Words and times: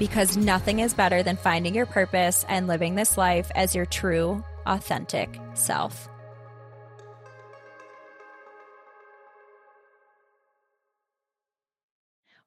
because 0.00 0.34
nothing 0.34 0.80
is 0.80 0.94
better 0.94 1.22
than 1.22 1.36
finding 1.36 1.74
your 1.74 1.84
purpose 1.84 2.46
and 2.48 2.66
living 2.66 2.94
this 2.94 3.18
life 3.18 3.52
as 3.54 3.74
your 3.74 3.84
true, 3.84 4.42
authentic 4.64 5.38
self. 5.52 6.08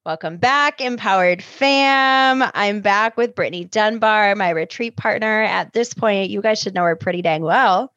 Welcome 0.04 0.38
back, 0.38 0.82
Empowered 0.82 1.44
Fam. 1.44 2.44
I'm 2.56 2.82
back 2.82 3.16
with 3.16 3.36
Brittany 3.36 3.66
Dunbar, 3.66 4.36
my 4.36 4.50
retreat 4.50 4.98
partner. 4.98 5.44
At 5.44 5.74
this 5.74 5.94
point, 5.94 6.32
you 6.32 6.42
guys 6.42 6.60
should 6.60 6.74
know 6.74 6.84
her 6.84 6.96
pretty 6.96 7.22
dang 7.22 7.44
well. 7.44 7.94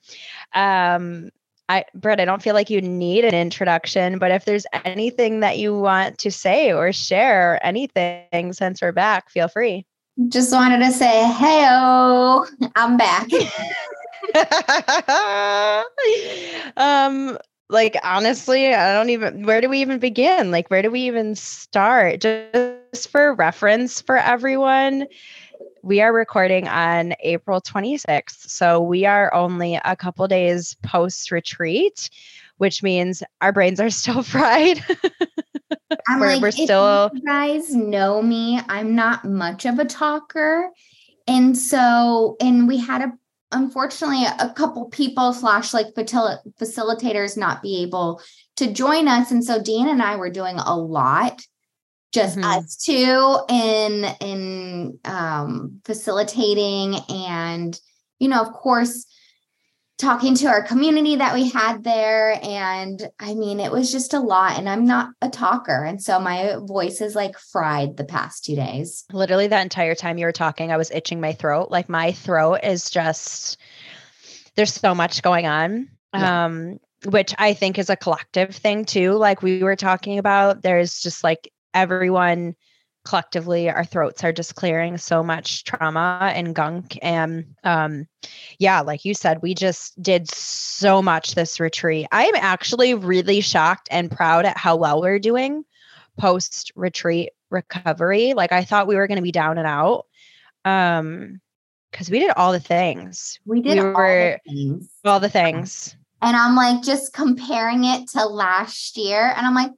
Um, 0.55 1.31
I, 1.69 1.85
Britt, 1.95 2.21
I 2.21 2.25
don't 2.25 2.43
feel 2.43 2.55
like 2.55 2.71
you 2.71 2.81
need 2.81 3.25
an 3.25 3.35
introduction, 3.35 4.19
but 4.19 4.31
if 4.31 4.45
there's 4.45 4.67
anything 4.85 5.41
that 5.41 5.59
you 5.59 5.77
want 5.77 6.19
to 6.19 6.31
say 6.31 6.73
or 6.73 6.93
share, 6.93 7.59
anything 7.67 8.53
since 8.53 8.81
we're 8.81 8.93
back, 8.93 9.31
feel 9.31 9.49
free. 9.49 9.85
Just 10.29 10.53
wanted 10.53 10.79
to 10.79 10.93
say, 10.93 11.25
hey, 11.25 11.67
I'm 12.77 12.97
back. 12.97 13.29
um, 16.77 17.39
like 17.69 17.97
honestly, 18.05 18.73
I 18.73 18.95
don't 18.95 19.11
even 19.11 19.45
where 19.45 19.61
do 19.61 19.69
we 19.69 19.81
even 19.81 19.99
begin? 19.99 20.51
Like, 20.51 20.69
where 20.69 20.83
do 20.83 20.91
we 20.91 21.01
even 21.01 21.35
start? 21.35 22.21
Just 22.21 23.09
for 23.09 23.35
reference 23.35 24.01
for 24.01 24.17
everyone, 24.17 25.07
we 25.87 26.01
are 26.01 26.13
recording 26.13 26.67
on 26.67 27.15
April 27.21 27.61
26th. 27.61 28.49
So 28.49 28.81
we 28.81 29.07
are 29.07 29.33
only 29.33 29.79
a 29.85 29.95
couple 29.95 30.27
days 30.27 30.75
post 30.83 31.31
retreat, 31.31 32.11
which 32.57 32.83
means 32.83 33.23
our 33.41 33.53
brains 33.53 33.79
are 33.79 33.91
still 33.91 34.25
fried. 34.25 34.85
I'm 36.09 36.19
we're, 36.19 36.27
like, 36.27 36.43
we're 36.43 36.51
still. 36.51 37.13
you 37.15 37.23
guys 37.23 37.73
know 37.73 38.21
me, 38.21 38.61
I'm 38.69 38.97
not 38.97 39.25
much 39.25 39.65
of 39.65 39.79
a 39.79 39.85
talker. 39.85 40.71
And 41.29 41.57
so, 41.57 42.37
and 42.41 42.67
we 42.67 42.79
had 42.79 43.03
a, 43.03 43.13
unfortunately, 43.53 44.25
a 44.25 44.53
couple 44.55 44.87
people 44.87 45.33
slash 45.33 45.73
like 45.73 45.95
facilitators 45.95 47.37
not 47.37 47.63
be 47.63 47.83
able 47.83 48.21
to 48.57 48.73
join 48.73 49.07
us. 49.07 49.31
And 49.31 49.45
so 49.45 49.63
Dan 49.63 49.89
and 49.89 50.03
I 50.03 50.17
were 50.17 50.31
doing 50.31 50.59
a 50.59 50.77
lot 50.77 51.43
just 52.13 52.39
mm-hmm. 52.39 52.45
us 52.45 52.77
two 52.77 53.39
in 53.49 54.05
in 54.21 54.99
um, 55.05 55.81
facilitating 55.85 56.97
and 57.09 57.79
you 58.19 58.29
know 58.29 58.41
of 58.41 58.53
course 58.53 59.07
talking 59.99 60.35
to 60.35 60.47
our 60.47 60.63
community 60.63 61.17
that 61.17 61.35
we 61.35 61.49
had 61.49 61.83
there. 61.83 62.39
And 62.43 63.09
i 63.19 63.35
mean 63.35 63.61
it 63.61 63.73
was 63.73 63.91
just 63.91 64.15
a 64.15 64.21
lot 64.21 64.59
and 64.59 64.69
i'm 64.69 64.85
not 64.85 65.11
a 65.23 65.29
talker. 65.29 65.85
And 65.85 66.03
so 66.03 66.21
my 66.21 66.57
voice 66.61 67.01
is 67.01 67.15
like 67.15 67.39
fried 67.39 67.97
the 67.97 68.05
past 68.05 68.45
two 68.45 68.57
days. 68.57 69.05
Literally 69.13 69.47
that 69.49 69.63
entire 69.63 69.95
time 69.95 70.19
you 70.19 70.27
were 70.27 70.33
talking 70.33 70.71
i 70.73 70.77
was 70.77 70.91
itching 70.91 71.21
my 71.21 71.33
throat. 71.33 71.71
Like 71.71 71.89
my 71.89 72.13
throat 72.13 72.61
is 72.63 72.91
just 72.91 73.59
there's 74.55 74.73
so 74.73 74.95
much 74.95 75.23
going 75.23 75.47
on 75.47 75.89
yeah. 76.15 76.47
um 76.47 76.79
which 77.05 77.35
i 77.39 77.53
think 77.53 77.79
is 77.79 77.91
a 77.91 77.97
collective 77.97 78.55
thing 78.55 78.85
too. 78.85 79.13
Like 79.13 79.43
we 79.43 79.63
were 79.63 79.77
talking 79.77 80.19
about 80.19 80.63
there's 80.63 81.01
just 81.01 81.25
like 81.25 81.51
everyone 81.77 82.57
collectively 83.05 83.71
our 83.71 83.85
throats 83.85 84.25
are 84.25 84.33
just 84.33 84.57
clearing 84.57 84.99
so 84.99 85.23
much 85.23 85.63
trauma 85.63 86.33
and 86.35 86.55
gunk. 86.55 86.99
And 87.03 87.55
um 87.63 88.07
yeah 88.59 88.81
like 88.81 89.05
you 89.05 89.15
said 89.15 89.43
we 89.43 89.55
just 89.55 90.01
did 90.03 90.29
so 90.29 91.01
much 91.01 91.35
this 91.35 91.61
retreat. 91.61 92.09
I'm 92.11 92.35
actually 92.35 92.95
really 92.95 93.41
shocked 93.41 93.89
and 93.93 94.11
proud 94.11 94.45
at 94.45 94.59
how 94.59 94.75
well 94.75 95.01
we're 95.01 95.21
doing 95.21 95.65
post 96.19 96.73
retreat 96.75 97.31
recovery. 97.51 98.35
Like 98.35 98.51
i 98.51 98.65
thought 98.65 98.89
we 98.89 98.97
were 98.97 99.07
going 99.07 99.17
to 99.17 99.23
be 99.23 99.33
down 99.33 99.59
and 99.59 99.69
out 99.69 100.07
um 100.65 101.41
because 101.93 102.11
we 102.11 102.19
did 102.19 102.33
all 102.37 102.53
the 102.53 102.61
things. 102.61 103.39
We 103.47 103.63
did 103.63 103.75
we 103.75 103.81
all, 103.81 103.95
were, 103.95 104.39
the 104.45 104.53
things. 104.53 104.91
all 105.05 105.21
the 105.21 105.31
things. 105.31 105.97
And 106.23 106.37
i'm 106.37 106.57
like 106.57 106.83
just 106.83 107.13
comparing 107.13 107.85
it 107.85 108.09
to 108.11 108.27
last 108.27 108.97
year 108.97 109.33
and 109.37 109.47
i'm 109.47 109.55
like 109.55 109.71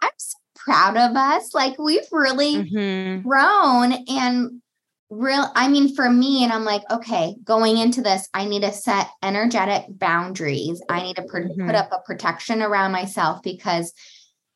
i'm 0.00 0.10
so 0.16 0.38
proud 0.64 0.96
of 0.96 1.16
us. 1.16 1.54
Like 1.54 1.78
we've 1.78 2.00
really 2.10 2.56
mm-hmm. 2.56 3.28
grown 3.28 3.92
and 4.08 4.62
real 5.10 5.50
I 5.54 5.68
mean 5.68 5.94
for 5.94 6.08
me 6.08 6.42
and 6.42 6.52
I'm 6.52 6.64
like 6.64 6.82
okay, 6.90 7.36
going 7.44 7.76
into 7.78 8.00
this 8.00 8.28
I 8.32 8.46
need 8.46 8.62
to 8.62 8.72
set 8.72 9.08
energetic 9.22 9.84
boundaries. 9.88 10.82
I 10.88 11.02
need 11.02 11.16
to 11.16 11.22
pr- 11.22 11.40
mm-hmm. 11.40 11.66
put 11.66 11.74
up 11.74 11.90
a 11.92 12.00
protection 12.06 12.62
around 12.62 12.92
myself 12.92 13.42
because 13.42 13.92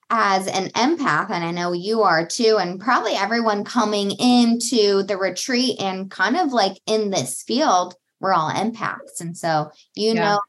as 0.09 0.47
an 0.47 0.69
empath 0.71 1.31
and 1.31 1.45
I 1.45 1.51
know 1.51 1.73
you 1.73 2.03
are 2.03 2.25
too 2.25 2.59
and 2.61 2.81
probably 2.81 3.13
everyone 3.13 3.65
coming 3.65 4.13
into 4.13 5.03
the 5.03 5.17
retreat 5.17 5.81
and 5.81 6.11
kind 6.11 6.37
of 6.37 6.53
like 6.53 6.81
in 6.87 7.11
this 7.11 7.43
field 7.43 7.97
we're 8.21 8.33
all 8.33 8.51
empaths 8.51 9.21
and 9.21 9.37
so 9.37 9.71
you 9.97 10.15
yeah. 10.15 10.25
know 10.25 10.41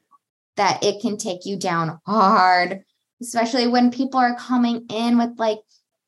that 0.56 0.84
it 0.84 1.00
can 1.00 1.16
take 1.16 1.44
you 1.44 1.56
down 1.56 1.98
hard 2.06 2.84
especially 3.20 3.66
when 3.66 3.90
people 3.90 4.20
are 4.20 4.36
coming 4.36 4.86
in 4.90 5.18
with 5.18 5.38
like 5.38 5.58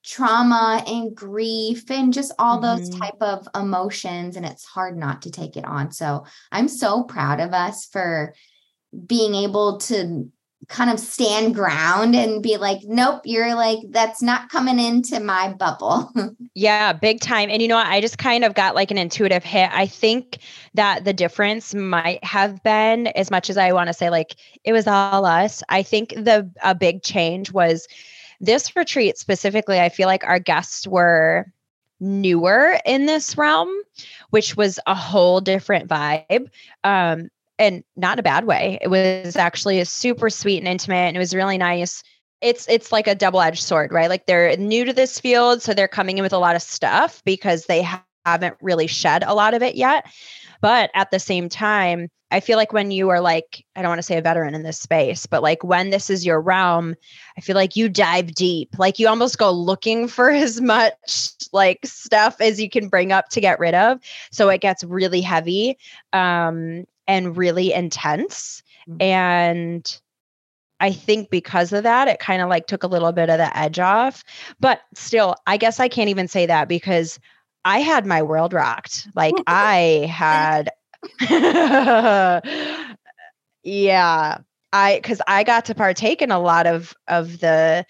trauma 0.04 0.82
and 0.87 1.15
grief 1.15 1.91
and 1.91 2.12
just 2.12 2.32
all 2.38 2.60
mm-hmm. 2.60 2.78
those 2.78 2.88
type 2.98 3.21
of 3.21 3.47
emotions 3.54 4.37
and 4.37 4.47
it's 4.47 4.65
hard 4.65 4.97
not 4.97 5.22
to 5.22 5.31
take 5.31 5.56
it 5.56 5.65
on 5.65 5.93
so 5.93 6.25
i'm 6.50 6.69
so 6.69 7.03
proud 7.03 7.38
of 7.38 7.53
us 7.53 7.84
for 7.87 8.34
being 9.06 9.34
able 9.34 9.78
to 9.78 10.31
kind 10.70 10.88
of 10.88 11.00
stand 11.00 11.54
ground 11.54 12.14
and 12.14 12.42
be 12.42 12.56
like, 12.56 12.81
nope, 12.84 13.22
you're 13.25 13.56
like, 13.56 13.81
that's 13.91 14.22
not 14.22 14.48
coming 14.50 14.78
into 14.78 15.19
my 15.19 15.53
bubble. 15.53 16.10
yeah, 16.54 16.92
big 16.92 17.20
time. 17.20 17.50
And 17.50 17.60
you 17.60 17.66
know 17.66 17.75
what? 17.75 17.88
I 17.88 18.00
just 18.00 18.19
kind 18.19 18.44
of 18.44 18.54
got 18.54 18.76
like 18.76 18.92
an 18.92 18.97
intuitive 18.97 19.42
hit. 19.42 19.69
I 19.72 19.86
think 19.86 20.38
that 20.75 21.04
the 21.04 21.12
difference 21.12 21.75
might 21.75 22.22
have 22.22 22.62
been, 22.62 23.08
as 23.08 23.32
much 23.32 23.50
as 23.50 23.58
I 23.58 23.72
want 23.72 23.88
to 23.88 23.92
say, 23.92 24.10
like, 24.10 24.36
it 24.62 24.72
was 24.72 24.86
all 24.86 25.26
us. 25.26 25.62
I 25.69 25.82
think 25.82 26.10
the 26.10 26.48
a 26.62 26.75
big 26.75 27.02
change 27.02 27.52
was 27.52 27.88
this 28.41 28.75
retreat 28.76 29.19
specifically. 29.19 29.81
I 29.81 29.88
feel 29.88 30.06
like 30.06 30.25
our 30.25 30.38
guests 30.38 30.87
were 30.87 31.52
newer 31.98 32.78
in 32.87 33.06
this 33.06 33.37
realm, 33.37 33.69
which 34.31 34.56
was 34.56 34.78
a 34.87 34.94
whole 34.94 35.41
different 35.41 35.88
vibe. 35.88 36.48
Um, 36.84 37.28
and 37.60 37.84
not 37.94 38.19
a 38.19 38.22
bad 38.22 38.47
way. 38.47 38.78
It 38.81 38.88
was 38.88 39.37
actually 39.37 39.78
a 39.81 39.84
super 39.84 40.31
sweet 40.31 40.59
and 40.59 40.66
intimate, 40.66 40.97
and 40.97 41.16
it 41.16 41.21
was 41.21 41.34
really 41.34 41.59
nice. 41.59 42.03
It's 42.41 42.66
it's 42.69 42.91
like 42.91 43.06
a 43.06 43.15
double 43.15 43.41
edged 43.41 43.62
sword, 43.62 43.93
right? 43.93 44.09
Like 44.09 44.26
they're 44.26 44.56
new 44.56 44.84
to 44.87 44.94
this 44.94 45.21
field, 45.21 45.62
so 45.62 45.75
they're 45.75 45.87
coming 45.87 46.19
in 46.19 46.22
with 46.22 46.32
a 46.32 46.38
lot 46.38 46.56
of 46.56 46.62
stuff 46.62 47.22
because 47.25 47.66
they 47.66 47.87
haven't 48.25 48.56
really 48.62 48.87
shed 48.87 49.22
a 49.25 49.34
lot 49.34 49.54
of 49.54 49.62
it 49.62 49.76
yet. 49.76 50.06
But 50.62 50.91
at 50.94 51.10
the 51.10 51.19
same 51.19 51.49
time, 51.49 52.09
I 52.31 52.41
feel 52.41 52.56
like 52.56 52.72
when 52.72 52.91
you 52.91 53.09
are 53.10 53.20
like, 53.20 53.65
I 53.76 53.82
don't 53.82 53.91
want 53.91 53.99
to 53.99 54.04
say 54.04 54.16
a 54.16 54.22
veteran 54.22 54.54
in 54.54 54.62
this 54.62 54.78
space, 54.78 55.26
but 55.26 55.43
like 55.43 55.65
when 55.65 55.91
this 55.91 56.09
is 56.10 56.25
your 56.25 56.41
realm, 56.41 56.94
I 57.37 57.41
feel 57.41 57.56
like 57.56 57.76
you 57.76 57.88
dive 57.88 58.34
deep. 58.34 58.78
Like 58.78 58.99
you 58.99 59.09
almost 59.09 59.37
go 59.37 59.50
looking 59.50 60.06
for 60.06 60.31
as 60.31 60.60
much 60.60 61.32
like 61.52 61.81
stuff 61.84 62.40
as 62.40 62.61
you 62.61 62.70
can 62.70 62.88
bring 62.88 63.12
up 63.12 63.29
to 63.31 63.40
get 63.40 63.58
rid 63.58 63.75
of. 63.75 63.99
So 64.31 64.49
it 64.49 64.61
gets 64.61 64.84
really 64.84 65.20
heavy. 65.20 65.76
Um, 66.12 66.87
and 67.10 67.36
really 67.36 67.72
intense. 67.72 68.62
Mm-hmm. 68.88 69.02
And 69.02 70.00
I 70.78 70.92
think 70.92 71.28
because 71.28 71.72
of 71.72 71.82
that, 71.82 72.06
it 72.06 72.20
kind 72.20 72.40
of 72.40 72.48
like 72.48 72.68
took 72.68 72.84
a 72.84 72.86
little 72.86 73.10
bit 73.10 73.28
of 73.28 73.38
the 73.38 73.58
edge 73.58 73.80
off. 73.80 74.22
But 74.60 74.82
still, 74.94 75.34
I 75.48 75.56
guess 75.56 75.80
I 75.80 75.88
can't 75.88 76.08
even 76.08 76.28
say 76.28 76.46
that 76.46 76.68
because 76.68 77.18
I 77.64 77.80
had 77.80 78.06
my 78.06 78.22
world 78.22 78.52
rocked. 78.52 79.08
Like 79.16 79.34
I 79.48 80.08
had, 80.08 80.70
yeah, 83.64 84.38
I 84.72 84.96
because 84.96 85.20
I 85.26 85.42
got 85.42 85.64
to 85.64 85.74
partake 85.74 86.22
in 86.22 86.30
a 86.30 86.38
lot 86.38 86.68
of 86.68 86.94
of 87.08 87.40
the 87.40 87.84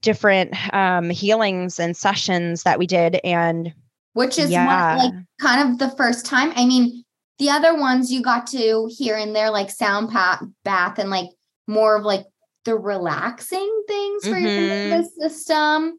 different 0.00 0.54
um, 0.74 1.10
healings 1.10 1.78
and 1.78 1.94
sessions 1.94 2.62
that 2.62 2.78
we 2.78 2.86
did, 2.86 3.20
and 3.24 3.74
which 4.14 4.38
is 4.38 4.50
yeah. 4.50 4.96
like 4.96 5.12
kind 5.38 5.70
of 5.70 5.78
the 5.78 5.94
first 5.96 6.24
time. 6.24 6.52
I 6.56 6.64
mean, 6.64 7.04
the 7.42 7.50
other 7.50 7.74
ones 7.74 8.12
you 8.12 8.22
got 8.22 8.46
to 8.46 8.88
hear 8.96 9.16
in 9.16 9.32
there, 9.32 9.50
like 9.50 9.68
sound 9.68 10.10
pat, 10.10 10.40
bath 10.62 11.00
and 11.00 11.10
like 11.10 11.28
more 11.66 11.96
of 11.96 12.04
like 12.04 12.24
the 12.64 12.76
relaxing 12.76 13.82
things 13.88 14.24
for 14.24 14.34
mm-hmm. 14.34 14.46
your 14.46 14.68
nervous 14.68 15.08
system. 15.18 15.98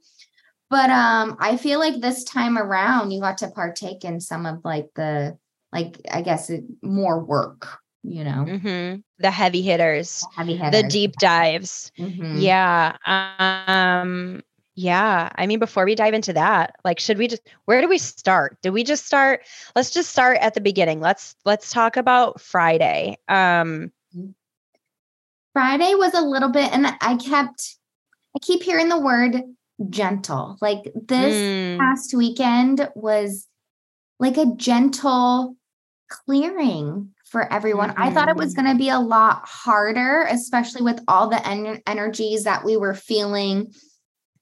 but 0.70 0.90
um 0.90 1.36
I 1.40 1.58
feel 1.58 1.80
like 1.80 2.00
this 2.00 2.24
time 2.24 2.58
around 2.58 3.12
you 3.12 3.20
got 3.20 3.40
to 3.40 3.50
partake 3.50 4.06
in 4.06 4.22
some 4.22 4.46
of 4.46 4.62
like 4.64 4.88
the 4.96 5.38
like 5.74 6.00
I 6.10 6.22
guess 6.22 6.50
it, 6.50 6.64
more 6.82 7.22
work, 7.22 7.68
you 8.04 8.24
know. 8.24 8.46
Mm-hmm. 8.48 9.02
The 9.20 9.32
heavy 9.32 9.62
hitters, 9.62 10.22
the 10.22 10.38
heavy 10.38 10.56
hitters, 10.56 10.82
the 10.82 10.88
deep 10.88 11.14
dives. 11.18 11.92
Mm-hmm. 12.00 12.38
Yeah. 12.38 12.96
Um 13.06 14.44
yeah. 14.76 15.30
I 15.36 15.46
mean, 15.48 15.60
before 15.60 15.86
we 15.86 15.96
dive 15.96 16.14
into 16.14 16.34
that, 16.34 16.76
like, 16.84 17.00
should 17.00 17.18
we 17.18 17.28
just, 17.28 17.42
where 17.66 17.82
do 17.82 17.88
we 17.88 17.98
start? 17.98 18.58
Do 18.62 18.72
we 18.72 18.84
just 18.84 19.06
start? 19.06 19.42
Let's 19.76 19.92
just 19.92 20.10
start 20.10 20.38
at 20.40 20.54
the 20.54 20.62
beginning. 20.62 21.00
Let's, 21.00 21.36
let's 21.46 21.72
talk 21.72 21.98
about 21.98 22.42
Friday. 22.42 23.18
Um, 23.28 23.92
Friday 25.54 25.94
was 25.96 26.14
a 26.14 26.22
little 26.22 26.50
bit, 26.50 26.74
and 26.74 26.88
I 27.02 27.18
kept, 27.18 27.78
I 28.36 28.40
keep 28.42 28.64
hearing 28.64 28.90
the 28.90 29.00
word 29.00 29.44
gentle. 29.90 30.58
Like 30.62 30.84
this 30.96 31.36
mm. 31.36 31.78
past 31.78 32.14
weekend 32.14 32.90
was 32.96 33.48
like 34.20 34.38
a 34.38 34.48
gentle 34.56 35.56
clearing 36.10 37.14
for 37.26 37.52
everyone. 37.52 37.90
Mm-hmm. 37.90 38.04
I 38.04 38.12
thought 38.12 38.30
it 38.30 38.36
was 38.36 38.54
mm-hmm. 38.54 38.64
going 38.64 38.78
to 38.78 38.84
be 38.84 38.90
a 38.90 39.00
lot 39.00 39.42
harder, 39.46 40.24
especially 40.30 40.82
with 40.82 41.00
all 41.08 41.30
the 41.30 41.48
en- 41.48 41.82
energies 41.86 42.44
that 42.46 42.64
we 42.64 42.78
were 42.78 42.94
feeling 42.94 43.74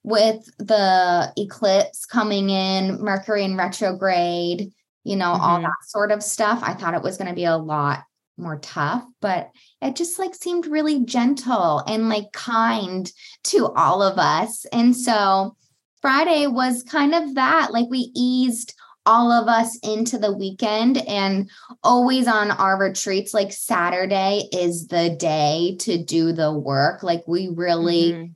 with 0.04 0.46
the 0.58 1.32
eclipse 1.38 2.06
coming 2.06 2.50
in, 2.50 3.02
Mercury 3.02 3.44
in 3.44 3.58
retrograde, 3.58 4.72
you 5.04 5.16
know, 5.16 5.34
mm-hmm. 5.34 5.42
all 5.42 5.62
that 5.62 5.86
sort 5.88 6.12
of 6.12 6.24
stuff. 6.24 6.60
I 6.64 6.74
thought 6.74 6.96
it 6.96 7.04
was 7.04 7.18
going 7.18 7.30
to 7.30 7.36
be 7.36 7.46
a 7.46 7.58
lot 7.58 8.04
more 8.38 8.58
tough, 8.60 9.06
but 9.20 9.52
it 9.82 9.96
just 9.96 10.18
like 10.18 10.34
seemed 10.34 10.66
really 10.66 11.06
gentle 11.06 11.84
and 11.88 12.10
like 12.10 12.32
kind 12.32 13.12
to 13.44 13.68
all 13.68 14.02
of 14.02 14.18
us. 14.18 14.66
And 14.74 14.96
so 14.96 15.56
Friday 16.02 16.48
was 16.48 16.84
kind 16.84 17.14
of 17.14 17.36
that, 17.36 17.72
like 17.72 17.88
we 17.90 18.12
eased 18.16 18.74
all 19.06 19.32
of 19.32 19.48
us 19.48 19.78
into 19.80 20.18
the 20.18 20.32
weekend 20.32 20.98
and 21.08 21.50
always 21.84 22.28
on 22.28 22.52
our 22.52 22.80
retreats 22.80 23.34
like 23.34 23.52
Saturday 23.52 24.48
is 24.52 24.88
the 24.88 25.16
day 25.20 25.76
to 25.80 26.04
do 26.04 26.32
the 26.32 26.54
work 26.54 27.02
like 27.02 27.24
we 27.28 27.48
really 27.48 28.12
mm-hmm 28.12 28.32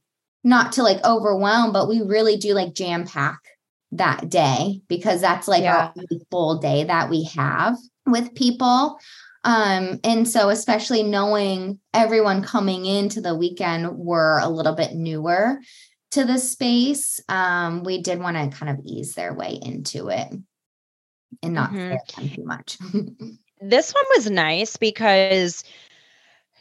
not 0.46 0.74
to 0.74 0.84
like 0.84 1.04
overwhelm, 1.04 1.74
but 1.74 1.90
we 1.90 2.02
really 2.02 2.38
do 2.38 2.54
like 2.54 2.76
jam 2.76 3.06
pack 3.06 3.40
that 3.92 4.30
day 4.30 4.82
because 4.88 5.20
that's 5.20 5.48
like 5.48 5.64
yeah. 5.64 5.92
our 5.96 6.18
full 6.30 6.60
day 6.60 6.84
that 6.84 7.10
we 7.10 7.24
have 7.36 7.76
with 8.06 8.36
people. 8.36 9.00
Um, 9.44 10.00
and 10.04 10.28
so 10.28 10.50
especially 10.50 11.02
knowing 11.04 11.80
everyone 11.94 12.44
coming 12.44 12.86
into 12.86 13.22
the 13.22 13.36
weekend 13.36 13.98
were 13.98 14.40
a 14.40 14.50
little 14.50 14.76
bit 14.76 14.94
newer 14.94 15.60
to 16.12 16.26
the 16.26 16.38
space, 16.38 17.20
um, 17.28 17.84
we 17.84 18.02
did 18.02 18.20
want 18.20 18.38
to 18.38 18.56
kind 18.56 18.72
of 18.72 18.86
ease 18.86 19.16
their 19.16 19.34
way 19.34 19.60
into 19.62 20.10
it 20.10 20.28
and 21.42 21.54
not 21.54 21.72
mm-hmm. 21.72 22.22
them 22.22 22.30
too 22.30 22.46
much. 22.46 22.78
this 23.62 23.94
one 23.94 24.06
was 24.16 24.30
nice 24.30 24.78
because 24.78 25.64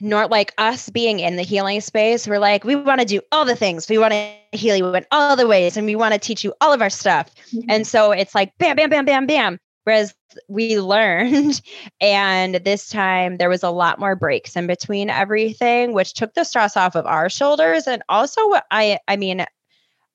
nor 0.00 0.26
like 0.26 0.52
us 0.58 0.90
being 0.90 1.20
in 1.20 1.36
the 1.36 1.42
healing 1.42 1.80
space, 1.80 2.26
we're 2.26 2.38
like, 2.38 2.64
we 2.64 2.76
want 2.76 3.00
to 3.00 3.06
do 3.06 3.20
all 3.30 3.44
the 3.44 3.56
things. 3.56 3.88
We 3.88 3.98
want 3.98 4.12
to 4.12 4.32
heal 4.52 4.76
you 4.76 4.94
in 4.94 5.06
all 5.10 5.36
the 5.36 5.46
ways 5.46 5.76
and 5.76 5.86
we 5.86 5.96
want 5.96 6.14
to 6.14 6.20
teach 6.20 6.44
you 6.44 6.52
all 6.60 6.72
of 6.72 6.82
our 6.82 6.90
stuff. 6.90 7.30
Mm-hmm. 7.52 7.70
And 7.70 7.86
so 7.86 8.12
it's 8.12 8.34
like 8.34 8.56
bam, 8.58 8.76
bam, 8.76 8.90
bam, 8.90 9.04
bam, 9.04 9.26
bam. 9.26 9.58
Whereas 9.84 10.14
we 10.48 10.80
learned, 10.80 11.60
and 12.00 12.56
this 12.56 12.88
time 12.88 13.36
there 13.36 13.50
was 13.50 13.62
a 13.62 13.70
lot 13.70 14.00
more 14.00 14.16
breaks 14.16 14.56
in 14.56 14.66
between 14.66 15.10
everything, 15.10 15.92
which 15.92 16.14
took 16.14 16.34
the 16.34 16.44
stress 16.44 16.76
off 16.76 16.96
of 16.96 17.06
our 17.06 17.28
shoulders. 17.28 17.86
And 17.86 18.02
also, 18.08 18.40
I, 18.70 18.98
I 19.06 19.16
mean, 19.16 19.44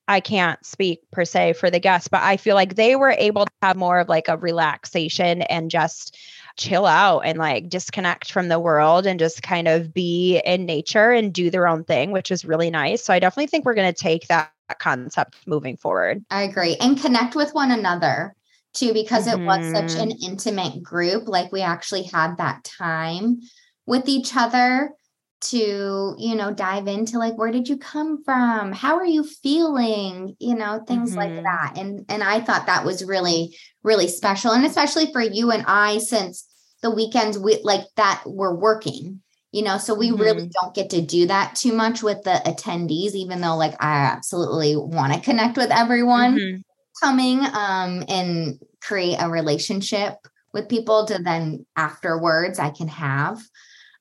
I 0.07 0.21
can't 0.21 0.63
speak 0.65 1.01
per 1.11 1.23
se 1.23 1.53
for 1.53 1.69
the 1.69 1.79
guests, 1.79 2.07
but 2.07 2.23
I 2.23 2.37
feel 2.37 2.55
like 2.55 2.75
they 2.75 2.95
were 2.95 3.11
able 3.11 3.45
to 3.45 3.51
have 3.61 3.77
more 3.77 3.99
of 3.99 4.09
like 4.09 4.27
a 4.27 4.37
relaxation 4.37 5.43
and 5.43 5.69
just 5.69 6.17
chill 6.57 6.85
out 6.85 7.21
and 7.21 7.37
like 7.37 7.69
disconnect 7.69 8.31
from 8.31 8.47
the 8.47 8.59
world 8.59 9.05
and 9.05 9.19
just 9.19 9.43
kind 9.43 9.67
of 9.67 9.93
be 9.93 10.39
in 10.45 10.65
nature 10.65 11.11
and 11.11 11.33
do 11.33 11.49
their 11.49 11.67
own 11.67 11.83
thing, 11.83 12.11
which 12.11 12.31
is 12.31 12.45
really 12.45 12.69
nice. 12.69 13.03
So 13.03 13.13
I 13.13 13.19
definitely 13.19 13.47
think 13.47 13.65
we're 13.65 13.75
going 13.75 13.93
to 13.93 13.99
take 13.99 14.27
that 14.27 14.51
concept 14.79 15.35
moving 15.47 15.77
forward. 15.77 16.23
I 16.29 16.43
agree. 16.43 16.75
And 16.79 16.99
connect 16.99 17.35
with 17.35 17.53
one 17.53 17.71
another 17.71 18.35
too, 18.73 18.93
because 18.93 19.27
mm-hmm. 19.27 19.41
it 19.41 19.45
was 19.45 19.71
such 19.71 20.01
an 20.01 20.09
mm-hmm. 20.09 20.31
intimate 20.31 20.83
group. 20.83 21.27
Like 21.27 21.51
we 21.51 21.61
actually 21.61 22.03
had 22.03 22.37
that 22.37 22.63
time 22.63 23.41
with 23.85 24.07
each 24.07 24.35
other 24.35 24.91
to 25.41 26.15
you 26.17 26.35
know 26.35 26.53
dive 26.53 26.87
into 26.87 27.17
like 27.17 27.37
where 27.37 27.51
did 27.51 27.69
you 27.69 27.77
come 27.77 28.21
from 28.23 28.73
how 28.73 28.97
are 28.97 29.05
you 29.05 29.23
feeling 29.23 30.35
you 30.39 30.53
know 30.53 30.83
things 30.85 31.11
mm-hmm. 31.11 31.19
like 31.19 31.43
that 31.43 31.73
and 31.77 32.05
and 32.09 32.23
i 32.23 32.41
thought 32.41 32.65
that 32.65 32.83
was 32.83 33.05
really 33.05 33.55
really 33.83 34.07
special 34.07 34.51
and 34.51 34.65
especially 34.65 35.11
for 35.13 35.21
you 35.21 35.51
and 35.51 35.63
i 35.65 35.97
since 35.97 36.45
the 36.81 36.91
weekends 36.91 37.39
we 37.39 37.61
like 37.63 37.85
that 37.95 38.21
we're 38.25 38.53
working 38.53 39.21
you 39.53 39.63
know 39.63 39.77
so 39.77 39.95
we 39.95 40.09
mm-hmm. 40.09 40.21
really 40.21 40.49
don't 40.61 40.75
get 40.75 40.89
to 40.89 41.01
do 41.01 41.27
that 41.27 41.55
too 41.55 41.71
much 41.71 42.03
with 42.03 42.21
the 42.23 42.41
attendees 42.45 43.13
even 43.13 43.39
though 43.39 43.55
like 43.55 43.75
i 43.81 44.05
absolutely 44.05 44.75
want 44.75 45.13
to 45.13 45.21
connect 45.21 45.55
with 45.55 45.71
everyone 45.71 46.37
mm-hmm. 46.37 46.61
coming 47.01 47.39
um 47.53 48.03
and 48.09 48.59
create 48.81 49.15
a 49.21 49.29
relationship 49.29 50.15
with 50.53 50.67
people 50.67 51.05
to 51.05 51.17
then 51.17 51.65
afterwards 51.77 52.59
i 52.59 52.69
can 52.69 52.89
have 52.89 53.39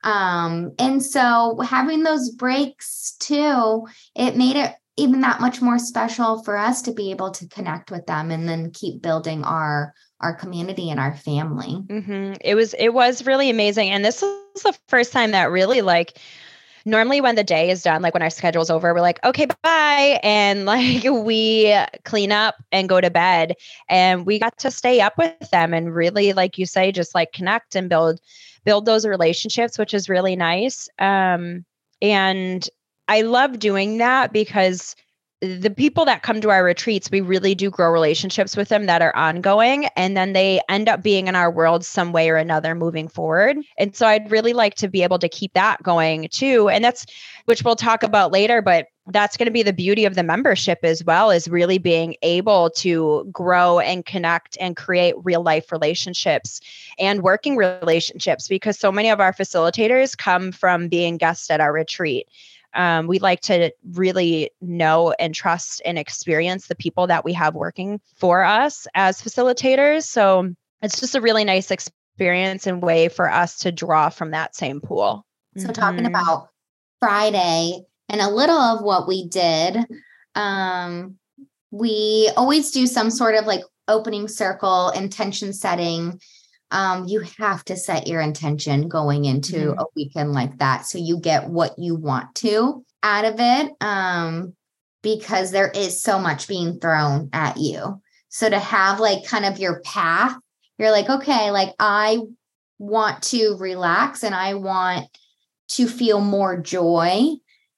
um 0.05 0.73
and 0.79 1.03
so 1.03 1.59
having 1.61 2.03
those 2.03 2.31
breaks 2.31 3.17
too 3.19 3.87
it 4.15 4.37
made 4.37 4.57
it 4.57 4.75
even 4.99 5.21
that 5.21 5.41
much 5.41 5.63
more 5.63 5.79
special 5.79 6.43
for 6.43 6.57
us 6.57 6.83
to 6.83 6.93
be 6.93 7.11
able 7.11 7.31
to 7.31 7.47
connect 7.49 7.91
with 7.91 8.05
them 8.07 8.31
and 8.31 8.49
then 8.49 8.71
keep 8.73 9.01
building 9.01 9.45
our 9.45 9.95
our 10.21 10.35
community 10.35 10.91
and 10.91 10.99
our 10.99 11.15
family. 11.15 11.85
Mm-hmm. 11.87 12.35
It 12.41 12.57
was 12.57 12.75
it 12.75 12.91
was 12.91 13.25
really 13.25 13.51
amazing, 13.51 13.91
and 13.91 14.05
this 14.05 14.21
was 14.21 14.63
the 14.63 14.77
first 14.89 15.13
time 15.13 15.31
that 15.31 15.51
really 15.51 15.81
like 15.81 16.19
normally 16.89 17.21
when 17.21 17.35
the 17.35 17.45
day 17.45 17.71
is 17.71 17.83
done 17.83 18.03
like 18.03 18.15
when 18.15 18.23
our 18.23 18.31
schedule's 18.31 18.71
over 18.71 18.95
we're 18.95 19.01
like 19.01 19.23
okay 19.25 19.47
bye 19.63 20.19
and 20.23 20.65
like 20.65 21.05
we 21.05 21.75
clean 22.05 22.33
up 22.33 22.57
and 22.73 22.89
go 22.89 23.01
to 23.01 23.11
bed 23.11 23.55
and 23.89 24.27
we 24.27 24.39
got 24.39 24.57
to 24.59 24.71
stay 24.71 25.01
up 25.01 25.17
with 25.19 25.51
them 25.51 25.75
and 25.75 25.95
really 25.95 26.33
like 26.33 26.59
you 26.59 26.67
say 26.67 26.91
just 26.91 27.15
like 27.15 27.33
connect 27.33 27.77
and 27.77 27.89
build 27.89 28.21
build 28.65 28.87
those 28.87 29.07
relationships 29.07 29.79
which 29.79 29.95
is 29.95 30.09
really 30.09 30.35
nice 30.35 30.89
um 30.99 31.65
and 32.01 32.69
i 33.07 33.21
love 33.21 33.59
doing 33.59 33.99
that 33.99 34.33
because 34.33 34.97
the 35.41 35.71
people 35.71 36.05
that 36.05 36.25
come 36.25 36.41
to 36.41 36.51
our 36.51 36.65
retreats, 36.65 37.11
we 37.13 37.21
really 37.21 37.55
do 37.55 37.71
grow 37.71 37.93
relationships 37.93 38.57
with 38.57 38.71
them 38.71 38.87
that 38.87 39.03
are 39.03 39.15
ongoing. 39.15 39.87
And 39.95 40.17
then 40.17 40.33
they 40.33 40.61
end 40.69 40.89
up 40.89 41.03
being 41.03 41.29
in 41.29 41.37
our 41.37 41.51
world 41.51 41.85
some 41.85 42.13
way 42.13 42.29
or 42.29 42.37
another 42.37 42.75
moving 42.75 43.07
forward. 43.07 43.57
And 43.79 43.95
so 43.95 44.07
I'd 44.07 44.31
really 44.33 44.53
like 44.53 44.75
to 44.77 44.89
be 44.89 45.05
able 45.05 45.21
to 45.21 45.29
keep 45.29 45.53
that 45.53 45.81
going 45.83 46.29
too. 46.33 46.69
And 46.69 46.83
that's, 46.83 47.07
which 47.45 47.63
we'll 47.63 47.77
talk 47.77 48.03
about 48.03 48.33
later, 48.33 48.61
but 48.61 48.89
that's 49.11 49.37
going 49.37 49.47
to 49.47 49.53
be 49.53 49.63
the 49.63 49.73
beauty 49.73 50.05
of 50.05 50.17
the 50.17 50.23
membership 50.25 50.81
as 50.83 51.05
well 51.05 51.31
is 51.31 51.49
really 51.49 51.79
being 51.79 52.17
able 52.23 52.71
to 52.71 53.27
grow 53.33 53.79
and 53.79 54.05
connect 54.05 54.59
and 54.61 54.77
create 54.77 55.15
real 55.23 55.43
life 55.43 55.71
relationships 55.71 56.61
and 56.99 57.23
working 57.23 57.57
relationships 57.57 58.49
because 58.49 58.79
so 58.79 58.93
many 58.93 59.09
of 59.09 59.21
our 59.21 59.33
facilitators 59.33 60.19
come 60.19 60.53
from 60.53 60.89
being 60.89 61.17
guests 61.17 61.49
at 61.49 61.61
our 61.61 61.73
retreat 61.73 62.29
um, 62.79 63.09
we 63.09 63.19
like 63.19 63.41
to 63.41 63.73
really 63.91 64.51
know 64.61 65.13
and 65.19 65.35
trust 65.35 65.83
and 65.85 65.99
experience 65.99 66.69
the 66.69 66.77
people 66.77 67.09
that 67.09 67.25
we 67.25 67.33
have 67.33 67.57
working 67.57 68.01
for 68.17 68.45
us 68.45 68.87
as 68.95 69.21
facilitators. 69.21 70.05
So 70.05 70.55
it's 70.81 71.01
just 71.01 71.17
a 71.17 71.21
really 71.21 71.45
nice 71.45 71.73
experience 71.73 72.69
and 72.69 72.81
way 72.81 73.09
for 73.09 73.29
us 73.29 73.59
to 73.59 73.73
draw 73.73 74.11
from 74.11 74.31
that 74.31 74.55
same 74.55 74.81
pool. 74.81 75.27
So, 75.57 75.65
mm-hmm. 75.65 75.73
talking 75.73 76.07
about 76.07 76.51
Friday 77.01 77.81
and 78.09 78.21
a 78.21 78.31
little 78.31 78.57
of 78.57 78.85
what 78.85 79.09
we 79.09 79.27
did, 79.29 79.85
um, 80.37 81.17
we 81.73 82.31
always 82.37 82.71
do 82.71 82.87
some 82.87 83.11
sort 83.11 83.35
of 83.35 83.45
like 83.45 83.63
opening 83.89 84.29
circle 84.29 84.91
intention 84.91 85.53
setting 85.53 86.21
um, 86.71 87.07
you 87.07 87.25
have 87.39 87.65
to 87.65 87.77
set 87.77 88.07
your 88.07 88.21
intention 88.21 88.89
going 88.89 89.25
into 89.25 89.57
mm-hmm. 89.57 89.79
a 89.79 89.85
weekend 89.97 90.33
like 90.33 90.59
that 90.59 90.85
so 90.87 90.99
you 90.99 91.19
get 91.19 91.49
what 91.49 91.79
you 91.79 91.95
want 91.95 92.35
to 92.37 92.85
out 93.03 93.25
of 93.25 93.37
it 93.39 93.73
um, 93.81 94.55
because 95.03 95.51
there 95.51 95.71
is 95.71 96.03
so 96.03 96.19
much 96.19 96.49
being 96.49 96.79
thrown 96.79 97.31
at 97.33 97.57
you. 97.57 98.01
So 98.29 98.49
to 98.49 98.59
have 98.59 99.01
like 99.01 99.25
kind 99.25 99.45
of 99.45 99.59
your 99.59 99.81
path, 99.81 100.37
you're 100.79 100.91
like, 100.91 101.09
okay, 101.09 101.51
like 101.51 101.75
I 101.79 102.19
want 102.79 103.23
to 103.25 103.57
relax 103.59 104.23
and 104.23 104.35
I 104.35 104.55
want 104.55 105.07
to 105.69 105.89
feel 105.89 106.21
more 106.21 106.61
joy. 106.61 107.31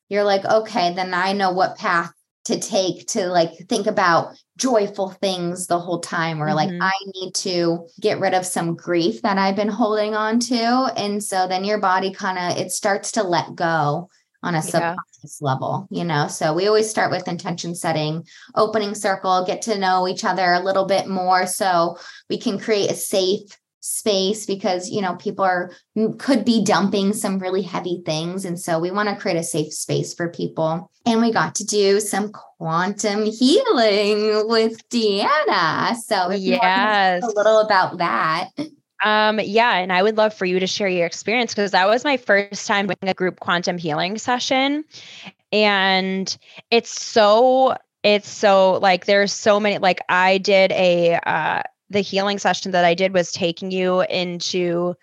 You're 0.08 0.24
like, 0.24 0.44
okay, 0.44 0.92
then 0.94 1.14
I 1.14 1.32
know 1.32 1.52
what 1.52 1.78
path 1.78 2.12
to 2.44 2.58
take 2.58 3.06
to 3.08 3.26
like 3.26 3.50
think 3.68 3.86
about 3.86 4.34
joyful 4.56 5.10
things 5.10 5.66
the 5.66 5.78
whole 5.78 6.00
time 6.00 6.42
or 6.42 6.46
mm-hmm. 6.46 6.56
like 6.56 6.70
I 6.80 6.92
need 7.14 7.34
to 7.36 7.86
get 8.00 8.20
rid 8.20 8.34
of 8.34 8.46
some 8.46 8.76
grief 8.76 9.22
that 9.22 9.38
I've 9.38 9.56
been 9.56 9.68
holding 9.68 10.14
on 10.14 10.40
to 10.40 10.92
and 10.96 11.22
so 11.22 11.46
then 11.46 11.64
your 11.64 11.78
body 11.78 12.12
kind 12.12 12.38
of 12.38 12.58
it 12.58 12.70
starts 12.70 13.12
to 13.12 13.22
let 13.22 13.54
go 13.54 14.08
on 14.42 14.54
a 14.54 14.62
subconscious 14.62 15.38
yeah. 15.40 15.46
level, 15.46 15.86
you 15.90 16.04
know. 16.04 16.26
So 16.28 16.54
we 16.54 16.66
always 16.66 16.88
start 16.88 17.10
with 17.10 17.28
intention 17.28 17.74
setting, 17.74 18.26
opening 18.54 18.94
circle, 18.94 19.44
get 19.46 19.62
to 19.62 19.78
know 19.78 20.08
each 20.08 20.24
other 20.24 20.52
a 20.52 20.60
little 20.60 20.86
bit 20.86 21.08
more 21.08 21.46
so 21.46 21.98
we 22.28 22.38
can 22.38 22.58
create 22.58 22.90
a 22.90 22.94
safe 22.94 23.59
space 23.80 24.46
because 24.46 24.90
you 24.90 25.00
know 25.00 25.16
people 25.16 25.44
are 25.44 25.70
could 26.18 26.44
be 26.44 26.64
dumping 26.64 27.12
some 27.12 27.38
really 27.38 27.62
heavy 27.62 28.02
things. 28.04 28.44
And 28.44 28.58
so 28.58 28.78
we 28.78 28.90
want 28.90 29.08
to 29.08 29.16
create 29.16 29.36
a 29.36 29.42
safe 29.42 29.72
space 29.72 30.14
for 30.14 30.28
people. 30.28 30.90
And 31.06 31.20
we 31.20 31.32
got 31.32 31.54
to 31.56 31.64
do 31.64 31.98
some 31.98 32.30
quantum 32.30 33.24
healing 33.24 34.48
with 34.48 34.86
deanna. 34.90 35.96
So 35.96 36.30
yes. 36.30 37.22
a 37.22 37.26
little 37.26 37.60
about 37.60 37.98
that. 37.98 38.50
Um, 39.02 39.40
yeah, 39.40 39.76
and 39.76 39.92
I 39.92 40.02
would 40.02 40.18
love 40.18 40.34
for 40.34 40.44
you 40.44 40.60
to 40.60 40.66
share 40.66 40.88
your 40.88 41.06
experience 41.06 41.54
because 41.54 41.70
that 41.70 41.88
was 41.88 42.04
my 42.04 42.18
first 42.18 42.66
time 42.66 42.86
doing 42.86 43.10
a 43.10 43.14
group 43.14 43.40
quantum 43.40 43.78
healing 43.78 44.18
session. 44.18 44.84
And 45.52 46.36
it's 46.70 46.90
so 46.90 47.76
it's 48.02 48.28
so 48.28 48.74
like 48.74 49.06
there's 49.06 49.32
so 49.32 49.58
many 49.58 49.78
like 49.78 50.00
I 50.08 50.38
did 50.38 50.72
a 50.72 51.18
uh 51.26 51.62
the 51.90 52.00
healing 52.00 52.38
session 52.38 52.72
that 52.72 52.84
I 52.84 52.94
did 52.94 53.12
was 53.12 53.32
taking 53.32 53.70
you 53.70 54.02
into 54.02 54.94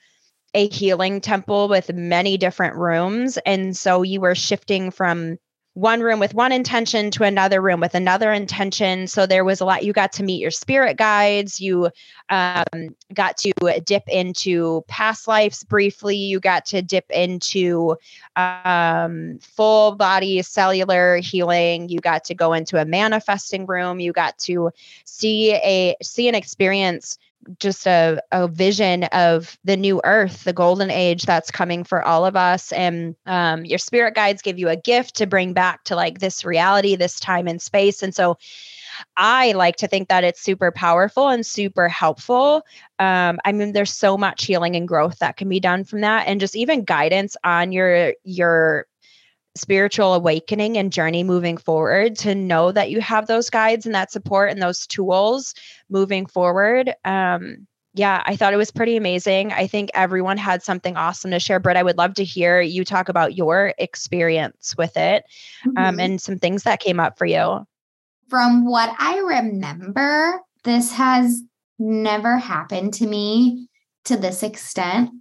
a 0.53 0.67
healing 0.69 1.21
temple 1.21 1.67
with 1.67 1.93
many 1.93 2.37
different 2.37 2.75
rooms. 2.75 3.37
And 3.45 3.75
so 3.75 4.01
you 4.01 4.21
were 4.21 4.35
shifting 4.35 4.91
from 4.91 5.37
one 5.77 6.01
room 6.01 6.19
with 6.19 6.33
one 6.33 6.51
intention 6.51 7.11
to 7.11 7.23
another 7.23 7.61
room 7.61 7.79
with 7.79 7.93
another 7.93 8.33
intention. 8.33 9.05
So 9.05 9.27
there 9.27 9.45
was 9.45 9.61
a 9.61 9.65
lot. 9.65 9.83
You 9.83 9.93
got 9.93 10.11
to 10.13 10.23
meet 10.23 10.41
your 10.41 10.49
spirit 10.49 10.97
guides. 10.97 11.61
You 11.61 11.91
um, 12.29 12.95
got 13.13 13.37
to 13.37 13.53
dip 13.85 14.07
into 14.07 14.83
past 14.87 15.27
lives 15.27 15.63
briefly. 15.63 16.15
You 16.15 16.39
got 16.39 16.65
to 16.67 16.81
dip 16.81 17.05
into 17.11 17.95
um, 18.35 19.37
full 19.39 19.93
body 19.93 20.41
cellular 20.41 21.17
healing. 21.17 21.89
You 21.89 21.99
got 21.99 22.23
to 22.25 22.33
go 22.33 22.53
into 22.53 22.81
a 22.81 22.85
manifesting 22.85 23.67
room. 23.67 23.99
You 23.99 24.13
got 24.13 24.35
to 24.39 24.71
see 25.05 25.53
a 25.53 25.95
see 26.01 26.27
an 26.27 26.33
experience 26.33 27.19
just 27.59 27.87
a, 27.87 28.21
a 28.31 28.47
vision 28.47 29.05
of 29.05 29.57
the 29.63 29.77
new 29.77 30.01
earth, 30.03 30.43
the 30.43 30.53
golden 30.53 30.91
age 30.91 31.23
that's 31.23 31.51
coming 31.51 31.83
for 31.83 32.03
all 32.03 32.25
of 32.25 32.35
us. 32.35 32.71
And 32.71 33.15
um, 33.25 33.65
your 33.65 33.79
spirit 33.79 34.15
guides 34.15 34.41
give 34.41 34.59
you 34.59 34.69
a 34.69 34.75
gift 34.75 35.15
to 35.15 35.27
bring 35.27 35.53
back 35.53 35.83
to 35.85 35.95
like 35.95 36.19
this 36.19 36.45
reality, 36.45 36.95
this 36.95 37.19
time 37.19 37.47
and 37.47 37.61
space. 37.61 38.03
And 38.03 38.13
so 38.13 38.37
I 39.15 39.51
like 39.51 39.75
to 39.77 39.87
think 39.87 40.09
that 40.09 40.23
it's 40.23 40.41
super 40.41 40.71
powerful 40.71 41.29
and 41.29 41.45
super 41.45 41.87
helpful. 41.87 42.63
Um, 42.99 43.39
I 43.45 43.51
mean, 43.51 43.73
there's 43.73 43.93
so 43.93 44.17
much 44.17 44.45
healing 44.45 44.75
and 44.75 44.87
growth 44.87 45.19
that 45.19 45.37
can 45.37 45.49
be 45.49 45.59
done 45.59 45.83
from 45.83 46.01
that, 46.01 46.27
and 46.27 46.39
just 46.39 46.55
even 46.55 46.83
guidance 46.83 47.37
on 47.43 47.71
your 47.71 48.13
your 48.23 48.87
spiritual 49.59 50.13
awakening 50.13 50.77
and 50.77 50.91
journey 50.91 51.23
moving 51.23 51.57
forward 51.57 52.15
to 52.17 52.35
know 52.35 52.71
that 52.71 52.89
you 52.89 53.01
have 53.01 53.27
those 53.27 53.49
guides 53.49 53.85
and 53.85 53.95
that 53.95 54.11
support 54.11 54.51
and 54.51 54.61
those 54.61 54.87
tools 54.87 55.53
moving 55.89 56.25
forward. 56.25 56.93
Um, 57.05 57.67
yeah, 57.93 58.21
I 58.25 58.35
thought 58.35 58.53
it 58.53 58.57
was 58.57 58.71
pretty 58.71 58.95
amazing. 58.95 59.51
I 59.51 59.65
think 59.65 59.89
everyone 59.93 60.37
had 60.37 60.61
something 60.61 60.95
awesome 60.95 61.31
to 61.31 61.39
share. 61.39 61.59
Britt, 61.59 61.77
I 61.77 61.83
would 61.83 61.97
love 61.97 62.13
to 62.15 62.23
hear 62.23 62.61
you 62.61 62.85
talk 62.85 63.09
about 63.09 63.35
your 63.35 63.73
experience 63.79 64.75
with 64.77 64.95
it 64.95 65.23
um, 65.65 65.73
mm-hmm. 65.73 65.83
um, 65.83 65.99
and 65.99 66.21
some 66.21 66.37
things 66.37 66.63
that 66.63 66.79
came 66.79 66.99
up 66.99 67.17
for 67.17 67.25
you. 67.25 67.65
From 68.29 68.65
what 68.65 68.93
I 68.99 69.17
remember, 69.19 70.41
this 70.63 70.91
has 70.91 71.41
never 71.79 72.37
happened 72.37 72.93
to 72.95 73.07
me 73.07 73.67
to 74.05 74.17
this 74.17 74.43
extent. 74.43 75.11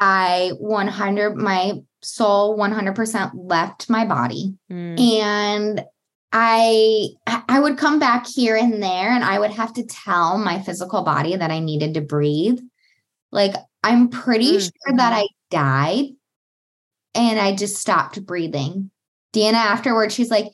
I 0.00 0.52
100 0.58 1.36
my 1.36 1.74
soul 2.02 2.58
100% 2.58 3.30
left 3.34 3.88
my 3.88 4.04
body 4.04 4.54
mm. 4.70 5.00
and 5.00 5.84
I 6.32 7.08
I 7.26 7.60
would 7.60 7.76
come 7.76 7.98
back 7.98 8.26
here 8.26 8.56
and 8.56 8.82
there 8.82 9.10
and 9.10 9.22
I 9.22 9.38
would 9.38 9.50
have 9.50 9.74
to 9.74 9.84
tell 9.84 10.38
my 10.38 10.60
physical 10.62 11.02
body 11.02 11.36
that 11.36 11.50
I 11.50 11.58
needed 11.58 11.94
to 11.94 12.00
breathe. 12.00 12.58
Like 13.30 13.54
I'm 13.82 14.08
pretty 14.08 14.56
mm. 14.56 14.60
sure 14.60 14.96
that 14.96 15.12
I 15.12 15.26
died 15.50 16.06
and 17.14 17.38
I 17.38 17.54
just 17.54 17.76
stopped 17.76 18.24
breathing. 18.24 18.90
Deanna 19.34 19.54
afterwards 19.54 20.14
she's 20.14 20.30
like, 20.30 20.46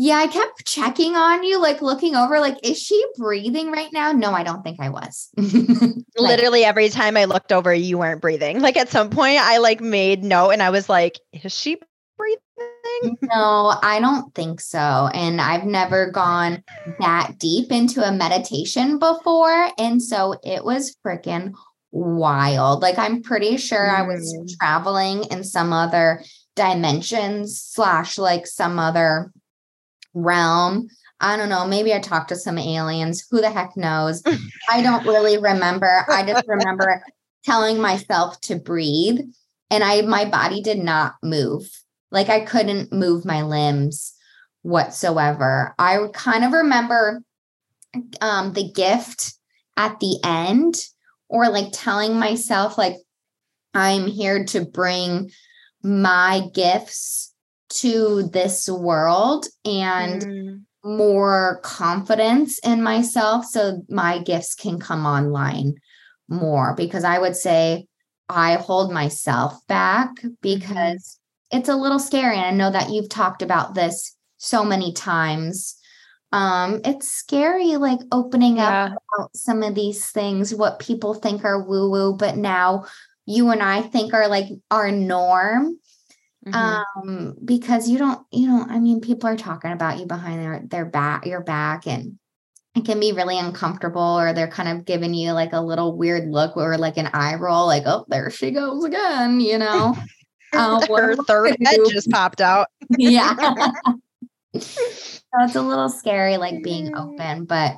yeah, 0.00 0.14
I 0.14 0.28
kept 0.28 0.64
checking 0.64 1.16
on 1.16 1.42
you, 1.42 1.60
like 1.60 1.82
looking 1.82 2.14
over, 2.14 2.38
like, 2.38 2.56
is 2.62 2.80
she 2.80 3.04
breathing 3.16 3.72
right 3.72 3.92
now? 3.92 4.12
No, 4.12 4.30
I 4.30 4.44
don't 4.44 4.62
think 4.62 4.78
I 4.78 4.90
was. 4.90 5.28
like, 5.36 6.04
Literally 6.16 6.64
every 6.64 6.88
time 6.88 7.16
I 7.16 7.24
looked 7.24 7.50
over, 7.50 7.74
you 7.74 7.98
weren't 7.98 8.20
breathing. 8.20 8.60
Like 8.60 8.76
at 8.76 8.90
some 8.90 9.10
point, 9.10 9.40
I 9.40 9.58
like 9.58 9.80
made 9.80 10.22
note 10.22 10.50
and 10.50 10.62
I 10.62 10.70
was 10.70 10.88
like, 10.88 11.18
is 11.32 11.52
she 11.52 11.80
breathing? 12.16 13.16
No, 13.22 13.74
I 13.82 13.98
don't 13.98 14.32
think 14.36 14.60
so. 14.60 14.78
And 15.12 15.40
I've 15.40 15.64
never 15.64 16.12
gone 16.12 16.62
that 17.00 17.32
deep 17.40 17.72
into 17.72 18.06
a 18.06 18.12
meditation 18.12 19.00
before. 19.00 19.68
And 19.78 20.00
so 20.00 20.36
it 20.44 20.64
was 20.64 20.96
freaking 21.04 21.54
wild. 21.90 22.82
Like, 22.82 23.00
I'm 23.00 23.20
pretty 23.20 23.56
sure 23.56 23.88
mm. 23.88 23.98
I 23.98 24.02
was 24.02 24.32
mm. 24.32 24.48
traveling 24.60 25.24
in 25.24 25.42
some 25.42 25.72
other 25.72 26.22
dimensions 26.54 27.60
slash 27.60 28.16
like 28.16 28.46
some 28.46 28.78
other 28.78 29.32
realm. 30.14 30.88
I 31.20 31.36
don't 31.36 31.48
know. 31.48 31.66
Maybe 31.66 31.92
I 31.92 31.98
talked 31.98 32.28
to 32.28 32.36
some 32.36 32.58
aliens. 32.58 33.26
Who 33.30 33.40
the 33.40 33.50
heck 33.50 33.76
knows? 33.76 34.22
I 34.70 34.82
don't 34.82 35.06
really 35.06 35.38
remember. 35.38 36.04
I 36.08 36.24
just 36.24 36.46
remember 36.46 37.02
telling 37.44 37.80
myself 37.80 38.40
to 38.42 38.56
breathe 38.56 39.20
and 39.70 39.84
I 39.84 40.02
my 40.02 40.24
body 40.24 40.62
did 40.62 40.78
not 40.78 41.14
move. 41.22 41.68
Like 42.10 42.28
I 42.28 42.40
couldn't 42.40 42.92
move 42.92 43.24
my 43.24 43.42
limbs 43.42 44.14
whatsoever. 44.62 45.74
I 45.78 45.98
kind 46.12 46.44
of 46.44 46.52
remember 46.52 47.22
um 48.20 48.52
the 48.52 48.70
gift 48.70 49.34
at 49.76 49.98
the 50.00 50.18
end 50.24 50.76
or 51.28 51.48
like 51.48 51.68
telling 51.72 52.18
myself 52.18 52.78
like 52.78 52.96
I'm 53.74 54.06
here 54.06 54.44
to 54.46 54.64
bring 54.64 55.30
my 55.82 56.42
gifts 56.54 57.27
to 57.70 58.28
this 58.32 58.68
world 58.68 59.46
and 59.64 60.22
mm. 60.22 60.62
more 60.84 61.60
confidence 61.62 62.58
in 62.60 62.82
myself 62.82 63.44
so 63.44 63.82
my 63.88 64.18
gifts 64.22 64.54
can 64.54 64.78
come 64.78 65.04
online 65.04 65.74
more 66.28 66.74
because 66.76 67.04
I 67.04 67.18
would 67.18 67.36
say 67.36 67.86
I 68.28 68.54
hold 68.54 68.92
myself 68.92 69.54
back 69.66 70.16
mm-hmm. 70.16 70.28
because 70.42 71.18
it's 71.50 71.68
a 71.68 71.76
little 71.76 71.98
scary 71.98 72.36
and 72.36 72.46
I 72.46 72.50
know 72.50 72.70
that 72.70 72.90
you've 72.90 73.08
talked 73.08 73.42
about 73.42 73.74
this 73.74 74.16
so 74.38 74.64
many 74.64 74.92
times 74.92 75.76
um 76.32 76.80
it's 76.84 77.08
scary 77.08 77.76
like 77.76 78.00
opening 78.12 78.58
yeah. 78.58 78.84
up 78.84 78.92
about 78.92 79.36
some 79.36 79.62
of 79.62 79.74
these 79.74 80.10
things 80.10 80.54
what 80.54 80.78
people 80.78 81.14
think 81.14 81.44
are 81.44 81.62
woo 81.62 81.90
woo 81.90 82.14
but 82.14 82.36
now 82.36 82.84
you 83.28 83.50
and 83.50 83.62
I 83.62 83.82
think 83.82 84.14
are 84.14 84.26
like 84.26 84.46
our 84.70 84.90
norm 84.90 85.78
Mm-hmm. 86.52 87.08
Um, 87.08 87.36
because 87.44 87.88
you 87.88 87.98
don't, 87.98 88.20
you 88.30 88.48
know, 88.48 88.66
I 88.68 88.78
mean, 88.78 89.00
people 89.00 89.28
are 89.28 89.36
talking 89.36 89.72
about 89.72 89.98
you 89.98 90.06
behind 90.06 90.42
their 90.42 90.62
their 90.66 90.84
back, 90.84 91.26
your 91.26 91.42
back, 91.42 91.86
and 91.86 92.18
it 92.74 92.84
can 92.84 93.00
be 93.00 93.12
really 93.12 93.38
uncomfortable, 93.38 94.18
or 94.18 94.32
they're 94.32 94.48
kind 94.48 94.68
of 94.68 94.84
giving 94.84 95.14
you 95.14 95.32
like 95.32 95.52
a 95.52 95.60
little 95.60 95.96
weird 95.96 96.30
look 96.30 96.56
or 96.56 96.78
like 96.78 96.96
an 96.96 97.10
eye 97.12 97.34
roll, 97.34 97.66
like, 97.66 97.84
oh, 97.86 98.04
there 98.08 98.30
she 98.30 98.50
goes 98.50 98.84
again, 98.84 99.40
you 99.40 99.58
know. 99.58 99.96
Uh, 100.52 100.86
Her 100.88 101.16
third 101.26 101.56
head 101.64 101.80
just 101.90 102.10
popped 102.10 102.40
out. 102.40 102.68
yeah. 102.96 103.34
so 104.54 104.60
it's 105.40 105.54
a 105.56 105.62
little 105.62 105.88
scary, 105.88 106.36
like 106.36 106.62
being 106.62 106.96
open, 106.96 107.44
but 107.44 107.76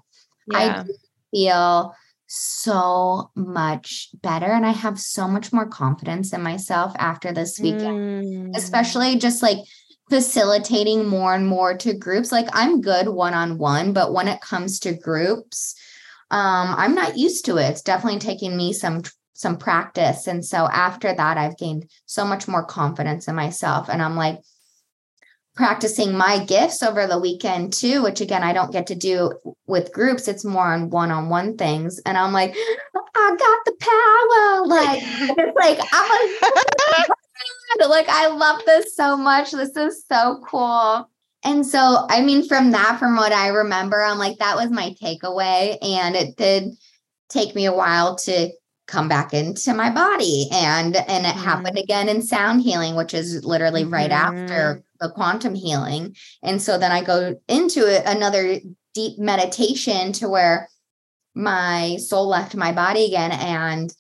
yeah. 0.48 0.84
I 0.84 0.84
feel 1.30 1.94
so 2.32 3.28
much 3.34 4.10
better 4.22 4.46
and 4.46 4.64
I 4.64 4.70
have 4.70 5.00
so 5.00 5.26
much 5.26 5.52
more 5.52 5.66
confidence 5.66 6.32
in 6.32 6.40
myself 6.42 6.92
after 6.96 7.32
this 7.32 7.58
weekend, 7.58 8.24
mm. 8.24 8.56
especially 8.56 9.16
just 9.16 9.42
like 9.42 9.58
facilitating 10.10 11.08
more 11.08 11.34
and 11.34 11.48
more 11.48 11.76
to 11.78 11.92
groups. 11.92 12.30
Like 12.30 12.46
I'm 12.52 12.82
good 12.82 13.08
one 13.08 13.34
on 13.34 13.58
one, 13.58 13.92
but 13.92 14.12
when 14.12 14.28
it 14.28 14.40
comes 14.40 14.78
to 14.80 14.92
groups, 14.92 15.74
um, 16.30 16.72
I'm 16.78 16.94
not 16.94 17.18
used 17.18 17.46
to 17.46 17.56
it. 17.56 17.70
It's 17.70 17.82
definitely 17.82 18.20
taking 18.20 18.56
me 18.56 18.74
some 18.74 19.02
some 19.32 19.56
practice. 19.56 20.28
And 20.28 20.44
so 20.44 20.68
after 20.70 21.12
that, 21.12 21.36
I've 21.36 21.56
gained 21.56 21.90
so 22.06 22.24
much 22.24 22.46
more 22.46 22.64
confidence 22.64 23.26
in 23.26 23.34
myself. 23.34 23.88
And 23.88 24.00
I'm 24.00 24.14
like, 24.14 24.38
practicing 25.54 26.16
my 26.16 26.44
gifts 26.44 26.82
over 26.82 27.06
the 27.06 27.18
weekend 27.18 27.72
too, 27.72 28.02
which 28.02 28.20
again, 28.20 28.42
I 28.42 28.52
don't 28.52 28.72
get 28.72 28.86
to 28.88 28.94
do 28.94 29.32
with 29.66 29.92
groups. 29.92 30.28
It's 30.28 30.44
more 30.44 30.72
on 30.72 30.90
one 30.90 31.10
on 31.10 31.28
one 31.28 31.56
things. 31.56 32.00
And 32.06 32.16
I'm 32.16 32.32
like, 32.32 32.54
I 33.14 33.36
got 33.38 33.58
the 33.64 33.74
power. 33.80 34.66
Like, 34.66 35.02
it's 35.38 35.56
like, 35.56 35.78
I'm 35.92 36.30
like, 37.78 37.88
like, 37.88 38.08
I 38.08 38.28
love 38.28 38.62
this 38.64 38.96
so 38.96 39.16
much. 39.16 39.50
This 39.50 39.76
is 39.76 40.04
so 40.10 40.40
cool. 40.46 41.08
And 41.42 41.66
so, 41.66 42.06
I 42.08 42.20
mean, 42.20 42.46
from 42.46 42.70
that, 42.72 42.98
from 42.98 43.16
what 43.16 43.32
I 43.32 43.48
remember, 43.48 44.02
I'm 44.02 44.18
like, 44.18 44.38
that 44.38 44.56
was 44.56 44.70
my 44.70 44.94
takeaway. 45.02 45.78
And 45.82 46.14
it 46.14 46.36
did 46.36 46.72
take 47.28 47.54
me 47.54 47.64
a 47.64 47.72
while 47.72 48.16
to 48.16 48.50
come 48.86 49.08
back 49.08 49.32
into 49.32 49.72
my 49.72 49.88
body 49.88 50.48
and 50.52 50.96
and 50.96 51.24
it 51.24 51.28
mm-hmm. 51.28 51.44
happened 51.44 51.78
again 51.78 52.08
in 52.08 52.20
sound 52.20 52.60
healing 52.60 52.96
which 52.96 53.14
is 53.14 53.44
literally 53.44 53.82
mm-hmm. 53.82 53.94
right 53.94 54.10
after 54.10 54.74
mm-hmm. 54.74 54.80
The 55.00 55.10
quantum 55.10 55.54
healing 55.54 56.14
and 56.42 56.60
so 56.60 56.78
then 56.78 56.92
i 56.92 57.02
go 57.02 57.36
into 57.48 57.86
it, 57.86 58.02
another 58.06 58.58
deep 58.94 59.18
meditation 59.18 60.12
to 60.12 60.28
where 60.28 60.68
my 61.34 61.96
soul 61.96 62.28
left 62.28 62.56
my 62.56 62.72
body 62.72 63.06
again 63.06 63.32
and 63.32 63.94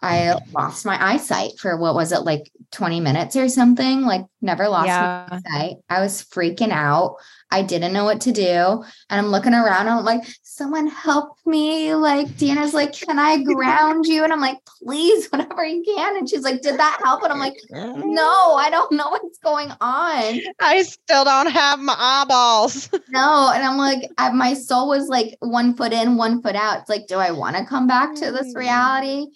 I 0.00 0.18
mm-hmm. 0.18 0.52
lost 0.52 0.84
my 0.84 1.02
eyesight 1.02 1.58
for 1.58 1.76
what 1.76 1.94
was 1.94 2.12
it 2.12 2.20
like 2.20 2.50
20 2.72 3.00
minutes 3.00 3.36
or 3.36 3.48
something? 3.48 4.02
Like 4.02 4.26
never 4.42 4.68
lost 4.68 4.88
yeah. 4.88 5.26
my 5.30 5.36
eyesight. 5.36 5.76
I 5.88 6.00
was 6.00 6.22
freaking 6.24 6.72
out. 6.72 7.16
I 7.50 7.62
didn't 7.62 7.94
know 7.94 8.04
what 8.04 8.20
to 8.22 8.32
do. 8.32 8.42
And 8.44 8.84
I'm 9.08 9.28
looking 9.28 9.54
around 9.54 9.86
and 9.86 9.90
I'm 9.90 10.04
like, 10.04 10.24
someone 10.54 10.86
help 10.86 11.36
me. 11.44 11.94
Like 11.94 12.28
Deanna's 12.28 12.74
like, 12.74 12.92
can 12.92 13.18
I 13.18 13.42
ground 13.42 14.06
you? 14.06 14.22
And 14.22 14.32
I'm 14.32 14.40
like, 14.40 14.58
please, 14.64 15.26
whatever 15.30 15.64
you 15.64 15.82
can. 15.82 16.16
And 16.16 16.28
she's 16.28 16.42
like, 16.42 16.62
did 16.62 16.78
that 16.78 17.00
help? 17.02 17.22
And 17.22 17.32
I'm 17.32 17.40
like, 17.40 17.56
no, 17.70 18.54
I 18.54 18.68
don't 18.70 18.92
know 18.92 19.08
what's 19.08 19.38
going 19.38 19.70
on. 19.80 20.40
I 20.60 20.82
still 20.82 21.24
don't 21.24 21.50
have 21.50 21.80
my 21.80 21.96
eyeballs. 21.98 22.88
no. 23.08 23.50
And 23.52 23.64
I'm 23.64 23.76
like, 23.76 24.08
I, 24.16 24.30
my 24.30 24.54
soul 24.54 24.88
was 24.88 25.08
like 25.08 25.36
one 25.40 25.74
foot 25.74 25.92
in, 25.92 26.16
one 26.16 26.40
foot 26.40 26.56
out. 26.56 26.80
It's 26.80 26.90
like, 26.90 27.08
do 27.08 27.16
I 27.16 27.32
want 27.32 27.56
to 27.56 27.64
come 27.64 27.86
back 27.86 28.14
to 28.16 28.30
this 28.30 28.54
mm. 28.54 28.58
reality? 28.58 29.26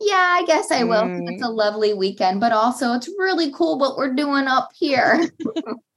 yeah, 0.00 0.36
I 0.38 0.44
guess 0.44 0.70
I 0.70 0.82
will. 0.84 1.04
Mm. 1.04 1.32
It's 1.32 1.42
a 1.42 1.48
lovely 1.48 1.94
weekend, 1.94 2.40
but 2.40 2.52
also 2.52 2.92
it's 2.92 3.08
really 3.16 3.52
cool 3.52 3.78
what 3.78 3.96
we're 3.96 4.12
doing 4.12 4.48
up 4.48 4.68
here. 4.74 5.30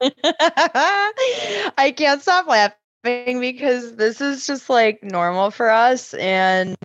I 1.76 1.92
can't 1.94 2.22
stop 2.22 2.46
laughing 2.46 2.78
because 3.02 3.96
this 3.96 4.20
is 4.20 4.46
just 4.46 4.68
like 4.68 5.02
normal 5.02 5.50
for 5.50 5.70
us. 5.70 6.14
And 6.14 6.76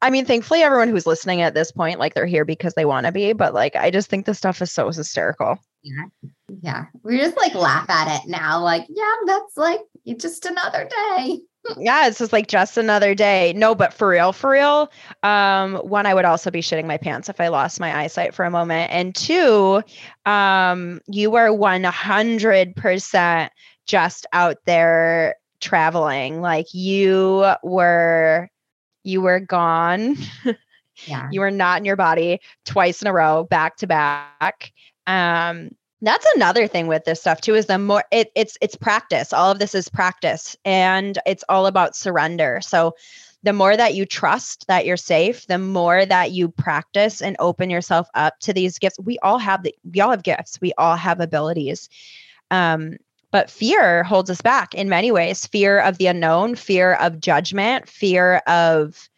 I 0.00 0.10
mean, 0.10 0.24
thankfully, 0.24 0.62
everyone 0.62 0.88
who's 0.88 1.06
listening 1.06 1.42
at 1.42 1.54
this 1.54 1.72
point, 1.72 1.98
like 1.98 2.14
they're 2.14 2.26
here 2.26 2.44
because 2.44 2.74
they 2.74 2.84
want 2.84 3.06
to 3.06 3.12
be, 3.12 3.32
but 3.32 3.54
like 3.54 3.76
I 3.76 3.90
just 3.90 4.08
think 4.08 4.26
this 4.26 4.38
stuff 4.38 4.62
is 4.62 4.72
so 4.72 4.88
hysterical. 4.88 5.58
Yeah. 5.82 6.04
Yeah. 6.62 6.84
We 7.02 7.18
just 7.18 7.36
like 7.36 7.54
laugh 7.54 7.88
at 7.90 8.20
it 8.20 8.28
now. 8.28 8.62
Like, 8.62 8.86
yeah, 8.88 9.14
that's 9.26 9.56
like 9.56 9.80
just 10.16 10.46
another 10.46 10.88
day 10.88 11.40
yeah, 11.78 12.06
it's 12.06 12.18
just 12.18 12.32
like 12.32 12.48
just 12.48 12.78
another 12.78 13.14
day. 13.14 13.52
No, 13.54 13.74
but 13.74 13.92
for 13.92 14.08
real, 14.08 14.32
for 14.32 14.50
real. 14.50 14.90
Um, 15.22 15.76
one, 15.76 16.06
I 16.06 16.14
would 16.14 16.24
also 16.24 16.50
be 16.50 16.60
shitting 16.60 16.86
my 16.86 16.96
pants 16.96 17.28
if 17.28 17.40
I 17.40 17.48
lost 17.48 17.80
my 17.80 17.96
eyesight 17.96 18.34
for 18.34 18.44
a 18.44 18.50
moment. 18.50 18.92
And 18.92 19.14
two, 19.14 19.82
um, 20.26 21.00
you 21.06 21.34
are 21.36 21.48
100% 21.48 23.48
just 23.88 24.26
out 24.32 24.58
there 24.66 25.34
traveling. 25.60 26.40
Like 26.40 26.72
you 26.72 27.44
were, 27.64 28.48
you 29.02 29.20
were 29.20 29.40
gone. 29.40 30.16
Yeah. 31.06 31.28
you 31.30 31.38
were 31.42 31.52
not 31.52 31.78
in 31.78 31.84
your 31.84 31.94
body 31.94 32.40
twice 32.64 33.02
in 33.02 33.06
a 33.06 33.12
row, 33.12 33.44
back 33.44 33.76
to 33.76 33.86
back. 33.86 34.72
Um, 35.06 35.70
that's 36.02 36.26
another 36.34 36.66
thing 36.66 36.86
with 36.86 37.04
this 37.04 37.20
stuff 37.20 37.40
too 37.40 37.54
is 37.54 37.66
the 37.66 37.78
more 37.78 38.04
it, 38.10 38.30
it's 38.34 38.56
it's 38.60 38.76
practice 38.76 39.32
all 39.32 39.50
of 39.50 39.58
this 39.58 39.74
is 39.74 39.88
practice 39.88 40.56
and 40.64 41.18
it's 41.26 41.44
all 41.48 41.66
about 41.66 41.96
surrender 41.96 42.60
so 42.62 42.94
the 43.42 43.52
more 43.52 43.76
that 43.76 43.94
you 43.94 44.04
trust 44.04 44.66
that 44.68 44.86
you're 44.86 44.96
safe 44.96 45.46
the 45.46 45.58
more 45.58 46.06
that 46.06 46.32
you 46.32 46.48
practice 46.48 47.20
and 47.20 47.36
open 47.38 47.70
yourself 47.70 48.08
up 48.14 48.38
to 48.40 48.52
these 48.52 48.78
gifts 48.78 48.98
we 49.00 49.18
all 49.20 49.38
have 49.38 49.62
the 49.62 49.74
we 49.92 50.00
all 50.00 50.10
have 50.10 50.22
gifts 50.22 50.60
we 50.60 50.72
all 50.78 50.96
have 50.96 51.20
abilities 51.20 51.88
um 52.50 52.96
but 53.30 53.50
fear 53.50 54.02
holds 54.04 54.30
us 54.30 54.40
back 54.40 54.74
in 54.74 54.88
many 54.88 55.10
ways 55.10 55.46
fear 55.46 55.80
of 55.80 55.98
the 55.98 56.06
unknown 56.06 56.54
fear 56.54 56.94
of 56.94 57.20
judgment 57.20 57.88
fear 57.88 58.36
of 58.46 59.08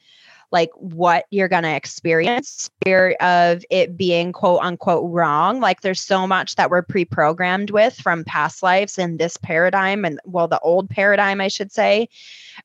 like 0.52 0.71
what 0.75 1.26
you're 1.31 1.49
going 1.49 1.62
to 1.62 1.75
experience, 1.75 2.71
fear 2.85 3.12
of 3.21 3.64
it 3.71 3.97
being 3.97 4.33
quote 4.33 4.61
unquote 4.62 5.11
wrong. 5.11 5.61
Like 5.61 5.81
there's 5.81 6.00
so 6.00 6.26
much 6.26 6.57
that 6.57 6.71
we're 6.71 6.83
pre 6.83 7.05
programmed 7.05 7.71
with 7.71 7.95
from 7.95 8.25
past 8.25 8.62
lives 8.62 8.99
in 8.99 9.17
this 9.17 9.37
paradigm 9.37 10.05
and, 10.05 10.21
well, 10.25 10.49
the 10.49 10.61
old 10.61 10.90
paradigm, 10.90 11.40
I 11.40 11.49
should 11.49 11.73
say. 11.73 12.09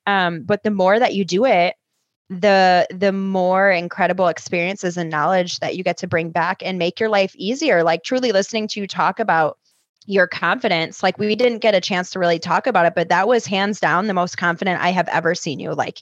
Um, 0.07 0.43
but 0.43 0.63
the 0.63 0.71
more 0.71 0.97
that 0.99 1.13
you 1.13 1.25
do 1.25 1.45
it, 1.45 1.75
the 2.29 2.87
the 2.89 3.11
more 3.11 3.69
incredible 3.69 4.27
experiences 4.29 4.97
and 4.97 5.11
knowledge 5.11 5.59
that 5.59 5.75
you 5.75 5.83
get 5.83 5.97
to 5.97 6.07
bring 6.07 6.31
back 6.31 6.63
and 6.65 6.79
make 6.79 6.99
your 6.99 7.07
life 7.07 7.35
easier 7.35 7.83
like 7.83 8.03
truly 8.03 8.31
listening 8.31 8.67
to 8.67 8.79
you 8.79 8.87
talk 8.87 9.19
about 9.19 9.59
your 10.07 10.27
confidence 10.27 11.01
like 11.01 11.17
we 11.17 11.35
didn't 11.35 11.59
get 11.59 11.73
a 11.73 11.81
chance 11.81 12.11
to 12.11 12.19
really 12.19 12.37
talk 12.37 12.67
about 12.67 12.85
it 12.85 12.93
but 12.93 13.09
that 13.09 13.27
was 13.27 13.45
hands 13.45 13.79
down 13.79 14.07
the 14.07 14.13
most 14.13 14.37
confident 14.37 14.81
i 14.81 14.91
have 14.91 15.07
ever 15.09 15.35
seen 15.35 15.59
you. 15.59 15.73
Like 15.73 16.01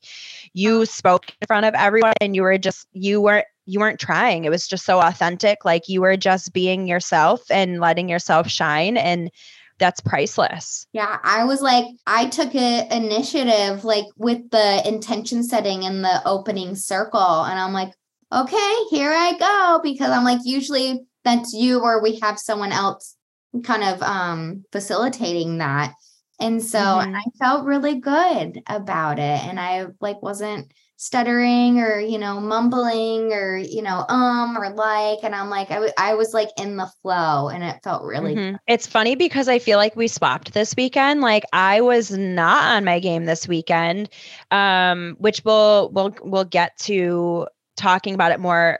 you 0.53 0.85
spoke 0.85 1.29
in 1.41 1.47
front 1.47 1.65
of 1.65 1.73
everyone 1.73 2.13
and 2.21 2.35
you 2.35 2.43
were 2.43 2.57
just 2.57 2.87
you 2.93 3.21
weren't 3.21 3.45
you 3.65 3.79
weren't 3.79 3.99
trying. 3.99 4.43
It 4.43 4.49
was 4.49 4.67
just 4.67 4.85
so 4.85 4.99
authentic. 4.99 5.63
Like 5.63 5.87
you 5.87 6.01
were 6.01 6.17
just 6.17 6.51
being 6.51 6.85
yourself 6.85 7.41
and 7.49 7.79
letting 7.79 8.09
yourself 8.09 8.49
shine 8.49 8.97
and 8.97 9.31
that's 9.79 10.01
priceless. 10.01 10.87
Yeah 10.93 11.17
i 11.23 11.43
was 11.43 11.61
like 11.61 11.85
i 12.05 12.27
took 12.27 12.53
an 12.55 12.91
initiative 12.91 13.83
like 13.83 14.05
with 14.17 14.49
the 14.51 14.87
intention 14.87 15.43
setting 15.43 15.83
in 15.83 16.03
the 16.03 16.21
opening 16.25 16.75
circle 16.75 17.43
and 17.43 17.59
i'm 17.59 17.73
like 17.73 17.91
okay 18.31 18.75
here 18.91 19.11
i 19.11 19.33
go 19.37 19.81
because 19.83 20.11
i'm 20.11 20.23
like 20.23 20.39
usually 20.45 21.01
that's 21.23 21.53
you 21.53 21.79
or 21.79 22.03
we 22.03 22.19
have 22.19 22.37
someone 22.37 22.71
else 22.71 23.17
kind 23.61 23.83
of 23.83 24.01
um 24.01 24.63
facilitating 24.71 25.59
that 25.59 25.93
and 26.39 26.63
so 26.63 26.79
mm-hmm. 26.79 27.15
i 27.15 27.23
felt 27.39 27.65
really 27.65 27.99
good 27.99 28.61
about 28.67 29.19
it 29.19 29.45
and 29.45 29.59
i 29.59 29.85
like 30.01 30.21
wasn't 30.21 30.71
stuttering 31.03 31.79
or 31.79 31.99
you 31.99 32.17
know 32.17 32.39
mumbling 32.39 33.33
or 33.33 33.57
you 33.57 33.81
know 33.81 34.05
um 34.07 34.57
or 34.57 34.69
like 34.69 35.19
and 35.23 35.35
i'm 35.35 35.49
like 35.49 35.69
I, 35.69 35.75
w- 35.75 35.93
I 35.97 36.13
was 36.13 36.33
like 36.33 36.49
in 36.57 36.77
the 36.77 36.89
flow 37.01 37.49
and 37.49 37.61
it 37.61 37.83
felt 37.83 38.03
really 38.03 38.35
mm-hmm. 38.35 38.55
it's 38.67 38.87
funny 38.87 39.15
because 39.15 39.49
i 39.49 39.59
feel 39.59 39.77
like 39.77 39.97
we 39.97 40.07
swapped 40.07 40.53
this 40.53 40.73
weekend 40.77 41.19
like 41.19 41.43
i 41.51 41.81
was 41.81 42.11
not 42.11 42.75
on 42.75 42.85
my 42.85 42.99
game 42.99 43.25
this 43.25 43.47
weekend 43.49 44.09
um 44.51 45.17
which 45.19 45.43
we'll 45.43 45.89
we'll 45.91 46.15
we'll 46.21 46.45
get 46.45 46.77
to 46.77 47.47
talking 47.75 48.13
about 48.13 48.31
it 48.31 48.39
more 48.39 48.79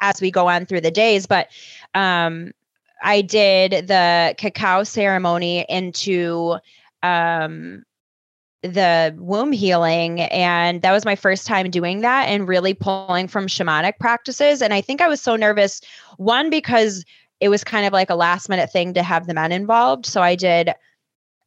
as 0.00 0.20
we 0.20 0.30
go 0.30 0.48
on 0.48 0.66
through 0.66 0.82
the 0.82 0.90
days 0.92 1.26
but 1.26 1.48
um 1.94 2.52
I 3.02 3.20
did 3.20 3.88
the 3.88 4.34
cacao 4.38 4.84
ceremony 4.84 5.66
into 5.68 6.56
um, 7.02 7.84
the 8.62 9.14
womb 9.18 9.52
healing. 9.52 10.20
And 10.22 10.82
that 10.82 10.92
was 10.92 11.04
my 11.04 11.16
first 11.16 11.46
time 11.46 11.70
doing 11.70 12.00
that 12.00 12.28
and 12.28 12.48
really 12.48 12.74
pulling 12.74 13.28
from 13.28 13.46
shamanic 13.46 13.98
practices. 13.98 14.62
And 14.62 14.74
I 14.74 14.80
think 14.80 15.00
I 15.00 15.08
was 15.08 15.20
so 15.20 15.36
nervous, 15.36 15.80
one, 16.16 16.50
because 16.50 17.04
it 17.40 17.48
was 17.48 17.64
kind 17.64 17.86
of 17.86 17.92
like 17.92 18.10
a 18.10 18.14
last 18.14 18.48
minute 18.48 18.72
thing 18.72 18.94
to 18.94 19.02
have 19.02 19.26
the 19.26 19.34
men 19.34 19.52
involved. 19.52 20.06
So 20.06 20.22
I 20.22 20.34
did. 20.34 20.72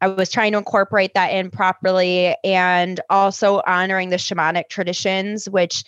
I 0.02 0.08
was 0.08 0.30
trying 0.30 0.54
to 0.54 0.58
incorporate 0.58 1.14
that 1.16 1.30
in 1.30 1.52
properly 1.52 2.36
and 2.44 3.02
also 3.10 3.62
honoring 3.68 4.10
the 4.10 4.16
shamanic 4.16 4.70
traditions, 4.70 5.50
which 5.50 5.84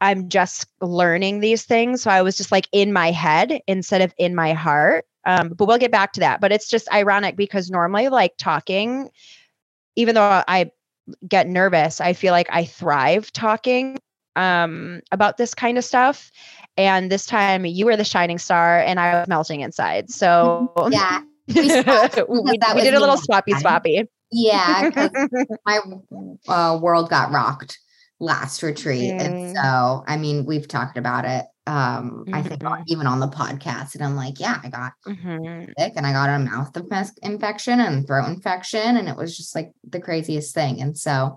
I'm 0.00 0.28
just 0.28 0.66
learning 0.80 1.40
these 1.40 1.64
things. 1.64 2.02
So 2.02 2.10
I 2.10 2.22
was 2.22 2.36
just 2.36 2.52
like 2.52 2.68
in 2.72 2.92
my 2.92 3.10
head 3.10 3.60
instead 3.66 4.02
of 4.02 4.14
in 4.18 4.34
my 4.34 4.52
heart. 4.52 5.04
Um, 5.24 5.50
but 5.50 5.66
we'll 5.66 5.78
get 5.78 5.90
back 5.90 6.12
to 6.14 6.20
that. 6.20 6.40
But 6.40 6.52
it's 6.52 6.68
just 6.68 6.90
ironic 6.92 7.36
because 7.36 7.70
normally, 7.70 8.08
like 8.08 8.36
talking, 8.38 9.10
even 9.96 10.14
though 10.14 10.42
I 10.46 10.70
get 11.26 11.48
nervous, 11.48 12.00
I 12.00 12.12
feel 12.12 12.32
like 12.32 12.48
I 12.50 12.64
thrive 12.64 13.32
talking 13.32 13.98
um, 14.36 15.00
about 15.12 15.36
this 15.36 15.54
kind 15.54 15.76
of 15.76 15.84
stuff. 15.84 16.30
And 16.76 17.10
this 17.10 17.26
time 17.26 17.66
you 17.66 17.86
were 17.86 17.96
the 17.96 18.04
shining 18.04 18.38
star 18.38 18.78
and 18.78 19.00
I 19.00 19.18
was 19.18 19.28
melting 19.28 19.60
inside. 19.60 20.10
So 20.10 20.72
yeah, 20.90 21.22
we, 21.48 21.54
we, 21.62 22.58
we 22.74 22.82
did 22.82 22.94
a 22.94 23.00
little 23.00 23.16
swappy 23.16 23.52
swappy. 23.54 24.06
Yeah, 24.30 24.90
my 25.66 25.80
uh, 26.46 26.78
world 26.80 27.10
got 27.10 27.32
rocked 27.32 27.78
last 28.20 28.62
retreat. 28.62 29.12
Mm. 29.12 29.20
And 29.20 29.56
so, 29.56 30.04
I 30.06 30.16
mean, 30.16 30.44
we've 30.44 30.68
talked 30.68 30.98
about 30.98 31.24
it. 31.24 31.46
Um, 31.66 32.24
mm-hmm. 32.26 32.34
I 32.34 32.42
think 32.42 32.62
mm-hmm. 32.62 32.82
even 32.86 33.06
on 33.06 33.20
the 33.20 33.28
podcast, 33.28 33.94
and 33.94 34.02
I'm 34.02 34.16
like, 34.16 34.40
yeah, 34.40 34.58
I 34.62 34.68
got 34.70 34.92
mm-hmm. 35.06 35.70
sick 35.78 35.92
and 35.96 36.06
I 36.06 36.12
got 36.12 36.30
a 36.30 36.38
mouth 36.38 36.74
infection 37.22 37.80
and 37.80 38.06
throat 38.06 38.28
infection, 38.28 38.96
and 38.96 39.08
it 39.08 39.16
was 39.16 39.36
just 39.36 39.54
like 39.54 39.72
the 39.88 40.00
craziest 40.00 40.54
thing. 40.54 40.80
And 40.80 40.96
so, 40.96 41.36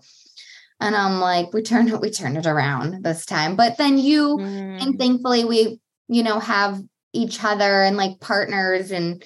and 0.80 0.96
I'm 0.96 1.20
like, 1.20 1.54
we 1.54 1.62
turned 1.62 1.89
it, 1.89 2.00
we 2.00 2.12
turned 2.12 2.38
it 2.38 2.46
around 2.46 3.04
this 3.04 3.26
time. 3.26 3.58
But 3.58 3.78
then 3.78 3.98
you, 3.98 4.38
mm. 4.38 4.82
and 4.82 4.98
thankfully, 4.98 5.44
we, 5.44 5.80
you 6.08 6.24
know, 6.24 6.39
have 6.39 6.82
each 7.13 7.44
other 7.44 7.84
and 7.84 7.98
like 7.98 8.20
partners 8.20 8.91
and 8.91 9.24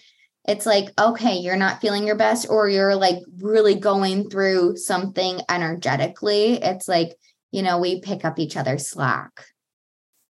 it's 0.47 0.65
like 0.65 0.89
okay 0.99 1.37
you're 1.37 1.55
not 1.55 1.81
feeling 1.81 2.05
your 2.05 2.15
best 2.15 2.47
or 2.49 2.67
you're 2.67 2.95
like 2.95 3.17
really 3.39 3.75
going 3.75 4.29
through 4.29 4.75
something 4.75 5.39
energetically 5.49 6.53
it's 6.63 6.87
like 6.87 7.15
you 7.55 7.63
know, 7.63 7.79
we 7.79 8.01
pick 8.01 8.25
up 8.25 8.37
each 8.37 8.57
other's 8.57 8.85
slack. 8.85 9.45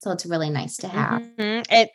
So 0.01 0.11
it's 0.11 0.27
really 0.27 0.51
nice 0.51 0.77
to 0.79 0.89
have. 0.89 1.23
Mm-hmm. 1.23 1.73
It 1.73 1.91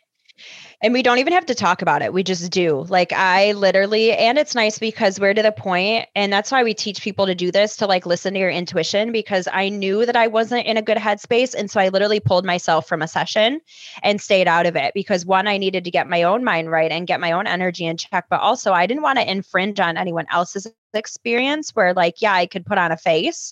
and 0.82 0.94
we 0.94 1.02
don't 1.02 1.18
even 1.18 1.34
have 1.34 1.48
to 1.48 1.56
talk 1.56 1.82
about 1.82 2.02
it. 2.02 2.14
We 2.14 2.24
just 2.24 2.50
do. 2.50 2.86
Like 2.88 3.12
I 3.12 3.52
literally, 3.54 4.14
and 4.14 4.38
it's 4.38 4.56
nice 4.56 4.80
because 4.80 5.20
we're 5.20 5.34
to 5.34 5.42
the 5.42 5.52
point, 5.52 6.06
and 6.16 6.32
that's 6.32 6.50
why 6.50 6.64
we 6.64 6.74
teach 6.74 7.02
people 7.02 7.26
to 7.26 7.36
do 7.36 7.52
this 7.52 7.76
to 7.78 7.88
like 7.88 8.06
listen 8.06 8.36
to 8.36 8.40
your 8.40 8.52
intuition 8.52 9.12
because 9.12 9.50
I 9.52 9.68
knew 9.68 10.06
that 10.06 10.16
I 10.16 10.28
wasn't 10.28 10.66
in 10.66 10.78
a 10.78 10.82
good 10.82 10.98
headspace. 10.98 11.56
And 11.56 11.70
so 11.70 11.82
I 11.82 11.90
literally 11.90 12.22
pulled 12.22 12.46
myself 12.46 12.88
from 12.88 13.02
a 13.02 13.08
session 13.08 13.60
and 14.04 14.22
stayed 14.22 14.48
out 14.48 14.66
of 14.68 14.78
it 14.78 14.94
because 14.94 15.26
one, 15.26 15.48
I 15.48 15.58
needed 15.58 15.84
to 15.84 15.92
get 15.92 16.08
my 16.08 16.24
own 16.24 16.46
mind 16.46 16.72
right 16.72 16.92
and 16.92 17.08
get 17.08 17.20
my 17.20 17.34
own 17.34 17.48
energy 17.48 17.86
in 17.86 17.98
check. 17.98 18.28
But 18.30 18.40
also 18.40 18.72
I 18.72 18.86
didn't 18.86 19.04
want 19.04 19.18
to 19.18 19.30
infringe 19.30 19.82
on 19.82 19.98
anyone 19.98 20.28
else's 20.32 20.68
experience 20.94 21.72
where 21.72 21.94
like, 21.94 22.22
yeah, 22.22 22.34
I 22.34 22.46
could 22.46 22.66
put 22.66 22.78
on 22.78 22.94
a 22.94 22.98
face 22.98 23.52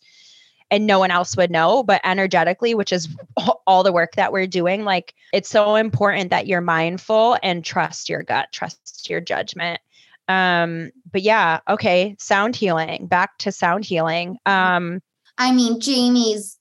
and 0.75 0.85
no 0.85 0.99
one 0.99 1.09
else 1.09 1.37
would 1.37 1.49
know 1.49 1.83
but 1.83 2.01
energetically 2.03 2.75
which 2.75 2.91
is 2.91 3.07
all 3.65 3.81
the 3.81 3.93
work 3.93 4.15
that 4.15 4.33
we're 4.33 4.45
doing 4.45 4.83
like 4.83 5.13
it's 5.31 5.49
so 5.49 5.75
important 5.75 6.29
that 6.29 6.47
you're 6.47 6.61
mindful 6.61 7.37
and 7.41 7.63
trust 7.63 8.09
your 8.09 8.21
gut 8.21 8.51
trust 8.51 9.09
your 9.09 9.21
judgment. 9.21 9.79
Um 10.27 10.91
but 11.11 11.21
yeah 11.21 11.61
okay 11.67 12.15
sound 12.19 12.55
healing 12.55 13.07
back 13.07 13.37
to 13.39 13.51
sound 13.51 13.85
healing. 13.85 14.37
Um 14.45 15.01
i 15.37 15.51
mean 15.51 15.79
jamie's 15.79 16.57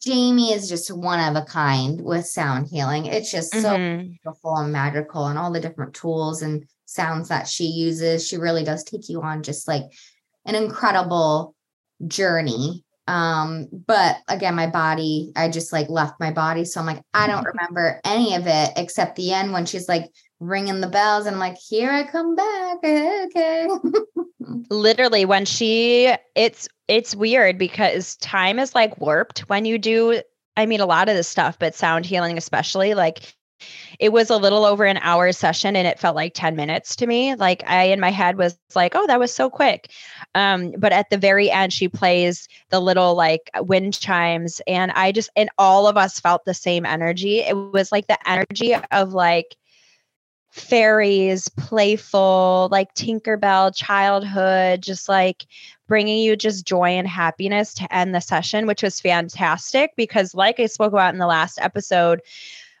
jamie 0.00 0.52
is 0.52 0.68
just 0.68 0.90
one 0.94 1.20
of 1.20 1.40
a 1.40 1.44
kind 1.44 2.00
with 2.00 2.26
sound 2.26 2.68
healing. 2.68 3.06
It's 3.06 3.30
just 3.30 3.52
so 3.52 3.70
mm-hmm. 3.76 4.08
beautiful 4.08 4.56
and 4.56 4.72
magical 4.72 5.26
and 5.26 5.38
all 5.38 5.52
the 5.52 5.60
different 5.60 5.92
tools 5.92 6.40
and 6.40 6.64
sounds 6.86 7.28
that 7.28 7.48
she 7.48 7.64
uses. 7.64 8.26
She 8.26 8.36
really 8.36 8.64
does 8.64 8.84
take 8.84 9.08
you 9.08 9.20
on 9.20 9.42
just 9.42 9.68
like 9.68 9.82
an 10.46 10.54
incredible 10.54 11.54
journey 12.06 12.84
um, 13.08 13.68
but 13.86 14.18
again, 14.28 14.54
my 14.54 14.66
body, 14.66 15.32
I 15.34 15.48
just 15.48 15.72
like 15.72 15.88
left 15.88 16.20
my 16.20 16.30
body. 16.30 16.66
So 16.66 16.78
I'm 16.78 16.86
like, 16.86 17.00
I 17.14 17.26
don't 17.26 17.44
remember 17.44 18.00
any 18.04 18.34
of 18.34 18.46
it 18.46 18.72
except 18.76 19.16
the 19.16 19.32
end 19.32 19.52
when 19.52 19.64
she's 19.64 19.88
like 19.88 20.04
ringing 20.40 20.82
the 20.82 20.88
bells 20.88 21.24
and 21.24 21.34
I'm 21.34 21.40
like, 21.40 21.56
here 21.56 21.90
I 21.90 22.04
come 22.04 22.36
back. 22.36 22.76
Okay. 22.84 23.66
Literally 24.70 25.24
when 25.24 25.46
she 25.46 26.14
it's 26.34 26.68
it's 26.86 27.16
weird 27.16 27.56
because 27.56 28.16
time 28.16 28.58
is 28.58 28.74
like 28.74 29.00
warped 29.00 29.40
when 29.48 29.64
you 29.64 29.78
do 29.78 30.20
I 30.58 30.66
mean 30.66 30.80
a 30.80 30.86
lot 30.86 31.08
of 31.08 31.16
this 31.16 31.28
stuff, 31.28 31.58
but 31.58 31.74
sound 31.74 32.04
healing 32.04 32.36
especially 32.36 32.92
like 32.92 33.34
it 33.98 34.12
was 34.12 34.30
a 34.30 34.36
little 34.36 34.64
over 34.64 34.84
an 34.84 34.98
hour 34.98 35.32
session 35.32 35.76
and 35.76 35.86
it 35.86 35.98
felt 35.98 36.16
like 36.16 36.32
10 36.34 36.56
minutes 36.56 36.96
to 36.96 37.06
me. 37.06 37.34
Like 37.34 37.62
i 37.66 37.84
in 37.84 38.00
my 38.00 38.10
head 38.10 38.36
was 38.36 38.58
like 38.74 38.94
oh 38.94 39.06
that 39.06 39.20
was 39.20 39.34
so 39.34 39.50
quick. 39.50 39.90
Um, 40.34 40.72
but 40.78 40.92
at 40.92 41.10
the 41.10 41.18
very 41.18 41.50
end 41.50 41.72
she 41.72 41.88
plays 41.88 42.48
the 42.70 42.80
little 42.80 43.14
like 43.14 43.50
wind 43.56 43.98
chimes 43.98 44.60
and 44.66 44.90
i 44.92 45.12
just 45.12 45.30
and 45.36 45.50
all 45.58 45.86
of 45.86 45.96
us 45.96 46.20
felt 46.20 46.44
the 46.44 46.54
same 46.54 46.86
energy. 46.86 47.40
It 47.40 47.54
was 47.54 47.92
like 47.92 48.06
the 48.06 48.28
energy 48.28 48.74
of 48.92 49.12
like 49.12 49.56
fairies 50.50 51.48
playful 51.50 52.68
like 52.72 52.92
tinkerbell 52.94 53.74
childhood 53.74 54.82
just 54.82 55.08
like 55.08 55.46
bringing 55.86 56.18
you 56.18 56.36
just 56.36 56.66
joy 56.66 56.88
and 56.88 57.06
happiness 57.06 57.74
to 57.74 57.94
end 57.94 58.14
the 58.14 58.20
session 58.20 58.66
which 58.66 58.82
was 58.82 58.98
fantastic 58.98 59.92
because 59.94 60.34
like 60.34 60.58
i 60.58 60.66
spoke 60.66 60.92
about 60.92 61.12
in 61.12 61.18
the 61.18 61.26
last 61.26 61.58
episode 61.60 62.22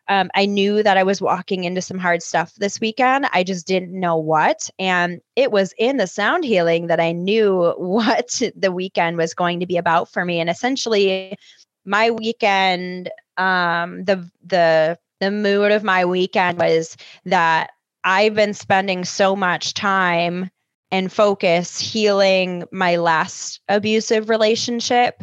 um, 0.08 0.30
I 0.34 0.46
knew 0.46 0.82
that 0.82 0.96
I 0.96 1.02
was 1.02 1.20
walking 1.20 1.64
into 1.64 1.82
some 1.82 1.98
hard 1.98 2.22
stuff 2.22 2.54
this 2.56 2.80
weekend. 2.80 3.26
I 3.32 3.44
just 3.44 3.66
didn't 3.66 3.98
know 3.98 4.16
what. 4.16 4.70
And 4.78 5.20
it 5.36 5.52
was 5.52 5.74
in 5.78 5.98
the 5.98 6.06
sound 6.06 6.44
healing 6.44 6.86
that 6.86 7.00
I 7.00 7.12
knew 7.12 7.74
what 7.76 8.40
the 8.56 8.72
weekend 8.72 9.16
was 9.16 9.34
going 9.34 9.60
to 9.60 9.66
be 9.66 9.76
about 9.76 10.10
for 10.10 10.24
me. 10.24 10.40
And 10.40 10.48
essentially, 10.48 11.36
my 11.84 12.10
weekend, 12.10 13.10
um, 13.36 14.04
the 14.04 14.28
the 14.44 14.98
the 15.20 15.30
mood 15.30 15.72
of 15.72 15.82
my 15.82 16.04
weekend 16.04 16.58
was 16.58 16.96
that 17.24 17.70
I've 18.04 18.34
been 18.34 18.54
spending 18.54 19.04
so 19.04 19.34
much 19.34 19.74
time 19.74 20.50
and 20.90 21.12
focus 21.12 21.78
healing 21.78 22.64
my 22.72 22.96
last 22.96 23.60
abusive 23.68 24.28
relationship 24.30 25.22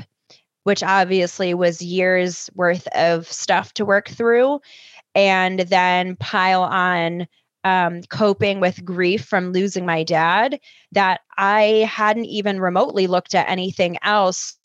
which 0.66 0.82
obviously 0.82 1.54
was 1.54 1.82
years 1.82 2.50
worth 2.56 2.88
of 2.88 3.32
stuff 3.32 3.72
to 3.76 3.86
work 3.86 4.10
through, 4.10 4.60
and 5.14 5.60
then 5.60 6.16
pile 6.18 6.64
on 6.64 7.28
um, 7.64 8.02
coping 8.10 8.60
with 8.60 8.84
grief 8.84 9.26
from 9.26 9.52
losing 9.52 9.86
my 9.86 10.04
dad, 10.04 10.60
that 10.92 11.22
I 11.38 11.88
hadn't 11.88 12.26
even 12.26 12.60
remotely 12.60 13.06
looked 13.06 13.36
at 13.36 13.50
anything 13.50 13.98
else 14.02 14.58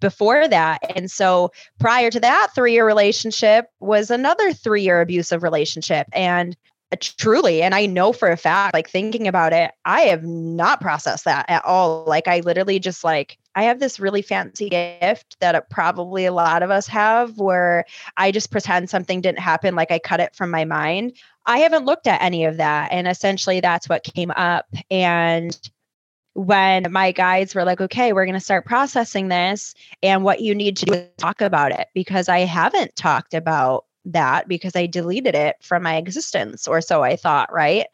before 0.00 0.48
that. 0.48 0.78
And 0.96 1.10
so 1.10 1.50
prior 1.78 2.10
to 2.10 2.20
that 2.20 2.48
three 2.54 2.72
year 2.72 2.86
relationship 2.86 3.66
was 3.78 4.10
another 4.10 4.54
three 4.54 4.82
year 4.82 5.02
abusive 5.02 5.42
relationship. 5.42 6.06
And 6.14 6.56
uh, 6.92 6.96
truly, 7.00 7.62
and 7.62 7.74
I 7.74 7.84
know 7.84 8.14
for 8.14 8.30
a 8.30 8.38
fact, 8.38 8.72
like 8.72 8.88
thinking 8.88 9.28
about 9.28 9.52
it, 9.52 9.70
I 9.84 10.02
have 10.02 10.24
not 10.24 10.80
processed 10.80 11.26
that 11.26 11.44
at 11.48 11.64
all. 11.64 12.04
Like 12.06 12.26
I 12.26 12.40
literally 12.40 12.78
just 12.78 13.04
like 13.04 13.38
I 13.54 13.64
have 13.64 13.80
this 13.80 13.98
really 13.98 14.22
fancy 14.22 14.68
gift 14.68 15.36
that 15.40 15.54
uh, 15.54 15.60
probably 15.70 16.24
a 16.24 16.32
lot 16.32 16.62
of 16.62 16.70
us 16.70 16.86
have 16.86 17.38
where 17.38 17.84
I 18.16 18.30
just 18.30 18.50
pretend 18.50 18.90
something 18.90 19.20
didn't 19.20 19.40
happen, 19.40 19.74
like 19.74 19.90
I 19.90 19.98
cut 19.98 20.20
it 20.20 20.36
from 20.36 20.50
my 20.50 20.64
mind. 20.64 21.14
I 21.46 21.58
haven't 21.58 21.84
looked 21.84 22.06
at 22.06 22.22
any 22.22 22.44
of 22.44 22.58
that. 22.58 22.92
And 22.92 23.08
essentially, 23.08 23.60
that's 23.60 23.88
what 23.88 24.04
came 24.04 24.30
up. 24.32 24.66
And 24.90 25.58
when 26.34 26.90
my 26.92 27.10
guides 27.10 27.54
were 27.54 27.64
like, 27.64 27.80
okay, 27.80 28.12
we're 28.12 28.24
going 28.24 28.34
to 28.34 28.40
start 28.40 28.64
processing 28.64 29.28
this, 29.28 29.74
and 30.02 30.22
what 30.22 30.40
you 30.40 30.54
need 30.54 30.76
to 30.78 30.86
do 30.86 30.92
is 30.94 31.08
talk 31.18 31.40
about 31.40 31.72
it 31.72 31.88
because 31.92 32.28
I 32.28 32.40
haven't 32.40 32.94
talked 32.94 33.34
about 33.34 33.84
that 34.04 34.48
because 34.48 34.76
I 34.76 34.86
deleted 34.86 35.34
it 35.34 35.56
from 35.60 35.82
my 35.82 35.96
existence, 35.96 36.68
or 36.68 36.80
so 36.80 37.02
I 37.02 37.16
thought, 37.16 37.52
right? 37.52 37.86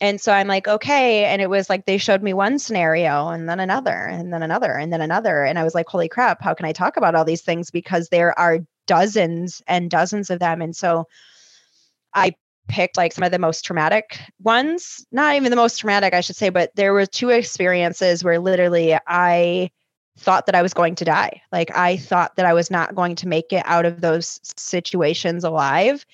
And 0.00 0.20
so 0.20 0.32
I'm 0.32 0.46
like, 0.46 0.68
okay. 0.68 1.24
And 1.24 1.40
it 1.40 1.48
was 1.48 1.70
like 1.70 1.86
they 1.86 1.96
showed 1.96 2.22
me 2.22 2.34
one 2.34 2.58
scenario 2.58 3.28
and 3.28 3.48
then 3.48 3.60
another 3.60 3.92
and 3.92 4.32
then 4.32 4.42
another 4.42 4.72
and 4.72 4.92
then 4.92 5.00
another. 5.00 5.42
And 5.42 5.58
I 5.58 5.64
was 5.64 5.74
like, 5.74 5.88
holy 5.88 6.08
crap, 6.08 6.42
how 6.42 6.52
can 6.52 6.66
I 6.66 6.72
talk 6.72 6.96
about 6.96 7.14
all 7.14 7.24
these 7.24 7.42
things? 7.42 7.70
Because 7.70 8.08
there 8.08 8.38
are 8.38 8.58
dozens 8.86 9.62
and 9.66 9.90
dozens 9.90 10.28
of 10.28 10.38
them. 10.38 10.60
And 10.60 10.76
so 10.76 11.08
I 12.12 12.34
picked 12.68 12.96
like 12.96 13.12
some 13.12 13.24
of 13.24 13.30
the 13.30 13.38
most 13.38 13.64
traumatic 13.64 14.20
ones, 14.42 15.06
not 15.12 15.36
even 15.36 15.50
the 15.50 15.56
most 15.56 15.78
traumatic, 15.78 16.12
I 16.12 16.20
should 16.20 16.36
say, 16.36 16.50
but 16.50 16.74
there 16.74 16.92
were 16.92 17.06
two 17.06 17.30
experiences 17.30 18.22
where 18.22 18.38
literally 18.38 18.98
I 19.06 19.70
thought 20.18 20.46
that 20.46 20.54
I 20.54 20.62
was 20.62 20.74
going 20.74 20.94
to 20.96 21.04
die. 21.04 21.40
Like 21.52 21.74
I 21.74 21.96
thought 21.96 22.36
that 22.36 22.46
I 22.46 22.54
was 22.54 22.70
not 22.70 22.94
going 22.94 23.16
to 23.16 23.28
make 23.28 23.52
it 23.52 23.62
out 23.64 23.86
of 23.86 24.00
those 24.00 24.40
situations 24.56 25.44
alive. 25.44 26.04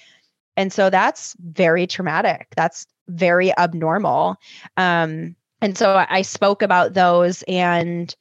And 0.56 0.72
so 0.72 0.90
that's 0.90 1.34
very 1.40 1.86
traumatic. 1.86 2.48
That's 2.56 2.86
very 3.08 3.56
abnormal. 3.56 4.36
Um, 4.76 5.36
and 5.60 5.78
so 5.78 6.04
I 6.08 6.22
spoke 6.22 6.62
about 6.62 6.94
those 6.94 7.42
and 7.46 8.14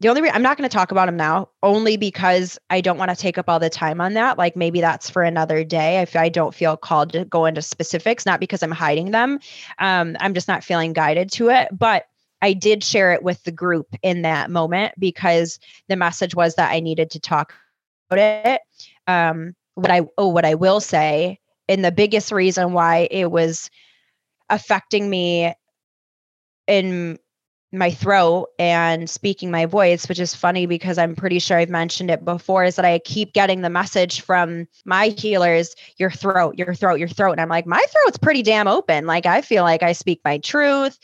the 0.00 0.08
only 0.08 0.22
reason 0.22 0.36
I'm 0.36 0.42
not 0.42 0.56
going 0.56 0.68
to 0.68 0.72
talk 0.72 0.92
about 0.92 1.06
them 1.06 1.16
now, 1.16 1.48
only 1.62 1.96
because 1.96 2.56
I 2.70 2.80
don't 2.80 2.98
want 2.98 3.10
to 3.10 3.16
take 3.16 3.36
up 3.36 3.48
all 3.48 3.58
the 3.58 3.68
time 3.68 4.00
on 4.00 4.14
that. 4.14 4.38
Like 4.38 4.54
maybe 4.54 4.80
that's 4.80 5.10
for 5.10 5.24
another 5.24 5.64
day. 5.64 6.00
If 6.00 6.14
I 6.14 6.28
don't 6.28 6.54
feel 6.54 6.76
called 6.76 7.12
to 7.14 7.24
go 7.24 7.46
into 7.46 7.62
specifics, 7.62 8.24
not 8.24 8.38
because 8.38 8.62
I'm 8.62 8.70
hiding 8.70 9.10
them, 9.10 9.40
um, 9.80 10.16
I'm 10.20 10.34
just 10.34 10.46
not 10.46 10.62
feeling 10.62 10.92
guided 10.92 11.32
to 11.32 11.48
it. 11.50 11.68
But 11.72 12.04
I 12.40 12.52
did 12.52 12.84
share 12.84 13.12
it 13.12 13.24
with 13.24 13.42
the 13.42 13.50
group 13.50 13.88
in 14.02 14.22
that 14.22 14.50
moment 14.50 14.94
because 14.98 15.58
the 15.88 15.96
message 15.96 16.34
was 16.34 16.54
that 16.54 16.70
I 16.70 16.78
needed 16.78 17.10
to 17.10 17.20
talk 17.20 17.52
about 18.08 18.20
it. 18.46 18.60
Um, 19.08 19.56
what 19.74 19.90
I 19.90 20.02
oh, 20.16 20.28
what 20.28 20.44
I 20.44 20.54
will 20.54 20.80
say, 20.80 21.40
and 21.68 21.84
the 21.84 21.90
biggest 21.90 22.30
reason 22.30 22.72
why 22.72 23.08
it 23.10 23.32
was 23.32 23.68
affecting 24.50 25.08
me 25.10 25.54
in 26.66 27.18
my 27.70 27.90
throat 27.90 28.48
and 28.58 29.10
speaking 29.10 29.50
my 29.50 29.66
voice, 29.66 30.08
which 30.08 30.18
is 30.18 30.34
funny 30.34 30.64
because 30.64 30.96
I'm 30.96 31.14
pretty 31.14 31.38
sure 31.38 31.58
I've 31.58 31.68
mentioned 31.68 32.10
it 32.10 32.24
before, 32.24 32.64
is 32.64 32.76
that 32.76 32.84
I 32.84 32.98
keep 33.00 33.34
getting 33.34 33.60
the 33.60 33.68
message 33.68 34.22
from 34.22 34.66
my 34.86 35.08
healers, 35.08 35.74
your 35.98 36.10
throat, 36.10 36.56
your 36.56 36.74
throat, 36.74 36.98
your 36.98 37.08
throat. 37.08 37.32
And 37.32 37.40
I'm 37.40 37.50
like, 37.50 37.66
my 37.66 37.84
throat's 37.90 38.18
pretty 38.18 38.42
damn 38.42 38.68
open. 38.68 39.06
Like 39.06 39.26
I 39.26 39.42
feel 39.42 39.64
like 39.64 39.82
I 39.82 39.92
speak 39.92 40.20
my 40.24 40.38
truth. 40.38 40.98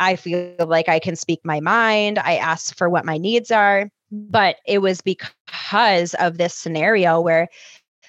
I 0.00 0.16
feel 0.16 0.54
like 0.58 0.88
I 0.88 0.98
can 0.98 1.16
speak 1.16 1.40
my 1.44 1.60
mind. 1.60 2.18
I 2.18 2.36
ask 2.36 2.76
for 2.76 2.88
what 2.88 3.04
my 3.04 3.18
needs 3.18 3.50
are. 3.50 3.90
But 4.10 4.56
it 4.66 4.78
was 4.78 5.02
because 5.02 6.14
of 6.14 6.38
this 6.38 6.54
scenario 6.54 7.20
where 7.20 7.48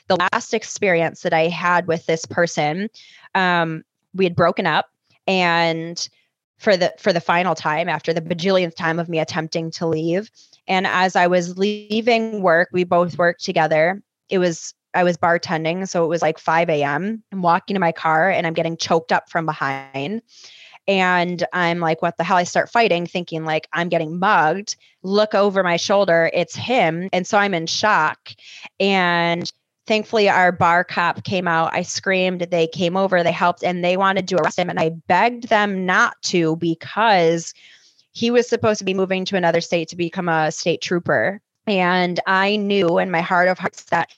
the 0.07 0.15
last 0.31 0.53
experience 0.53 1.21
that 1.21 1.33
I 1.33 1.47
had 1.47 1.87
with 1.87 2.05
this 2.05 2.25
person, 2.25 2.89
um, 3.35 3.83
we 4.17 4.25
had 4.25 4.35
broken 4.35 4.65
up 4.65 4.87
and 5.27 6.09
for 6.57 6.75
the 6.75 6.93
for 6.97 7.13
the 7.13 7.21
final 7.21 7.55
time 7.55 7.87
after 7.87 8.13
the 8.13 8.21
bajillionth 8.21 8.75
time 8.75 8.99
of 8.99 9.09
me 9.09 9.19
attempting 9.19 9.71
to 9.71 9.85
leave. 9.87 10.31
And 10.67 10.87
as 10.87 11.15
i 11.15 11.27
was 11.27 11.57
leaving 11.57 12.41
work 12.41 12.69
we 12.71 12.83
both 12.83 13.17
worked 13.17 13.43
together. 13.43 14.01
It 14.29 14.39
was 14.39 14.73
i 14.93 15.03
was 15.03 15.17
bartending 15.17 15.87
so 15.87 16.03
it 16.03 16.07
was 16.07 16.21
like 16.21 16.39
5 16.39 16.69
a.m 16.69 17.23
i'm 17.31 17.41
walking 17.41 17.75
to 17.75 17.79
my 17.79 17.91
car 17.91 18.29
and 18.29 18.47
i'm 18.47 18.53
getting 18.53 18.77
choked 18.77 19.11
up 19.11 19.29
from 19.29 19.45
behind. 19.45 20.21
And 20.87 21.45
i'm 21.53 21.79
like 21.79 22.01
what 22.01 22.17
the 22.17 22.23
hell? 22.23 22.37
I 22.37 22.43
start 22.43 22.71
fighting 22.71 23.05
thinking 23.05 23.45
like 23.45 23.67
i'm 23.73 23.89
getting 23.89 24.17
mugged. 24.19 24.75
Look 25.03 25.35
over 25.35 25.61
my 25.63 25.77
shoulder. 25.77 26.31
It's 26.33 26.55
him. 26.55 27.09
And 27.13 27.27
so 27.27 27.37
i'm 27.37 27.53
in 27.53 27.67
shock. 27.67 28.31
And 28.79 29.51
thankfully 29.87 30.29
our 30.29 30.51
bar 30.51 30.83
cop 30.83 31.23
came 31.23 31.47
out. 31.47 31.73
I 31.73 31.81
screamed. 31.81 32.41
They 32.41 32.67
came 32.67 32.97
over. 32.97 33.23
They 33.23 33.31
helped 33.31 33.63
and 33.63 33.83
they 33.83 33.97
wanted 33.97 34.27
to 34.27 34.35
arrest 34.35 34.59
him 34.59 34.69
and 34.69 34.79
i 34.79 34.89
begged 34.89 35.49
them 35.49 35.85
not 35.85 36.21
to 36.23 36.57
because 36.57 37.53
he 38.11 38.31
was 38.31 38.47
supposed 38.47 38.79
to 38.79 38.85
be 38.85 38.93
moving 38.93 39.25
to 39.25 39.37
another 39.37 39.61
state 39.61 39.89
to 39.89 39.95
become 39.95 40.27
a 40.29 40.51
state 40.51 40.81
trooper. 40.81 41.41
And 41.65 42.19
i 42.27 42.57
knew 42.57 42.99
in 42.99 43.11
my 43.11 43.21
heart 43.21 43.47
of 43.47 43.57
hearts 43.57 43.83
that 43.85 44.09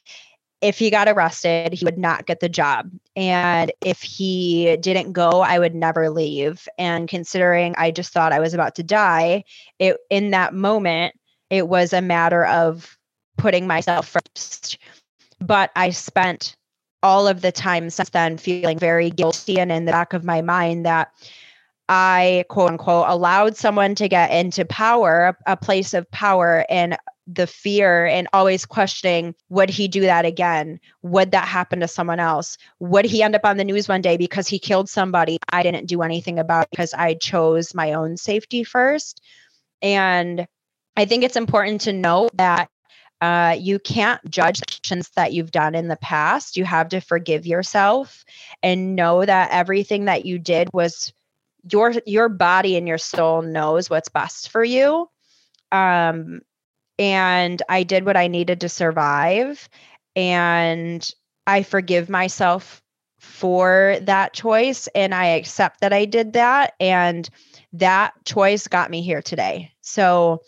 if 0.62 0.78
he 0.78 0.90
got 0.90 1.08
arrested 1.08 1.72
he 1.74 1.86
would 1.86 1.98
not 1.98 2.26
get 2.26 2.40
the 2.40 2.50
job. 2.50 2.90
And 3.16 3.72
if 3.82 4.02
he 4.02 4.76
didn't 4.78 5.14
go 5.14 5.42
i 5.42 5.60
would 5.60 5.76
never 5.76 6.10
leave. 6.10 6.68
And 6.78 7.08
considering 7.08 7.76
i 7.78 7.92
just 7.92 8.12
thought 8.12 8.34
i 8.34 8.40
was 8.40 8.54
about 8.54 8.76
to 8.76 8.84
die 8.84 9.44
it 9.78 9.98
in 10.10 10.32
that 10.32 10.54
moment 10.54 11.14
it 11.50 11.68
was 11.68 11.94
a 11.94 12.02
matter 12.02 12.46
of 12.46 12.98
putting 13.38 13.66
myself 13.66 14.08
first 14.08 14.78
but 15.40 15.72
I 15.76 15.92
spent 15.92 16.56
all 17.02 17.28
of 17.28 17.42
the 17.42 17.52
time 17.52 17.90
since 17.90 18.10
then 18.10 18.38
feeling 18.38 18.78
very 18.78 19.10
guilty 19.10 19.60
and 19.60 19.72
in 19.72 19.86
the 19.86 19.92
back 19.92 20.14
of 20.14 20.26
my 20.26 20.42
mind 20.42 20.86
that 20.86 21.12
I 21.88 22.46
quote 22.50 22.70
unquote 22.70 23.06
allowed 23.08 23.58
someone 23.58 23.96
to 23.96 24.08
get 24.08 24.32
into 24.32 24.66
power, 24.66 25.38
a 25.48 25.58
place 25.58 25.94
of 25.94 26.10
power, 26.12 26.66
and 26.70 26.98
the 27.32 27.48
fear 27.48 28.06
and 28.06 28.28
always 28.34 28.66
questioning 28.66 29.36
would 29.50 29.70
he 29.70 29.88
do 29.88 30.02
that 30.02 30.26
again? 30.26 30.80
Would 31.04 31.32
that 31.32 31.48
happen 31.48 31.80
to 31.80 31.88
someone 31.88 32.20
else? 32.20 32.58
Would 32.80 33.06
he 33.06 33.24
end 33.24 33.36
up 33.36 33.46
on 33.46 33.58
the 33.58 33.64
news 33.64 33.88
one 33.88 34.02
day 34.02 34.18
because 34.18 34.48
he 34.48 34.60
killed 34.60 34.90
somebody 34.90 35.40
I 35.52 35.64
didn't 35.64 35.88
do 35.88 36.02
anything 36.02 36.40
about 36.40 36.70
because 36.72 36.94
I 36.94 37.16
chose 37.16 37.76
my 37.76 37.94
own 37.94 38.18
safety 38.18 38.64
first? 38.64 39.22
And 39.82 40.48
I 40.98 41.06
think 41.06 41.24
it's 41.24 41.36
important 41.36 41.82
to 41.82 41.94
note 41.94 42.36
that 42.36 42.70
uh, 43.22 43.56
you 43.60 43.80
can't 43.80 44.22
judge 44.30 44.62
actions 44.62 45.10
that 45.16 45.34
you've 45.34 45.52
done 45.52 45.76
in 45.76 45.88
the 45.88 45.98
past. 45.98 46.56
You 46.56 46.64
have 46.66 46.90
to 46.90 47.02
forgive 47.02 47.46
yourself 47.46 48.24
and 48.64 48.96
know 48.96 49.26
that 49.26 49.52
everything 49.52 50.06
that 50.06 50.26
you 50.26 50.40
did 50.40 50.70
was 50.74 51.12
your 51.70 51.94
your 52.06 52.30
body 52.30 52.78
and 52.78 52.88
your 52.88 52.98
soul 52.98 53.42
knows 53.42 53.90
what's 53.90 54.10
best 54.10 54.50
for 54.50 54.64
you. 54.64 55.10
Um, 55.72 56.42
and 56.98 57.62
I 57.70 57.84
did 57.84 58.06
what 58.06 58.18
I 58.18 58.28
needed 58.28 58.62
to 58.62 58.70
survive, 58.70 59.68
and 60.16 61.08
I 61.46 61.64
forgive 61.64 62.10
myself 62.10 62.82
for 63.20 63.98
that 64.04 64.34
choice, 64.34 64.88
and 64.96 65.14
I 65.14 65.28
accept 65.28 65.82
that 65.82 65.92
I 65.92 66.06
did 66.06 66.34
that, 66.34 66.74
and 66.80 67.30
that 67.74 68.14
choice 68.26 68.68
got 68.68 68.90
me 68.90 69.02
here 69.02 69.22
today. 69.22 69.72
So 69.82 70.42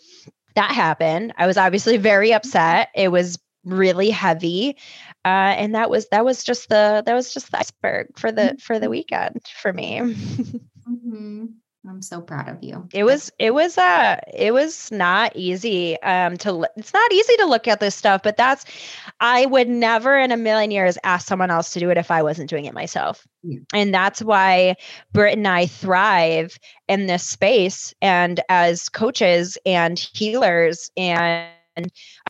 that 0.54 0.72
happened. 0.72 1.32
I 1.36 1.46
was 1.46 1.56
obviously 1.56 1.96
very 1.96 2.32
upset. 2.32 2.88
It 2.94 3.08
was 3.08 3.38
really 3.64 4.10
heavy. 4.10 4.76
Uh, 5.24 5.54
and 5.56 5.74
that 5.74 5.88
was 5.88 6.08
that 6.08 6.24
was 6.24 6.42
just 6.42 6.68
the 6.68 7.02
that 7.06 7.14
was 7.14 7.32
just 7.32 7.50
the 7.52 7.58
iceberg 7.58 8.18
for 8.18 8.32
the 8.32 8.56
for 8.60 8.78
the 8.78 8.86
mm-hmm. 8.86 8.90
weekend 8.90 9.42
for 9.60 9.72
me. 9.72 9.98
mm-hmm. 10.00 11.46
I'm 11.88 12.00
so 12.00 12.20
proud 12.20 12.48
of 12.48 12.62
you. 12.62 12.88
It 12.92 13.02
was 13.02 13.32
it 13.38 13.52
was 13.52 13.76
uh 13.76 14.20
it 14.32 14.54
was 14.54 14.92
not 14.92 15.32
easy 15.34 16.00
um 16.02 16.36
to 16.38 16.66
it's 16.76 16.92
not 16.92 17.12
easy 17.12 17.36
to 17.38 17.46
look 17.46 17.66
at 17.66 17.80
this 17.80 17.96
stuff, 17.96 18.22
but 18.22 18.36
that's 18.36 18.64
I 19.18 19.46
would 19.46 19.68
never 19.68 20.16
in 20.16 20.30
a 20.30 20.36
million 20.36 20.70
years 20.70 20.96
ask 21.02 21.26
someone 21.26 21.50
else 21.50 21.72
to 21.72 21.80
do 21.80 21.90
it 21.90 21.98
if 21.98 22.10
I 22.10 22.22
wasn't 22.22 22.50
doing 22.50 22.66
it 22.66 22.74
myself. 22.74 23.26
Yeah. 23.42 23.58
And 23.74 23.92
that's 23.92 24.22
why 24.22 24.76
Britt 25.12 25.36
and 25.36 25.48
I 25.48 25.66
thrive 25.66 26.56
in 26.86 27.06
this 27.06 27.24
space 27.24 27.92
and 28.00 28.40
as 28.48 28.88
coaches 28.88 29.58
and 29.66 29.98
healers 29.98 30.90
and 30.96 31.50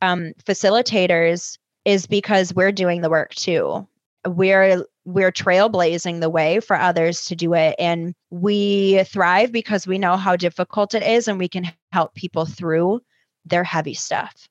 um, 0.01 0.33
facilitators 0.45 1.59
is 1.85 2.07
because 2.07 2.55
we're 2.55 2.73
doing 2.73 3.03
the 3.03 3.11
work 3.11 3.35
too. 3.35 3.87
We're 4.27 4.87
we're 5.05 5.33
trailblazing 5.33 6.21
the 6.21 6.31
way 6.31 6.61
for 6.61 6.77
others 6.77 7.25
to 7.27 7.37
do 7.37 7.55
it. 7.55 7.75
And 7.79 8.15
we 8.31 9.03
thrive 9.05 9.53
because 9.53 9.87
we 9.87 9.99
know 9.99 10.17
how 10.17 10.37
difficult 10.37 10.95
it 10.95 11.03
is 11.03 11.29
and 11.29 11.39
we 11.39 11.49
can 11.49 11.71
help 11.91 12.15
people 12.15 12.47
through 12.47 13.01
their 13.45 13.65
heavy 13.65 13.95
stuff. 13.95 14.49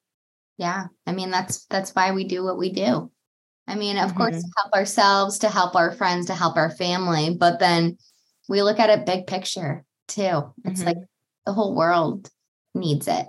Yeah 0.58 0.88
i 1.08 1.12
mean 1.12 1.32
that's 1.32 1.66
that's 1.66 1.92
why 1.92 2.12
we 2.12 2.24
do 2.26 2.44
what 2.44 2.58
we 2.58 2.72
do. 2.72 3.10
I 3.68 3.76
mean 3.76 3.98
of 3.98 4.10
mm-hmm. 4.10 4.18
course 4.18 4.42
to 4.42 4.50
help 4.58 4.74
ourselves 4.74 5.40
to 5.40 5.50
help 5.50 5.76
our 5.76 5.92
friends 5.92 6.28
to 6.28 6.36
help 6.36 6.58
our 6.58 6.70
family 6.70 7.36
but 7.36 7.60
then 7.60 7.98
we 8.50 8.62
look 8.62 8.80
at 8.80 8.90
it 8.90 9.06
big 9.06 9.28
picture 9.28 9.86
too. 10.08 10.54
It's 10.66 10.82
mm-hmm. 10.82 10.88
like 10.88 10.98
the 11.46 11.54
whole 11.54 11.74
world 11.74 12.30
needs 12.76 13.08
it. 13.08 13.26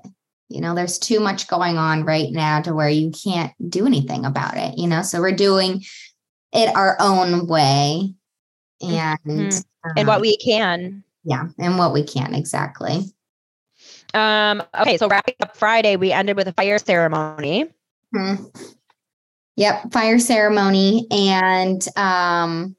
You 0.48 0.60
know 0.60 0.74
there's 0.74 0.98
too 0.98 1.20
much 1.20 1.48
going 1.48 1.78
on 1.78 2.04
right 2.04 2.30
now 2.30 2.60
to 2.62 2.74
where 2.74 2.90
you 2.90 3.12
can't 3.12 3.52
do 3.66 3.86
anything 3.86 4.26
about 4.26 4.56
it 4.56 4.76
you 4.76 4.88
know? 4.88 5.02
So 5.02 5.20
we're 5.20 5.32
doing 5.32 5.82
it 6.52 6.74
our 6.76 6.96
own 7.00 7.46
way 7.46 8.14
and 8.80 9.18
mm-hmm. 9.26 9.90
and 9.96 10.08
what 10.08 10.16
um, 10.16 10.22
we 10.22 10.36
can 10.38 11.02
yeah 11.24 11.44
and 11.58 11.78
what 11.78 11.92
we 11.92 12.04
can 12.04 12.34
exactly 12.34 13.04
um 14.14 14.62
okay 14.78 14.96
so 14.96 15.08
wrapping 15.08 15.34
up 15.40 15.56
friday 15.56 15.96
we 15.96 16.12
ended 16.12 16.36
with 16.36 16.48
a 16.48 16.52
fire 16.52 16.78
ceremony 16.78 17.66
mm-hmm. 18.14 18.44
yep 19.56 19.90
fire 19.92 20.18
ceremony 20.18 21.06
and 21.10 21.86
um 21.96 22.76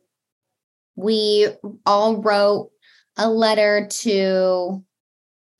we 0.95 1.47
all 1.85 2.21
wrote 2.21 2.69
a 3.17 3.27
letter 3.27 3.87
to 3.89 4.83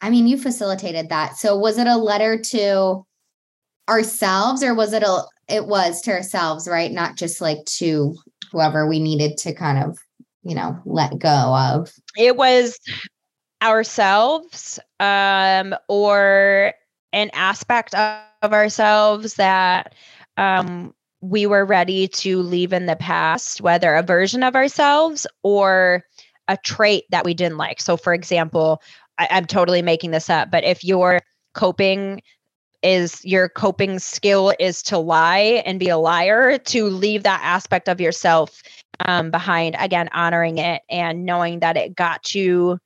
i 0.02 0.10
mean 0.10 0.28
you 0.28 0.38
facilitated 0.38 1.10
that 1.10 1.38
so 1.38 1.58
was 1.58 1.78
it 1.78 1.88
a 1.88 1.98
letter 1.98 2.38
to 2.38 3.06
ourselves 3.90 4.64
or 4.64 4.74
was 4.74 4.94
it 4.94 5.04
a 5.04 5.24
it 5.48 5.68
was 5.68 6.02
to 6.02 6.12
ourselves, 6.12 6.68
right? 6.68 6.92
Not 6.92 7.18
just 7.18 7.42
like 7.42 7.64
to 7.66 8.16
whoever 8.52 8.88
we 8.88 9.00
needed 9.00 9.38
to 9.40 9.54
kind 9.54 9.84
of, 9.84 9.98
you 10.44 10.56
know, 10.56 10.80
let 10.86 11.18
go 11.20 11.30
of. 11.30 11.92
It 12.18 12.38
was 12.38 12.80
ourselves 13.62 14.80
um, 15.00 15.76
or 15.88 16.74
an 17.14 17.30
aspect 17.34 17.96
of, 17.96 18.22
ourselves 18.44 19.36
that 19.36 19.96
um, 20.36 20.94
we 21.22 21.46
were 21.46 21.64
ready 21.64 22.10
to 22.10 22.42
leave 22.42 22.74
in 22.74 22.88
the 22.88 22.98
past, 22.98 23.62
whether 23.62 23.96
a 23.96 24.04
version 24.04 24.44
of 24.44 24.54
ourselves 24.54 25.26
or 25.44 26.04
a 26.50 26.58
trait 26.58 27.06
that 27.10 27.24
we 27.24 27.34
didn't 27.34 27.58
like. 27.58 27.80
So, 27.80 27.96
for 27.96 28.14
example, 28.14 28.82
I, 29.18 29.30
I'm 29.32 29.46
totally 29.46 29.82
making 29.82 30.12
this 30.12 30.30
up, 30.30 30.52
but 30.52 30.66
if 30.66 30.84
you're 30.84 31.22
coping 31.54 32.22
is 32.84 33.24
your 33.24 33.50
coping 33.50 33.98
skill 33.98 34.54
is 34.60 34.84
to 34.84 34.98
lie 34.98 35.64
and 35.66 35.80
be 35.80 35.90
a 35.90 35.98
liar 35.98 36.58
to 36.58 36.86
leave 36.88 37.24
that 37.24 37.40
aspect 37.42 37.88
of 37.88 38.02
yourself 38.02 38.62
um, 39.06 39.32
behind 39.32 39.76
again 39.80 40.10
honoring 40.14 40.58
it 40.58 40.82
and 40.90 41.26
knowing 41.26 41.60
that 41.60 41.78
it 41.78 41.96
got 41.96 42.36
you 42.36 42.78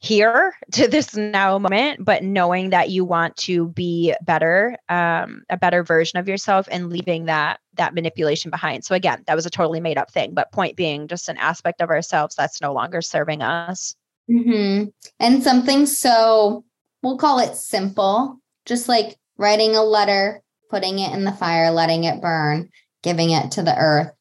here 0.00 0.52
to 0.72 0.88
this 0.88 1.14
now 1.14 1.58
moment 1.58 2.04
but 2.04 2.22
knowing 2.22 2.70
that 2.70 2.90
you 2.90 3.04
want 3.04 3.34
to 3.36 3.68
be 3.68 4.14
better 4.22 4.76
um, 4.88 5.42
a 5.48 5.56
better 5.56 5.82
version 5.82 6.18
of 6.18 6.28
yourself 6.28 6.68
and 6.70 6.90
leaving 6.90 7.26
that 7.26 7.60
that 7.74 7.94
manipulation 7.94 8.50
behind 8.50 8.84
so 8.84 8.94
again 8.94 9.22
that 9.26 9.36
was 9.36 9.46
a 9.46 9.50
totally 9.50 9.80
made 9.80 9.96
up 9.96 10.10
thing 10.10 10.34
but 10.34 10.52
point 10.52 10.76
being 10.76 11.06
just 11.06 11.28
an 11.28 11.38
aspect 11.38 11.80
of 11.80 11.88
ourselves 11.88 12.34
that's 12.34 12.60
no 12.60 12.72
longer 12.72 13.00
serving 13.00 13.40
us 13.40 13.94
mm-hmm. 14.28 14.88
and 15.20 15.42
something 15.42 15.86
so 15.86 16.64
we'll 17.02 17.16
call 17.16 17.38
it 17.38 17.54
simple 17.54 18.41
just 18.66 18.88
like 18.88 19.16
writing 19.36 19.76
a 19.76 19.82
letter, 19.82 20.42
putting 20.70 20.98
it 20.98 21.12
in 21.12 21.24
the 21.24 21.32
fire, 21.32 21.70
letting 21.70 22.04
it 22.04 22.20
burn, 22.20 22.70
giving 23.02 23.30
it 23.30 23.52
to 23.52 23.62
the 23.62 23.76
earth, 23.76 24.12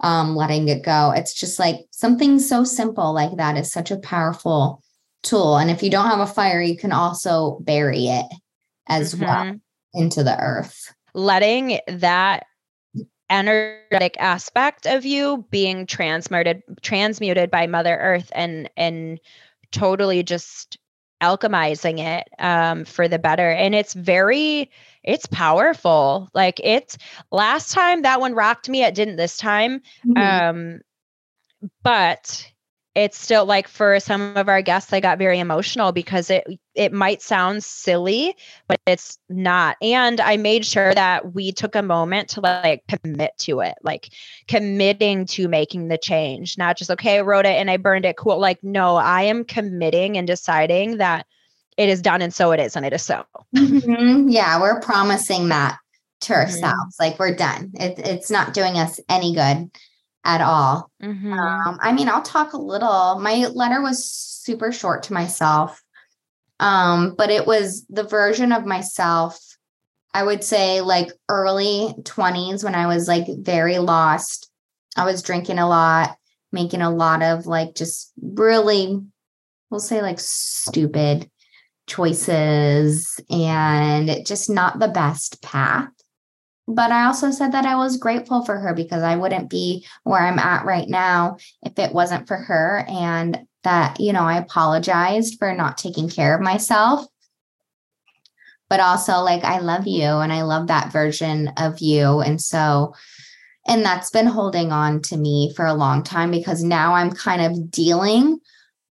um, 0.00 0.36
letting 0.36 0.68
it 0.68 0.82
go. 0.82 1.12
It's 1.14 1.34
just 1.34 1.58
like 1.58 1.76
something 1.90 2.38
so 2.38 2.64
simple 2.64 3.12
like 3.14 3.36
that 3.36 3.56
is 3.56 3.72
such 3.72 3.90
a 3.90 3.98
powerful 3.98 4.82
tool. 5.22 5.56
And 5.56 5.70
if 5.70 5.82
you 5.82 5.90
don't 5.90 6.08
have 6.08 6.20
a 6.20 6.26
fire, 6.26 6.60
you 6.60 6.76
can 6.76 6.92
also 6.92 7.58
bury 7.60 8.06
it 8.06 8.26
as 8.88 9.14
mm-hmm. 9.14 9.24
well 9.24 9.60
into 9.94 10.22
the 10.22 10.38
earth. 10.38 10.94
Letting 11.14 11.80
that 11.88 12.46
energetic 13.28 14.16
aspect 14.20 14.86
of 14.86 15.04
you 15.04 15.44
being 15.50 15.84
transmuted 15.84 16.62
transmuted 16.82 17.50
by 17.50 17.66
mother 17.66 17.96
earth 17.96 18.30
and 18.36 18.70
and 18.76 19.18
totally 19.72 20.22
just 20.22 20.78
alchemizing 21.22 21.98
it 21.98 22.28
um, 22.38 22.84
for 22.84 23.08
the 23.08 23.18
better 23.18 23.50
and 23.50 23.74
it's 23.74 23.94
very 23.94 24.70
it's 25.02 25.26
powerful 25.26 26.28
like 26.34 26.60
it's 26.62 26.98
last 27.30 27.72
time 27.72 28.02
that 28.02 28.20
one 28.20 28.34
rocked 28.34 28.68
me 28.68 28.82
it 28.82 28.94
didn't 28.94 29.16
this 29.16 29.38
time 29.38 29.80
mm-hmm. 30.06 30.16
um 30.16 30.80
but 31.82 32.50
it's 32.96 33.18
still 33.18 33.44
like 33.44 33.68
for 33.68 34.00
some 34.00 34.36
of 34.36 34.48
our 34.48 34.62
guests 34.62 34.92
i 34.92 34.98
got 34.98 35.18
very 35.18 35.38
emotional 35.38 35.92
because 35.92 36.30
it 36.30 36.44
it 36.74 36.92
might 36.92 37.22
sound 37.22 37.62
silly 37.62 38.34
but 38.66 38.80
it's 38.86 39.18
not 39.28 39.76
and 39.82 40.20
i 40.20 40.36
made 40.36 40.64
sure 40.64 40.94
that 40.94 41.34
we 41.34 41.52
took 41.52 41.76
a 41.76 41.82
moment 41.82 42.28
to 42.28 42.40
like 42.40 42.82
commit 42.88 43.32
to 43.38 43.60
it 43.60 43.74
like 43.84 44.08
committing 44.48 45.26
to 45.26 45.46
making 45.46 45.88
the 45.88 45.98
change 45.98 46.56
not 46.58 46.76
just 46.76 46.90
okay 46.90 47.18
i 47.18 47.20
wrote 47.20 47.46
it 47.46 47.56
and 47.56 47.70
i 47.70 47.76
burned 47.76 48.04
it 48.04 48.16
cool 48.16 48.38
like 48.38 48.58
no 48.64 48.96
i 48.96 49.22
am 49.22 49.44
committing 49.44 50.16
and 50.16 50.26
deciding 50.26 50.96
that 50.96 51.26
it 51.76 51.90
is 51.90 52.00
done 52.00 52.22
and 52.22 52.32
so 52.32 52.50
it 52.52 52.58
is 52.58 52.74
and 52.74 52.86
it 52.86 52.92
is 52.94 53.02
so 53.02 53.22
mm-hmm. 53.54 54.28
yeah 54.28 54.58
we're 54.58 54.80
promising 54.80 55.48
that 55.48 55.76
to 56.20 56.32
mm-hmm. 56.32 56.40
ourselves. 56.40 56.96
Like 56.98 57.18
we're 57.18 57.34
done. 57.34 57.72
It, 57.74 57.98
it's 57.98 58.30
not 58.30 58.54
doing 58.54 58.76
us 58.76 59.00
any 59.08 59.34
good 59.34 59.70
at 60.26 60.40
all. 60.40 60.90
Mm-hmm. 61.02 61.32
Um, 61.32 61.78
I 61.80 61.92
mean, 61.92 62.08
I'll 62.08 62.20
talk 62.20 62.52
a 62.52 62.58
little. 62.58 63.18
My 63.20 63.46
letter 63.46 63.80
was 63.80 64.04
super 64.04 64.72
short 64.72 65.04
to 65.04 65.14
myself, 65.14 65.82
um, 66.58 67.14
but 67.16 67.30
it 67.30 67.46
was 67.46 67.86
the 67.88 68.02
version 68.02 68.52
of 68.52 68.66
myself. 68.66 69.38
I 70.12 70.24
would 70.24 70.42
say 70.42 70.80
like 70.80 71.12
early 71.28 71.94
20s 72.00 72.64
when 72.64 72.74
I 72.74 72.88
was 72.88 73.06
like 73.06 73.26
very 73.38 73.78
lost. 73.78 74.50
I 74.96 75.04
was 75.04 75.22
drinking 75.22 75.58
a 75.58 75.68
lot, 75.68 76.16
making 76.52 76.82
a 76.82 76.90
lot 76.90 77.22
of 77.22 77.46
like 77.46 77.74
just 77.74 78.12
really, 78.20 78.98
we'll 79.70 79.80
say 79.80 80.02
like 80.02 80.18
stupid 80.18 81.30
choices 81.86 83.20
and 83.30 84.26
just 84.26 84.50
not 84.50 84.80
the 84.80 84.88
best 84.88 85.40
path 85.40 85.90
but 86.68 86.90
I 86.90 87.04
also 87.04 87.30
said 87.30 87.52
that 87.52 87.64
I 87.64 87.76
was 87.76 87.96
grateful 87.96 88.44
for 88.44 88.58
her 88.58 88.74
because 88.74 89.02
I 89.02 89.16
wouldn't 89.16 89.50
be 89.50 89.86
where 90.02 90.20
I'm 90.20 90.38
at 90.38 90.64
right 90.64 90.88
now 90.88 91.36
if 91.62 91.78
it 91.78 91.92
wasn't 91.92 92.26
for 92.26 92.36
her. 92.36 92.84
And 92.88 93.46
that, 93.62 94.00
you 94.00 94.12
know, 94.12 94.22
I 94.22 94.38
apologized 94.38 95.38
for 95.38 95.52
not 95.54 95.78
taking 95.78 96.08
care 96.08 96.34
of 96.34 96.40
myself. 96.40 97.06
But 98.68 98.80
also, 98.80 99.20
like, 99.20 99.44
I 99.44 99.60
love 99.60 99.86
you 99.86 100.04
and 100.06 100.32
I 100.32 100.42
love 100.42 100.66
that 100.66 100.92
version 100.92 101.52
of 101.56 101.78
you. 101.78 102.20
And 102.20 102.42
so, 102.42 102.94
and 103.68 103.84
that's 103.84 104.10
been 104.10 104.26
holding 104.26 104.72
on 104.72 105.02
to 105.02 105.16
me 105.16 105.52
for 105.54 105.66
a 105.66 105.74
long 105.74 106.02
time 106.02 106.32
because 106.32 106.64
now 106.64 106.94
I'm 106.94 107.12
kind 107.12 107.42
of 107.42 107.70
dealing 107.70 108.40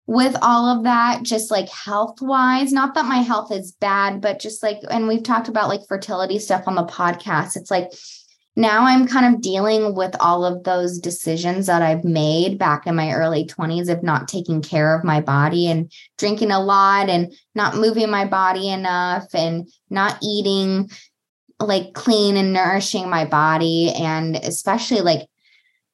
with 0.09 0.35
all 0.41 0.65
of 0.65 0.85
that, 0.85 1.21
just 1.21 1.51
like 1.51 1.69
health 1.69 2.19
wise, 2.19 2.73
not 2.73 2.95
that 2.95 3.05
my 3.05 3.17
health 3.17 3.51
is 3.51 3.73
bad, 3.73 4.21
but 4.21 4.39
just 4.39 4.63
like, 4.63 4.79
and 4.89 5.07
we've 5.07 5.21
talked 5.21 5.47
about 5.47 5.69
like 5.69 5.87
fertility 5.87 6.39
stuff 6.39 6.63
on 6.65 6.73
the 6.73 6.83
podcast. 6.83 7.55
It's 7.55 7.69
like 7.69 7.91
now 8.55 8.85
I'm 8.85 9.07
kind 9.07 9.35
of 9.35 9.39
dealing 9.39 9.93
with 9.93 10.15
all 10.19 10.45
of 10.45 10.63
those 10.63 10.97
decisions 10.97 11.67
that 11.67 11.83
I've 11.83 12.03
made 12.03 12.57
back 12.57 12.87
in 12.87 12.95
my 12.95 13.13
early 13.13 13.45
20s 13.45 13.87
of 13.87 14.01
not 14.01 14.27
taking 14.27 14.63
care 14.63 14.97
of 14.97 15.03
my 15.03 15.21
body 15.21 15.67
and 15.67 15.91
drinking 16.17 16.49
a 16.49 16.59
lot 16.59 17.07
and 17.07 17.31
not 17.53 17.75
moving 17.77 18.09
my 18.09 18.25
body 18.25 18.67
enough 18.67 19.27
and 19.35 19.69
not 19.91 20.17
eating 20.23 20.89
like 21.59 21.93
clean 21.93 22.35
and 22.35 22.51
nourishing 22.51 23.11
my 23.11 23.25
body 23.25 23.91
and 23.91 24.37
especially 24.37 25.01
like 25.01 25.27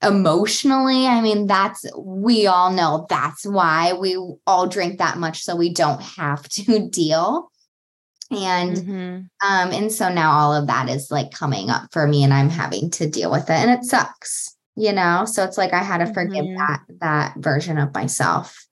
emotionally 0.06 1.08
i 1.08 1.22
mean 1.22 1.48
that's 1.48 1.86
we 1.98 2.48
all 2.48 2.72
know 2.72 3.06
that's 3.10 3.46
why 3.46 3.94
we 3.94 4.18
all 4.46 4.68
drink 4.68 5.00
that 5.00 5.18
much 5.18 5.44
so 5.44 5.56
we 5.56 5.74
don't 5.74 6.02
have 6.02 6.48
to 6.50 6.88
deal 6.92 7.52
and 8.32 8.78
mm-hmm. 8.78 9.48
um 9.48 9.72
and 9.72 9.92
so 9.92 10.10
now 10.10 10.32
all 10.32 10.54
of 10.54 10.68
that 10.68 10.90
is 10.90 11.12
like 11.12 11.32
coming 11.32 11.70
up 11.70 11.84
for 11.92 12.08
me 12.08 12.24
and 12.24 12.34
i'm 12.34 12.50
having 12.50 12.90
to 12.90 13.10
deal 13.10 13.32
with 13.32 13.44
it 13.44 13.52
and 13.52 13.72
it 13.72 13.84
sucks 13.84 14.56
you 14.76 14.92
know 14.92 15.26
so 15.26 15.44
it's 15.44 15.58
like 15.58 15.74
i 15.74 15.84
had 15.84 16.00
to 16.00 16.14
forgive 16.14 16.46
mm-hmm. 16.46 16.58
that 16.58 16.82
that 17.00 17.34
version 17.38 17.78
of 17.78 17.94
myself 17.94 18.66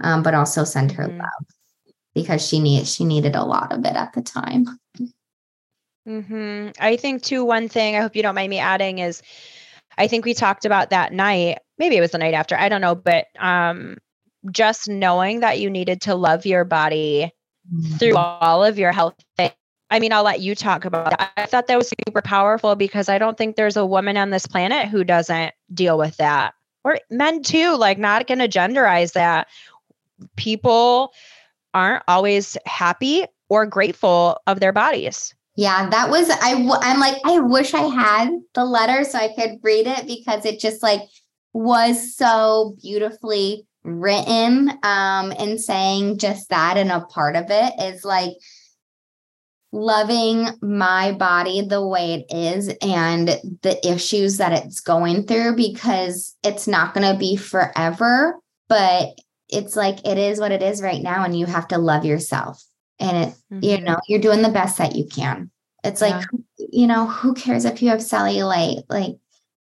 um 0.00 0.22
but 0.22 0.34
also 0.34 0.64
send 0.64 0.92
her 0.92 1.04
mm-hmm. 1.04 1.18
love 1.18 1.46
because 2.14 2.46
she 2.46 2.60
needed 2.60 2.86
she 2.86 3.04
needed 3.04 3.36
a 3.36 3.44
lot 3.44 3.72
of 3.72 3.84
it 3.84 3.94
at 3.94 4.12
the 4.12 4.22
time 4.22 4.66
mm-hmm. 6.06 6.68
i 6.80 6.96
think 6.96 7.22
too 7.22 7.44
one 7.44 7.68
thing 7.68 7.96
i 7.96 8.00
hope 8.00 8.16
you 8.16 8.22
don't 8.22 8.34
mind 8.34 8.50
me 8.50 8.58
adding 8.58 8.98
is 8.98 9.22
I 9.98 10.08
think 10.08 10.24
we 10.24 10.34
talked 10.34 10.64
about 10.64 10.90
that 10.90 11.12
night. 11.12 11.58
Maybe 11.78 11.96
it 11.96 12.00
was 12.00 12.10
the 12.10 12.18
night 12.18 12.34
after. 12.34 12.56
I 12.56 12.68
don't 12.68 12.80
know, 12.80 12.94
but 12.94 13.26
um, 13.38 13.96
just 14.50 14.88
knowing 14.88 15.40
that 15.40 15.58
you 15.58 15.70
needed 15.70 16.02
to 16.02 16.14
love 16.14 16.46
your 16.46 16.64
body 16.64 17.32
through 17.98 18.12
mm-hmm. 18.12 18.44
all 18.44 18.64
of 18.64 18.78
your 18.78 18.92
health 18.92 19.14
things. 19.36 19.52
I 19.88 20.00
mean, 20.00 20.12
I'll 20.12 20.24
let 20.24 20.40
you 20.40 20.54
talk 20.54 20.84
about 20.84 21.10
that. 21.10 21.32
I 21.36 21.46
thought 21.46 21.68
that 21.68 21.78
was 21.78 21.92
super 22.06 22.20
powerful 22.20 22.74
because 22.74 23.08
I 23.08 23.18
don't 23.18 23.38
think 23.38 23.54
there's 23.54 23.76
a 23.76 23.86
woman 23.86 24.16
on 24.16 24.30
this 24.30 24.46
planet 24.46 24.88
who 24.88 25.04
doesn't 25.04 25.54
deal 25.72 25.96
with 25.96 26.16
that. 26.16 26.54
Or 26.82 26.98
men 27.10 27.42
too, 27.42 27.76
like 27.76 27.98
not 27.98 28.26
going 28.26 28.38
to 28.38 28.48
genderize 28.48 29.12
that. 29.12 29.46
People 30.36 31.12
aren't 31.72 32.02
always 32.08 32.56
happy 32.66 33.26
or 33.48 33.66
grateful 33.66 34.40
of 34.46 34.58
their 34.58 34.72
bodies. 34.72 35.34
Yeah, 35.56 35.88
that 35.88 36.10
was 36.10 36.28
I 36.30 36.52
I'm 36.82 37.00
like 37.00 37.16
I 37.24 37.40
wish 37.40 37.72
I 37.72 37.82
had 37.88 38.30
the 38.54 38.64
letter 38.64 39.04
so 39.04 39.18
I 39.18 39.34
could 39.34 39.58
read 39.62 39.86
it 39.86 40.06
because 40.06 40.44
it 40.44 40.60
just 40.60 40.82
like 40.82 41.00
was 41.54 42.14
so 42.14 42.76
beautifully 42.82 43.66
written 43.82 44.68
um 44.82 45.32
and 45.38 45.60
saying 45.60 46.18
just 46.18 46.50
that 46.50 46.76
and 46.76 46.90
a 46.90 47.00
part 47.00 47.36
of 47.36 47.46
it 47.48 47.72
is 47.80 48.04
like 48.04 48.32
loving 49.72 50.48
my 50.60 51.12
body 51.12 51.62
the 51.66 51.86
way 51.86 52.14
it 52.14 52.34
is 52.34 52.68
and 52.82 53.28
the 53.62 53.78
issues 53.86 54.38
that 54.38 54.52
it's 54.52 54.80
going 54.80 55.24
through 55.24 55.54
because 55.54 56.36
it's 56.42 56.66
not 56.66 56.94
going 56.94 57.10
to 57.10 57.18
be 57.18 57.36
forever 57.36 58.36
but 58.68 59.18
it's 59.48 59.76
like 59.76 60.04
it 60.06 60.18
is 60.18 60.40
what 60.40 60.52
it 60.52 60.62
is 60.62 60.82
right 60.82 61.02
now 61.02 61.24
and 61.24 61.38
you 61.38 61.46
have 61.46 61.68
to 61.68 61.78
love 61.78 62.04
yourself 62.04 62.62
and 62.98 63.16
it 63.16 63.34
mm-hmm. 63.52 63.58
you 63.62 63.80
know 63.80 63.96
you're 64.08 64.20
doing 64.20 64.42
the 64.42 64.48
best 64.48 64.78
that 64.78 64.96
you 64.96 65.06
can. 65.06 65.50
It's 65.84 66.00
yeah. 66.00 66.18
like 66.18 66.26
you 66.56 66.86
know 66.86 67.06
who 67.06 67.34
cares 67.34 67.64
if 67.64 67.82
you 67.82 67.90
have 67.90 68.00
cellulite? 68.00 68.84
Like 68.88 69.16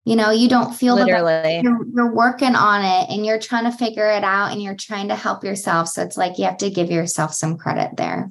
you 0.05 0.17
know 0.17 0.31
you 0.31 0.49
don't 0.49 0.75
feel 0.75 0.95
literally. 0.95 1.61
You're, 1.63 1.87
you're 1.95 2.15
working 2.15 2.55
on 2.55 2.85
it 2.85 3.13
and 3.13 3.25
you're 3.25 3.39
trying 3.39 3.71
to 3.71 3.77
figure 3.77 4.09
it 4.09 4.25
out 4.25 4.53
and 4.53 4.63
you're 4.63 4.77
trying 4.77 5.09
to 5.09 5.17
help 5.17 5.45
yourself. 5.45 5.89
So 5.89 6.03
it's 6.03 6.17
like 6.17 6.39
you 6.39 6.45
have 6.45 6.59
to 6.59 6.71
give 6.71 6.91
yourself 6.91 7.35
some 7.35 7.57
credit 7.57 7.97
there. 7.97 8.31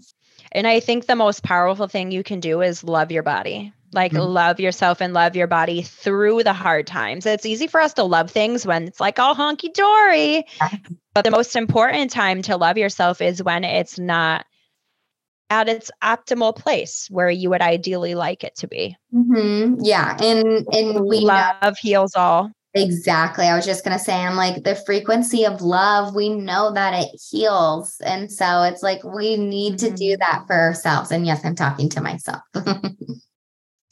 And 0.56 0.68
i 0.68 0.80
think 0.80 1.08
the 1.08 1.16
most 1.16 1.42
powerful 1.42 1.88
thing 1.88 2.12
you 2.12 2.22
can 2.22 2.40
do 2.40 2.62
is 2.62 2.84
love 2.84 3.12
your 3.12 3.24
body. 3.24 3.74
Like 3.92 4.12
mm-hmm. 4.12 4.22
love 4.22 4.60
yourself 4.60 5.02
and 5.02 5.14
love 5.14 5.36
your 5.36 5.48
body 5.48 5.82
through 5.84 6.44
the 6.44 6.54
hard 6.54 6.88
times. 6.88 7.26
It's 7.26 7.46
easy 7.46 7.68
for 7.68 7.80
us 7.80 7.94
to 7.94 8.04
love 8.04 8.32
things 8.32 8.66
when 8.66 8.88
it's 8.88 9.00
like 9.00 9.20
all 9.20 9.36
honky-dory. 9.36 10.46
But 11.14 11.26
the 11.26 11.32
most 11.32 11.56
important 11.56 12.10
time 12.10 12.42
to 12.44 12.58
love 12.58 12.78
yourself 12.78 13.22
is 13.22 13.44
when 13.44 13.64
it's 13.64 14.00
not 14.00 14.48
at 15.54 15.70
its 15.70 15.92
optimal 16.02 16.56
place 16.56 17.08
where 17.12 17.30
you 17.30 17.50
would 17.52 17.62
ideally 17.62 18.16
like 18.16 18.44
it 18.44 18.56
to 18.56 18.68
be. 18.68 18.98
Mm-hmm. 19.14 19.76
Yeah, 19.84 20.18
and 20.20 20.68
and 20.74 21.06
we 21.06 21.20
love 21.20 21.56
know, 21.62 21.74
heals 21.80 22.16
all. 22.16 22.52
Exactly. 22.74 23.46
I 23.46 23.56
was 23.56 23.66
just 23.66 23.84
gonna 23.84 24.00
say, 24.00 24.16
I'm 24.16 24.36
like 24.36 24.64
the 24.64 24.76
frequency 24.76 25.46
of 25.46 25.62
love. 25.62 26.16
We 26.16 26.30
know 26.30 26.74
that 26.74 26.96
it 26.96 27.22
heals, 27.30 28.02
and 28.04 28.32
so 28.32 28.64
it's 28.64 28.82
like 28.82 29.04
we 29.04 29.38
need 29.38 29.78
to 29.80 29.92
do 29.92 30.14
mm-hmm. 30.14 30.20
that 30.22 30.46
for 30.48 30.56
ourselves. 30.56 31.12
And 31.12 31.26
yes, 31.26 31.46
I'm 31.46 31.56
talking 31.56 31.88
to 31.90 32.02
myself. 32.02 32.42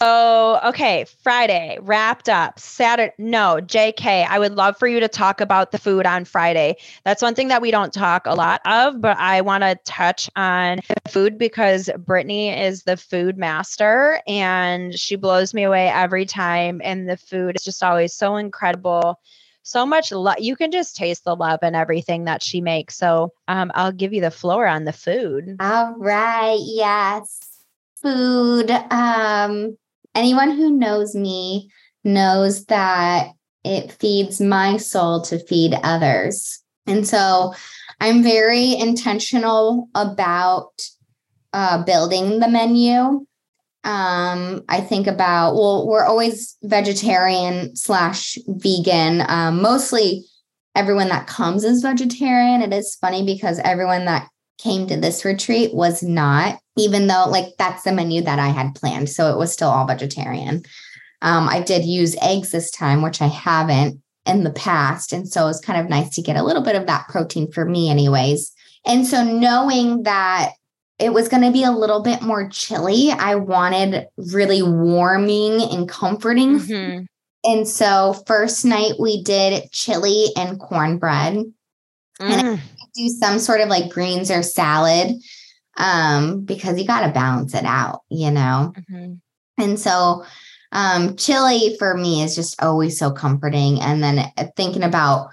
Oh, 0.04 0.60
okay. 0.66 1.06
Friday 1.22 1.78
wrapped 1.80 2.28
up. 2.28 2.60
Saturday. 2.60 3.14
No, 3.20 3.60
JK, 3.62 4.26
I 4.28 4.40
would 4.40 4.56
love 4.56 4.76
for 4.78 4.88
you 4.88 5.00
to 5.00 5.08
talk 5.08 5.40
about 5.42 5.72
the 5.72 5.78
food 5.78 6.08
on 6.08 6.26
Friday. 6.26 6.78
That's 7.06 7.22
one 7.22 7.36
thing 7.36 7.50
that 7.50 7.62
we 7.62 7.70
don't 7.70 7.94
talk 7.94 8.26
a 8.26 8.34
lot 8.34 8.62
of, 8.66 9.00
but 9.00 9.18
I 9.18 9.42
want 9.42 9.64
to 9.64 9.78
touch 9.86 10.28
on 10.36 10.80
food 11.08 11.38
because 11.38 11.88
Brittany 12.00 12.50
is 12.50 12.82
the 12.82 12.98
food 12.98 13.38
master 13.38 14.24
and 14.26 14.98
she 14.98 15.18
blows 15.18 15.54
me 15.54 15.66
away 15.66 15.90
every 15.90 16.26
time. 16.26 16.82
And 16.84 17.08
the 17.08 17.18
food 17.18 17.56
is 17.56 17.64
just 17.64 17.84
always 17.84 18.16
so 18.16 18.38
incredible. 18.38 19.20
So 19.62 19.86
much 19.86 20.12
love. 20.12 20.40
You 20.40 20.56
can 20.56 20.72
just 20.72 20.96
taste 20.96 21.26
the 21.26 21.36
love 21.36 21.60
and 21.62 21.76
everything 21.76 22.26
that 22.26 22.42
she 22.42 22.60
makes. 22.60 22.98
So 22.98 23.34
um, 23.48 23.72
I'll 23.76 23.92
give 23.92 24.14
you 24.14 24.22
the 24.22 24.32
floor 24.32 24.66
on 24.66 24.86
the 24.86 24.94
food. 24.94 25.58
All 25.60 25.94
right. 26.00 26.58
Yes 26.60 27.52
food 28.02 28.72
um 28.90 29.78
anyone 30.16 30.52
who 30.52 30.72
knows 30.72 31.16
me 31.16 31.70
knows 32.04 32.66
that 32.66 33.30
it 33.64 33.92
feeds 33.92 34.42
my 34.42 34.78
soul 34.78 35.22
to 35.22 35.40
feed 35.40 35.74
others. 35.84 36.64
And 36.88 37.08
so 37.08 37.54
I'm 38.00 38.24
very 38.24 38.74
intentional 38.74 39.88
about 39.94 40.72
uh, 41.54 41.84
building 41.84 42.40
the 42.40 42.48
menu. 42.48 43.26
Um, 43.84 44.64
I 44.70 44.82
think 44.82 45.08
about, 45.08 45.56
well, 45.56 45.88
we're 45.88 46.06
always 46.06 46.56
vegetarian 46.64 47.76
slash 47.76 48.38
vegan. 48.48 49.24
Um, 49.28 49.62
mostly 49.62 50.24
everyone 50.76 51.10
that 51.10 51.28
comes 51.28 51.64
is 51.64 51.82
vegetarian. 51.82 52.62
It 52.62 52.74
is 52.74 52.96
funny 52.96 53.26
because 53.26 53.60
everyone 53.60 54.06
that 54.06 54.30
came 54.58 54.88
to 54.88 54.98
this 55.00 55.26
retreat 55.26 55.74
was 55.74 56.02
not, 56.04 56.60
even 56.78 57.08
though 57.08 57.26
like 57.30 57.48
that's 57.58 57.84
the 57.84 57.92
menu 57.92 58.22
that 58.22 58.40
I 58.40 58.48
had 58.48 58.76
planned. 58.76 59.10
So 59.10 59.32
it 59.32 59.38
was 59.38 59.52
still 59.52 59.70
all 59.70 59.88
vegetarian. 59.88 60.64
Um, 61.22 61.48
I 61.48 61.62
did 61.62 61.86
use 61.86 62.16
eggs 62.22 62.52
this 62.52 62.72
time, 62.72 63.02
which 63.02 63.22
I 63.22 63.28
haven't 63.28 64.02
in 64.26 64.44
the 64.44 64.52
past. 64.52 65.14
And 65.14 65.28
so 65.28 65.44
it 65.44 65.48
was 65.48 65.62
kind 65.62 65.80
of 65.80 65.90
nice 65.90 66.16
to 66.16 66.22
get 66.22 66.38
a 66.38 66.44
little 66.44 66.64
bit 66.64 66.76
of 66.76 66.88
that 66.88 67.08
protein 67.08 67.52
for 67.52 67.66
me, 67.66 67.90
anyways. 67.90 68.52
And 68.86 69.06
so 69.06 69.24
knowing 69.24 70.04
that 70.04 70.54
it 71.00 71.14
was 71.14 71.28
going 71.28 71.44
to 71.44 71.52
be 71.52 71.64
a 71.64 71.72
little 71.72 72.02
bit 72.02 72.22
more 72.22 72.48
chilly, 72.50 73.12
I 73.12 73.36
wanted 73.36 74.08
really 74.18 74.62
warming 74.62 75.62
and 75.62 75.90
comforting. 75.90 76.60
Mm-hmm. 76.60 77.04
And 77.44 77.68
so, 77.68 78.14
first 78.28 78.66
night 78.66 78.94
we 79.00 79.24
did 79.24 79.72
chili 79.72 80.28
and 80.36 80.60
cornbread. 80.60 81.34
Mm. 81.34 81.54
And 82.20 82.62
do 82.94 83.08
some 83.10 83.40
sort 83.40 83.62
of 83.62 83.70
like 83.70 83.92
greens 83.92 84.30
or 84.30 84.44
salad 84.44 85.16
um, 85.78 86.42
because 86.42 86.80
you 86.80 86.86
got 86.86 87.06
to 87.06 87.14
balance 87.14 87.54
it 87.54 87.66
out, 87.66 88.02
you 88.10 88.32
know? 88.32 88.74
Mm-hmm. 88.76 89.14
And 89.58 89.80
so 89.80 90.26
um, 90.72 91.16
chili 91.16 91.76
for 91.78 91.96
me 91.96 92.24
is 92.24 92.36
just 92.36 92.62
always 92.62 92.98
so 92.98 93.12
comforting. 93.12 93.82
And 93.82 94.04
then 94.04 94.20
uh, 94.20 94.46
thinking 94.56 94.84
about 94.84 95.30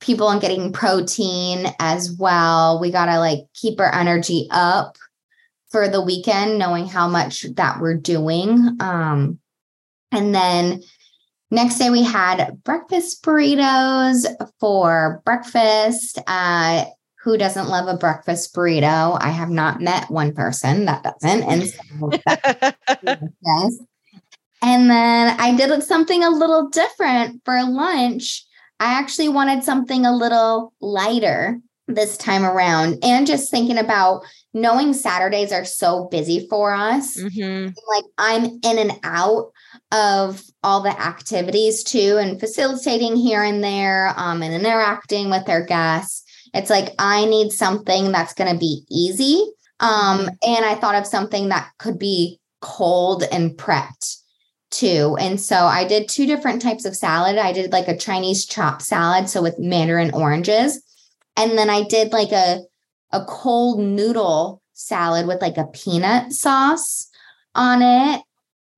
people 0.00 0.28
and 0.28 0.40
getting 0.40 0.72
protein 0.72 1.66
as 1.78 2.12
well, 2.12 2.80
we 2.80 2.90
got 2.90 3.06
to 3.06 3.18
like 3.18 3.40
keep 3.54 3.80
our 3.80 3.92
energy 3.92 4.46
up 4.50 4.96
for 5.70 5.88
the 5.88 6.02
weekend, 6.02 6.58
knowing 6.58 6.86
how 6.86 7.08
much 7.08 7.46
that 7.54 7.80
we're 7.80 7.96
doing. 7.96 8.76
Um, 8.80 9.38
and 10.12 10.34
then 10.34 10.82
next 11.50 11.78
day 11.78 11.90
we 11.90 12.04
had 12.04 12.62
breakfast 12.62 13.24
burritos 13.24 14.26
for 14.60 15.22
breakfast. 15.24 16.18
Uh, 16.26 16.84
who 17.24 17.38
doesn't 17.38 17.68
love 17.68 17.88
a 17.88 17.96
breakfast 17.96 18.54
burrito? 18.54 19.18
I 19.18 19.30
have 19.30 19.50
not 19.50 19.80
met 19.80 20.10
one 20.10 20.34
person 20.34 20.84
that 20.84 21.02
doesn't. 21.02 21.42
And 21.42 21.66
so 21.66 22.10
yes. 23.42 23.78
And 24.62 24.88
then 24.88 25.36
I 25.38 25.54
did 25.54 25.82
something 25.82 26.24
a 26.24 26.30
little 26.30 26.68
different 26.70 27.42
for 27.44 27.62
lunch. 27.64 28.46
I 28.80 28.98
actually 28.98 29.28
wanted 29.28 29.62
something 29.62 30.06
a 30.06 30.16
little 30.16 30.72
lighter 30.80 31.60
this 31.86 32.16
time 32.16 32.44
around 32.44 32.98
and 33.02 33.26
just 33.26 33.50
thinking 33.50 33.76
about 33.76 34.24
knowing 34.54 34.94
Saturdays 34.94 35.52
are 35.52 35.66
so 35.66 36.08
busy 36.10 36.46
for 36.48 36.72
us. 36.72 37.18
Mm-hmm. 37.18 37.72
Like 37.94 38.04
I'm 38.16 38.44
in 38.44 38.78
and 38.78 38.98
out 39.02 39.52
of 39.92 40.42
all 40.62 40.80
the 40.80 40.98
activities 40.98 41.84
too 41.84 42.16
and 42.18 42.40
facilitating 42.40 43.16
here 43.16 43.42
and 43.42 43.62
there 43.62 44.14
um, 44.16 44.42
and 44.42 44.54
interacting 44.54 45.28
with 45.28 45.48
our 45.48 45.62
guests. 45.62 46.23
It's 46.54 46.70
like 46.70 46.94
I 46.98 47.26
need 47.26 47.52
something 47.52 48.12
that's 48.12 48.34
going 48.34 48.52
to 48.52 48.58
be 48.58 48.84
easy. 48.88 49.44
Um, 49.80 50.20
mm-hmm. 50.20 50.28
and 50.46 50.64
I 50.64 50.76
thought 50.76 50.94
of 50.94 51.06
something 51.06 51.48
that 51.48 51.70
could 51.78 51.98
be 51.98 52.40
cold 52.60 53.24
and 53.30 53.50
prepped 53.50 54.18
too. 54.70 55.16
And 55.20 55.40
so 55.40 55.56
I 55.56 55.84
did 55.84 56.08
two 56.08 56.26
different 56.26 56.62
types 56.62 56.84
of 56.84 56.96
salad. 56.96 57.36
I 57.36 57.52
did 57.52 57.72
like 57.72 57.88
a 57.88 57.96
Chinese 57.96 58.46
chop 58.46 58.80
salad, 58.80 59.28
so 59.28 59.42
with 59.42 59.58
mandarin 59.58 60.12
oranges. 60.14 60.82
And 61.36 61.58
then 61.58 61.68
I 61.68 61.82
did 61.82 62.12
like 62.12 62.32
a 62.32 62.60
a 63.12 63.24
cold 63.26 63.78
noodle 63.78 64.60
salad 64.72 65.26
with 65.26 65.40
like 65.40 65.56
a 65.56 65.66
peanut 65.66 66.32
sauce 66.32 67.08
on 67.54 67.82
it. 67.82 68.22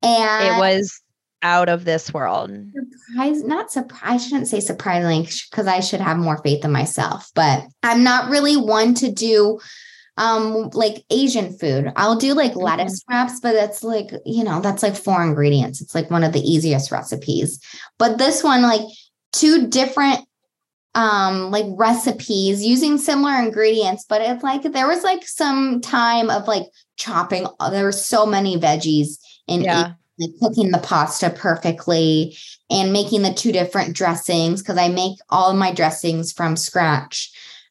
And 0.03 0.57
it 0.57 0.59
was 0.59 1.01
out 1.43 1.69
of 1.69 1.85
this 1.85 2.13
world. 2.13 2.51
Surprise, 2.51 3.43
not 3.45 3.71
surprise. 3.71 4.03
I 4.03 4.17
shouldn't 4.17 4.49
say 4.49 4.61
surprisingly 4.61 5.29
because 5.51 5.67
I 5.67 5.81
should 5.81 6.01
have 6.01 6.17
more 6.17 6.39
faith 6.39 6.65
in 6.65 6.73
myself, 6.73 7.31
but 7.35 7.65
I'm 7.83 8.03
not 8.03 8.31
really 8.31 8.57
one 8.57 8.95
to 8.95 9.11
do 9.11 9.59
um 10.19 10.71
like 10.73 11.05
Asian 11.11 11.57
food. 11.59 11.93
I'll 11.97 12.17
do 12.17 12.35
like 12.35 12.53
mm-hmm. 12.53 12.61
lettuce 12.61 13.05
wraps, 13.09 13.41
but 13.41 13.53
that's 13.53 13.83
like, 13.83 14.11
you 14.25 14.45
know, 14.45 14.61
that's 14.61 14.83
like 14.83 14.97
four 14.97 15.23
ingredients. 15.23 15.81
It's 15.81 15.95
like 15.95 16.11
one 16.11 16.25
of 16.25 16.33
the 16.33 16.41
easiest 16.41 16.91
recipes. 16.91 17.61
But 17.99 18.19
this 18.19 18.43
one, 18.43 18.63
like 18.63 18.87
two 19.33 19.69
different 19.69 20.21
um 20.95 21.51
like 21.51 21.67
recipes 21.69 22.65
using 22.65 22.97
similar 22.97 23.35
ingredients 23.35 24.07
but 24.09 24.23
it's 24.23 24.43
like 24.43 24.63
there 24.63 24.89
was 24.89 25.05
like 25.05 25.29
some 25.29 25.83
time 25.83 26.31
of 26.31 26.49
like 26.49 26.63
chopping 26.97 27.47
there 27.71 27.85
were 27.85 27.93
so 27.93 28.25
many 28.25 28.57
veggies 28.57 29.19
in 29.47 29.61
yeah. 29.61 29.93
Like 30.19 30.31
cooking 30.41 30.71
the 30.71 30.79
pasta 30.79 31.31
perfectly 31.31 32.37
and 32.71 32.93
making 32.93 33.23
the 33.23 33.33
two 33.33 33.53
different 33.53 33.95
dressings 33.95 34.63
because 34.63 34.79
i 34.79 34.89
make 34.89 35.19
all 35.31 35.51
of 35.51 35.57
my 35.57 35.73
dressings 35.73 36.33
from 36.33 36.57
scratch 36.57 37.31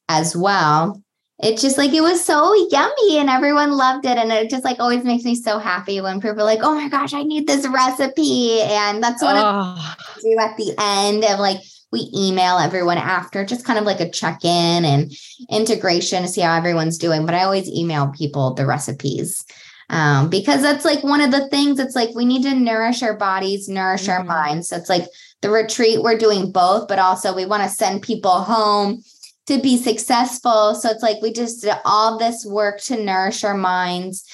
as 0.09 0.35
well 0.35 1.01
it's 1.39 1.61
just 1.61 1.77
like 1.77 1.93
it 1.93 2.01
was 2.01 2.23
so 2.23 2.53
yummy 2.69 3.17
and 3.17 3.29
everyone 3.29 3.71
loved 3.71 4.05
it 4.05 4.17
and 4.17 4.31
it 4.31 4.49
just 4.49 4.63
like 4.63 4.79
always 4.79 5.03
makes 5.03 5.23
me 5.23 5.35
so 5.35 5.59
happy 5.59 5.99
when 5.99 6.21
people 6.21 6.41
are 6.41 6.45
like 6.45 6.61
oh 6.61 6.75
my 6.75 6.87
gosh 6.87 7.13
i 7.13 7.23
need 7.23 7.47
this 7.47 7.67
recipe 7.67 8.61
and 8.61 9.03
that's 9.03 9.21
what 9.21 9.35
oh. 9.35 9.75
i 9.77 9.95
do 10.21 10.37
at 10.39 10.55
the 10.57 10.73
end 10.79 11.23
of 11.25 11.39
like 11.39 11.59
we 11.95 12.09
email 12.13 12.57
everyone 12.57 12.97
after, 12.97 13.45
just 13.45 13.63
kind 13.63 13.79
of 13.79 13.85
like 13.85 14.01
a 14.01 14.09
check 14.09 14.43
in 14.43 14.83
and 14.83 15.13
integration 15.49 16.23
to 16.23 16.27
see 16.27 16.41
how 16.41 16.53
everyone's 16.53 16.97
doing. 16.97 17.25
But 17.25 17.35
I 17.35 17.43
always 17.43 17.69
email 17.69 18.11
people 18.17 18.53
the 18.53 18.65
recipes 18.65 19.45
um, 19.89 20.29
because 20.29 20.61
that's 20.61 20.85
like 20.85 21.03
one 21.03 21.21
of 21.21 21.31
the 21.31 21.47
things. 21.49 21.79
It's 21.79 21.95
like 21.95 22.15
we 22.15 22.25
need 22.25 22.43
to 22.43 22.55
nourish 22.55 23.03
our 23.03 23.15
bodies, 23.15 23.69
nourish 23.69 24.03
mm-hmm. 24.03 24.11
our 24.11 24.23
minds. 24.23 24.69
So 24.69 24.77
it's 24.77 24.89
like 24.89 25.05
the 25.41 25.49
retreat, 25.49 26.01
we're 26.01 26.17
doing 26.17 26.51
both, 26.51 26.87
but 26.87 26.99
also 26.99 27.35
we 27.35 27.45
want 27.45 27.63
to 27.63 27.69
send 27.69 28.01
people 28.01 28.41
home 28.41 29.03
to 29.47 29.61
be 29.61 29.77
successful. 29.77 30.75
So 30.75 30.89
it's 30.89 31.03
like 31.03 31.21
we 31.21 31.31
just 31.31 31.61
did 31.61 31.75
all 31.85 32.17
this 32.17 32.45
work 32.45 32.81
to 32.81 33.03
nourish 33.03 33.43
our 33.43 33.55
minds 33.55 34.25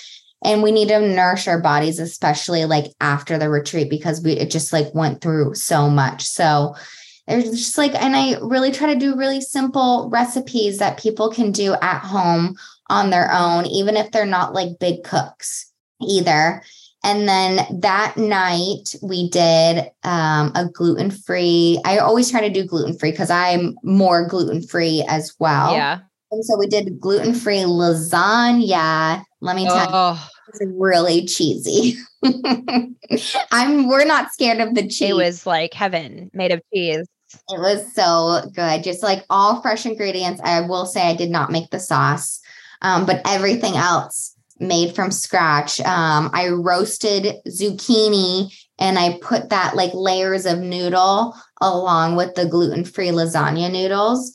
and 0.43 0.63
we 0.63 0.71
need 0.71 0.87
to 0.87 0.99
nourish 0.99 1.47
our 1.47 1.61
bodies 1.61 1.99
especially 1.99 2.65
like 2.65 2.85
after 2.99 3.37
the 3.37 3.47
retreat 3.47 3.91
because 3.91 4.23
we 4.23 4.31
it 4.31 4.49
just 4.49 4.73
like 4.73 4.91
went 4.95 5.21
through 5.21 5.53
so 5.53 5.87
much 5.87 6.23
so 6.23 6.73
there's 7.27 7.49
just 7.51 7.77
like, 7.77 7.93
and 7.95 8.15
I 8.15 8.37
really 8.41 8.71
try 8.71 8.93
to 8.93 8.99
do 8.99 9.15
really 9.15 9.41
simple 9.41 10.09
recipes 10.11 10.79
that 10.79 10.99
people 10.99 11.29
can 11.29 11.51
do 11.51 11.75
at 11.81 11.99
home 11.99 12.57
on 12.91 13.09
their 13.09 13.31
own, 13.31 13.65
even 13.65 13.95
if 13.95 14.11
they're 14.11 14.25
not 14.25 14.53
like 14.53 14.79
big 14.79 15.03
cooks 15.03 15.71
either. 16.01 16.61
And 17.03 17.27
then 17.27 17.79
that 17.81 18.15
night 18.17 18.93
we 19.01 19.29
did 19.29 19.89
um, 20.03 20.51
a 20.53 20.69
gluten 20.71 21.09
free. 21.09 21.79
I 21.83 21.97
always 21.97 22.29
try 22.29 22.41
to 22.41 22.53
do 22.53 22.65
gluten 22.65 22.97
free 22.97 23.11
because 23.11 23.31
I'm 23.31 23.75
more 23.81 24.27
gluten 24.27 24.61
free 24.61 25.03
as 25.07 25.33
well. 25.39 25.73
Yeah. 25.73 25.99
And 26.31 26.45
so 26.45 26.57
we 26.57 26.67
did 26.67 26.99
gluten 26.99 27.33
free 27.33 27.59
lasagna. 27.59 29.23
Let 29.41 29.55
me 29.55 29.65
tell 29.65 29.89
oh. 29.91 30.13
you, 30.13 30.53
it's 30.53 30.73
really 30.77 31.25
cheesy. 31.25 31.97
I'm 33.51 33.87
we're 33.87 34.05
not 34.05 34.31
scared 34.31 34.59
of 34.59 34.75
the 34.75 34.83
cheese. 34.87 35.09
It 35.09 35.15
was 35.15 35.45
like 35.47 35.73
heaven 35.73 36.29
made 36.33 36.51
of 36.51 36.61
cheese. 36.73 37.07
It 37.49 37.59
was 37.59 37.93
so 37.93 38.49
good. 38.53 38.83
Just 38.83 39.03
like 39.03 39.25
all 39.29 39.61
fresh 39.61 39.85
ingredients. 39.85 40.41
I 40.43 40.61
will 40.61 40.85
say 40.85 41.01
I 41.01 41.15
did 41.15 41.29
not 41.29 41.51
make 41.51 41.69
the 41.69 41.79
sauce, 41.79 42.40
um, 42.81 43.05
but 43.05 43.21
everything 43.25 43.75
else 43.75 44.35
made 44.59 44.95
from 44.95 45.11
scratch. 45.11 45.79
Um, 45.81 46.29
I 46.33 46.49
roasted 46.49 47.35
zucchini 47.47 48.53
and 48.79 48.97
I 48.97 49.17
put 49.21 49.49
that 49.49 49.75
like 49.75 49.91
layers 49.93 50.45
of 50.45 50.59
noodle 50.59 51.35
along 51.59 52.15
with 52.15 52.35
the 52.35 52.45
gluten 52.45 52.85
free 52.85 53.09
lasagna 53.09 53.71
noodles. 53.71 54.33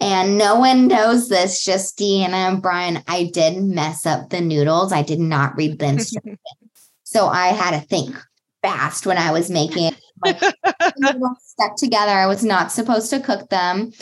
And 0.00 0.36
no 0.36 0.56
one 0.56 0.88
knows 0.88 1.28
this, 1.28 1.64
just 1.64 1.98
Deanna 1.98 2.32
and 2.32 2.62
Brian. 2.62 3.02
I 3.06 3.30
did 3.32 3.62
mess 3.62 4.06
up 4.06 4.30
the 4.30 4.40
noodles. 4.40 4.92
I 4.92 5.02
did 5.02 5.20
not 5.20 5.56
read 5.56 5.78
the 5.78 5.86
instructions. 5.88 6.38
so 7.04 7.26
I 7.28 7.48
had 7.48 7.80
to 7.80 7.86
think 7.86 8.16
fast 8.62 9.06
when 9.06 9.18
I 9.18 9.30
was 9.30 9.50
making 9.50 9.92
it. 9.92 9.96
Like, 10.24 10.40
stuck 11.42 11.76
together. 11.76 12.12
I 12.12 12.26
was 12.26 12.42
not 12.42 12.72
supposed 12.72 13.10
to 13.10 13.20
cook 13.20 13.50
them. 13.50 13.92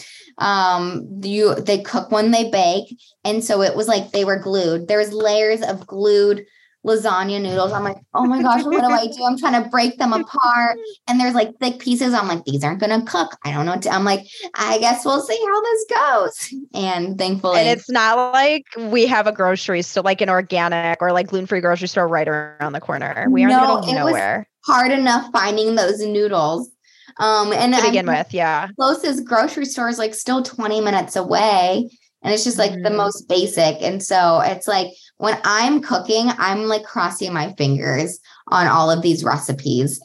Um, 0.43 1.21
you 1.23 1.55
they 1.55 1.83
cook 1.83 2.11
when 2.11 2.33
they 2.33 2.51
bake, 2.51 2.99
and 3.25 3.45
so 3.45 3.63
it 3.63 3.77
was 3.77 3.89
like 3.89 4.11
they 4.11 4.25
were 4.25 4.39
glued. 4.39 4.89
There's 4.89 5.13
layers 5.13 5.63
of 5.63 5.87
glued 5.87 6.45
lasagna 6.85 7.41
noodles. 7.41 7.73
I'm 7.73 7.85
like, 7.85 7.99
oh 8.15 8.25
my 8.27 8.43
gosh, 8.43 8.65
what 8.65 8.81
do 8.81 8.87
I 8.87 9.07
do? 9.07 9.25
I'm 9.25 9.39
trying 9.39 9.63
to 9.63 9.69
break 9.69 9.99
them 9.99 10.13
apart. 10.13 10.79
And 11.07 11.21
there's 11.21 11.35
like 11.35 11.57
thick 11.61 11.79
pieces. 11.79 12.13
I'm 12.13 12.27
like, 12.27 12.45
these 12.45 12.65
aren't 12.65 12.81
gonna 12.81 13.05
cook. 13.05 13.37
I 13.45 13.53
don't 13.53 13.67
know. 13.67 13.77
I'm 13.91 14.05
like, 14.05 14.27
I 14.55 14.79
guess 14.79 15.05
we'll 15.05 15.23
see 15.23 15.39
how 15.47 15.63
this 15.63 15.85
goes. 15.89 16.55
And 16.75 17.19
thankfully 17.19 17.59
And 17.59 17.69
it's 17.69 17.91
not 17.91 18.33
like 18.33 18.65
we 18.79 19.07
have 19.07 19.27
a 19.27 19.33
grocery 19.33 19.83
store, 19.83 20.03
like 20.03 20.21
an 20.21 20.31
organic 20.31 21.01
or 21.03 21.13
like 21.13 21.27
gluten-free 21.29 21.61
grocery 21.61 21.87
store 21.87 22.09
right 22.09 22.27
around 22.27 22.73
the 22.73 22.81
corner. 22.81 23.27
We 23.31 23.45
are 23.45 23.49
no, 23.49 23.83
in 23.83 23.95
nowhere. 23.95 24.49
hard 24.65 24.91
enough 24.91 25.31
finding 25.33 25.75
those 25.75 26.01
noodles. 26.01 26.71
Um 27.19 27.53
and 27.53 27.75
to 27.75 27.83
begin 27.83 28.07
with, 28.07 28.33
yeah. 28.33 28.69
Closest 28.79 29.25
grocery 29.25 29.65
store 29.65 29.89
is 29.89 29.99
like 29.99 30.15
still 30.15 30.43
20 30.43 30.81
minutes 30.81 31.17
away. 31.17 31.89
And 32.23 32.33
it's 32.33 32.45
just 32.45 32.59
like 32.59 32.71
mm-hmm. 32.71 32.83
the 32.83 32.91
most 32.91 33.29
basic. 33.29 33.83
And 33.83 34.03
so 34.03 34.41
it's 34.41 34.69
like 34.69 34.89
when 35.17 35.39
I'm 35.45 35.83
cooking, 35.83 36.31
I'm 36.39 36.65
like 36.65 36.85
crossing 36.85 37.33
my 37.33 37.53
fingers 37.55 38.21
on 38.49 38.69
all 38.69 38.91
of 38.91 39.03
these 39.03 39.25
recipes. 39.25 40.01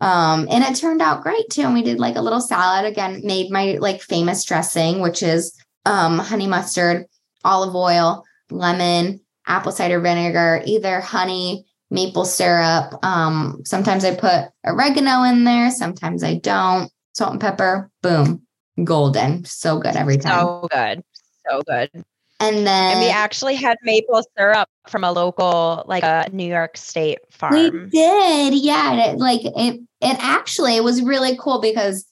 Um, 0.00 0.46
and 0.50 0.62
it 0.62 0.76
turned 0.76 1.02
out 1.02 1.22
great 1.22 1.48
too. 1.50 1.62
And 1.62 1.74
we 1.74 1.82
did 1.82 1.98
like 1.98 2.16
a 2.16 2.22
little 2.22 2.40
salad 2.40 2.84
again, 2.84 3.22
made 3.24 3.50
my 3.50 3.78
like 3.80 4.00
famous 4.00 4.44
dressing, 4.44 5.00
which 5.00 5.22
is 5.22 5.58
um, 5.86 6.18
honey 6.18 6.46
mustard, 6.46 7.06
olive 7.44 7.74
oil, 7.74 8.24
lemon, 8.50 9.20
apple 9.46 9.72
cider 9.72 10.00
vinegar, 10.00 10.62
either 10.66 11.00
honey, 11.00 11.64
maple 11.90 12.24
syrup. 12.24 12.94
Um, 13.04 13.62
sometimes 13.64 14.04
I 14.04 14.14
put 14.14 14.50
oregano 14.64 15.22
in 15.22 15.44
there, 15.44 15.70
sometimes 15.70 16.22
I 16.22 16.34
don't. 16.34 16.90
Salt 17.14 17.32
and 17.32 17.40
pepper, 17.40 17.90
boom, 18.02 18.42
golden. 18.84 19.44
So 19.44 19.78
good 19.78 19.96
every 19.96 20.18
time. 20.18 20.38
So 20.38 20.68
good. 20.70 21.02
So 21.48 21.62
good. 21.62 22.04
And 22.38 22.66
then 22.66 22.96
and 22.96 23.00
we 23.00 23.08
actually 23.08 23.54
had 23.54 23.78
maple 23.82 24.22
syrup 24.36 24.68
from 24.88 25.04
a 25.04 25.12
local, 25.12 25.82
like 25.86 26.02
a 26.02 26.28
New 26.32 26.46
York 26.46 26.76
State 26.76 27.18
farm. 27.30 27.54
We 27.54 27.70
did, 27.70 28.54
yeah. 28.54 29.12
It, 29.12 29.18
like 29.18 29.40
it, 29.44 29.80
it 30.02 30.16
actually 30.20 30.76
it 30.76 30.84
was 30.84 31.00
really 31.00 31.38
cool 31.38 31.62
because 31.62 32.04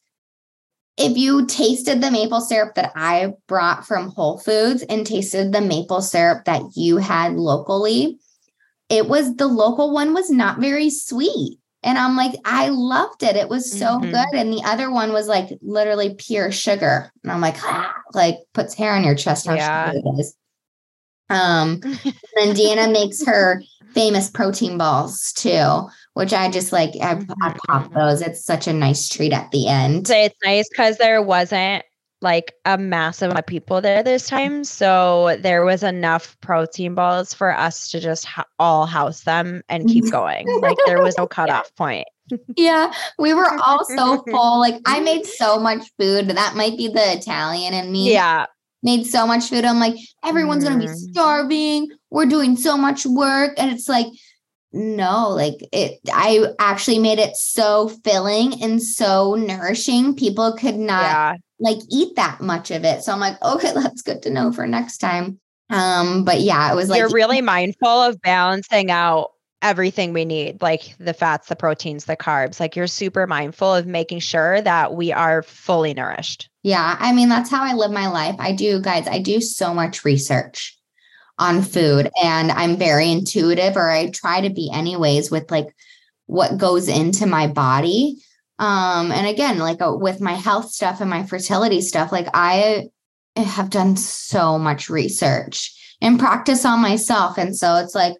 if 0.97 1.18
you 1.18 1.45
tasted 1.47 2.01
the 2.01 2.11
maple 2.11 2.41
syrup 2.41 2.75
that 2.77 2.93
I 2.95 3.35
brought 3.49 3.87
from 3.87 4.11
Whole 4.11 4.39
Foods 4.39 4.83
and 4.83 5.07
tasted 5.07 5.53
the 5.53 5.61
maple 5.61 6.01
syrup 6.01 6.45
that 6.45 6.62
you 6.75 6.99
had 6.99 7.35
locally, 7.35 8.18
it 8.89 9.09
was 9.09 9.37
the 9.37 9.47
local 9.47 9.93
one 9.93 10.14
was 10.14 10.30
not 10.30 10.59
very 10.59 10.91
sweet. 10.91 11.59
And 11.82 11.99
I'm 11.99 12.16
like, 12.16 12.32
I 12.47 12.70
loved 12.70 13.22
it. 13.22 13.37
It 13.37 13.51
was 13.51 13.70
so 13.70 13.99
mm-hmm. 13.99 14.11
good. 14.11 14.35
And 14.35 14.53
the 14.53 14.62
other 14.64 14.91
one 14.91 15.12
was 15.12 15.28
like 15.28 15.51
literally 15.61 16.14
pure 16.14 16.51
sugar. 16.51 17.12
And 17.22 17.30
I'm 17.30 17.43
like, 17.43 17.57
ah, 17.62 17.95
like 18.14 18.37
puts 18.55 18.74
hair 18.74 18.95
on 18.95 19.05
your 19.05 19.14
chest. 19.14 19.47
How 19.47 19.55
yeah. 19.55 19.93
it 19.93 20.03
is. 20.18 20.35
Um, 21.28 21.80
and 21.82 22.57
Deanna 22.57 22.91
makes 22.91 23.24
her 23.26 23.62
famous 23.93 24.30
protein 24.30 24.78
balls 24.78 25.32
too, 25.32 25.82
which 26.14 26.32
I 26.32 26.51
just 26.51 26.72
like, 26.72 26.93
I, 27.03 27.20
I 27.43 27.55
pop 27.66 27.85
mm-hmm. 27.85 27.99
those. 27.99 28.22
It's 28.22 28.45
such 28.45 28.66
a 28.66 28.72
nice 28.72 29.09
treat 29.09 29.35
at 29.35 29.51
the 29.51 29.68
end. 29.68 30.09
It's 30.09 30.37
nice 30.43 30.68
because 30.70 30.97
there 30.97 31.22
wasn't 31.22 31.85
like 32.25 32.55
a 32.64 32.77
massive 32.77 33.31
amount 33.31 33.41
of 33.41 33.47
people 33.47 33.81
there 33.81 34.03
this 34.03 34.27
time. 34.27 34.64
So 34.64 35.37
there 35.41 35.64
was 35.64 35.85
enough 35.85 36.37
protein 36.41 36.97
balls 36.97 37.33
for 37.33 37.57
us 37.57 37.89
to 37.91 38.01
just 38.01 38.25
ha- 38.25 38.47
all 38.59 38.87
house 38.87 39.20
them 39.20 39.62
and 39.68 39.87
keep 39.89 40.11
going. 40.11 40.49
like 40.61 40.79
there 40.87 41.03
was 41.03 41.16
no 41.16 41.29
cutoff 41.29 41.72
point. 41.77 42.09
yeah, 42.57 42.93
we 43.18 43.35
were 43.35 43.57
all 43.64 43.85
so 43.85 44.25
full. 44.31 44.59
Like 44.59 44.81
I 44.87 45.01
made 45.01 45.27
so 45.27 45.61
much 45.61 45.87
food. 45.99 46.29
That 46.31 46.57
might 46.57 46.77
be 46.77 46.89
the 46.89 47.12
Italian 47.12 47.75
in 47.75 47.93
me. 47.93 48.12
Yeah. 48.12 48.47
Made 48.83 49.07
so 49.07 49.27
much 49.27 49.49
food. 49.49 49.64
I'm 49.64 49.79
like, 49.79 49.95
everyone's 50.25 50.64
mm. 50.64 50.68
gonna 50.68 50.81
be 50.81 50.91
mm. 50.91 51.11
starving. 51.12 51.91
We're 52.11 52.27
doing 52.27 52.57
so 52.57 52.77
much 52.77 53.07
work. 53.07 53.55
And 53.59 53.70
it's 53.70 53.89
like, 53.89 54.07
no, 54.72 55.29
like 55.29 55.57
it 55.72 56.01
I 56.12 56.47
actually 56.59 56.99
made 56.99 57.18
it 57.18 57.37
so 57.37 57.89
filling 58.05 58.62
and 58.62 58.83
so 58.83 59.35
nourishing. 59.35 60.16
People 60.16 60.55
could 60.55 60.77
not 60.77 61.03
yeah 61.03 61.35
like 61.61 61.78
eat 61.90 62.16
that 62.16 62.40
much 62.40 62.70
of 62.70 62.84
it. 62.84 63.02
So 63.02 63.12
I'm 63.12 63.20
like, 63.20 63.40
okay, 63.42 63.72
that's 63.74 64.02
good 64.02 64.22
to 64.22 64.30
know 64.30 64.52
for 64.52 64.66
next 64.66 64.98
time. 64.98 65.40
Um, 65.70 66.24
but 66.24 66.40
yeah, 66.40 66.70
it 66.70 66.74
was 66.74 66.88
like 66.88 66.98
you're 66.98 67.09
really 67.09 67.40
mindful 67.40 67.88
of 67.88 68.20
balancing 68.20 68.90
out 68.90 69.30
everything 69.62 70.12
we 70.12 70.26
need, 70.26 70.61
like 70.61 70.94
the 70.98 71.14
fats, 71.14 71.48
the 71.48 71.57
proteins, 71.57 72.05
the 72.05 72.16
carbs. 72.16 72.61
Like 72.61 72.76
you're 72.76 72.86
super 72.86 73.26
mindful 73.26 73.74
of 73.74 73.86
making 73.86 74.18
sure 74.18 74.61
that 74.61 74.94
we 74.94 75.11
are 75.11 75.42
fully 75.42 75.94
nourished. 75.94 76.50
Yeah. 76.62 76.96
I 76.98 77.12
mean, 77.12 77.30
that's 77.30 77.50
how 77.50 77.64
I 77.64 77.72
live 77.72 77.90
my 77.90 78.09
life. 78.09 78.36
I 78.38 78.52
do, 78.52 78.80
guys, 78.80 79.09
I 79.09 79.20
do 79.20 79.40
so 79.40 79.72
much 79.72 80.05
research 80.05 80.78
on 81.38 81.62
food 81.62 82.11
and 82.22 82.52
I'm 82.52 82.76
very 82.76 83.11
intuitive, 83.11 83.76
or 83.76 83.90
I 83.90 84.11
try 84.11 84.42
to 84.42 84.50
be 84.50 84.70
anyways 84.72 85.30
with 85.30 85.50
like 85.50 85.74
what 86.26 86.59
goes 86.59 86.88
into 86.88 87.26
my 87.26 87.46
body 87.46 88.22
um 88.59 89.11
and 89.11 89.26
again 89.26 89.59
like 89.59 89.82
uh, 89.82 89.92
with 89.94 90.20
my 90.20 90.34
health 90.34 90.70
stuff 90.70 91.00
and 91.00 91.11
my 91.11 91.24
fertility 91.24 91.80
stuff 91.80 92.12
like 92.12 92.28
i 92.34 92.88
have 93.36 93.70
done 93.70 93.96
so 93.96 94.59
much 94.59 94.88
research 94.88 95.96
and 96.00 96.18
practice 96.18 96.64
on 96.64 96.80
myself 96.80 97.36
and 97.36 97.57
so 97.57 97.76
it's 97.76 97.94
like 97.94 98.14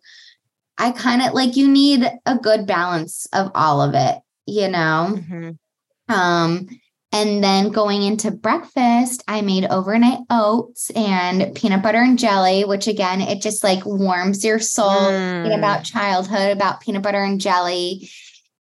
i 0.79 0.91
kind 0.91 1.23
of 1.23 1.33
like 1.35 1.57
you 1.57 1.69
need 1.69 2.05
a 2.27 2.39
good 2.39 2.67
balance 2.67 3.27
of 3.33 3.51
all 3.55 3.81
of 3.81 3.95
it 3.95 4.19
you 4.47 4.69
know 4.69 5.15
mm-hmm. 5.17 6.13
um 6.13 6.67
and 7.15 7.45
then 7.45 7.69
going 7.69 8.03
into 8.03 8.33
breakfast, 8.33 9.23
I 9.29 9.41
made 9.41 9.67
overnight 9.67 10.19
oats 10.31 10.91
and 10.97 11.55
peanut 11.55 11.81
butter 11.81 11.99
and 11.99 12.19
jelly, 12.19 12.65
which 12.65 12.89
again, 12.89 13.21
it 13.21 13.41
just 13.41 13.63
like 13.63 13.87
warms 13.87 14.45
your 14.45 14.59
soul. 14.59 14.91
Mm. 14.91 15.57
About 15.57 15.85
childhood, 15.85 16.51
about 16.51 16.81
peanut 16.81 17.05
butter 17.05 17.23
and 17.23 17.41
jelly. 17.41 18.11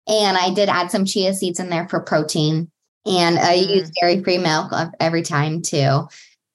And 0.07 0.37
I 0.37 0.53
did 0.53 0.69
add 0.69 0.91
some 0.91 1.05
chia 1.05 1.33
seeds 1.33 1.59
in 1.59 1.69
there 1.69 1.87
for 1.87 1.99
protein. 1.99 2.69
And 3.05 3.37
I 3.37 3.57
mm. 3.57 3.75
use 3.75 3.91
dairy 3.91 4.23
free 4.23 4.37
milk 4.37 4.71
every 4.99 5.21
time 5.21 5.61
too. 5.61 6.07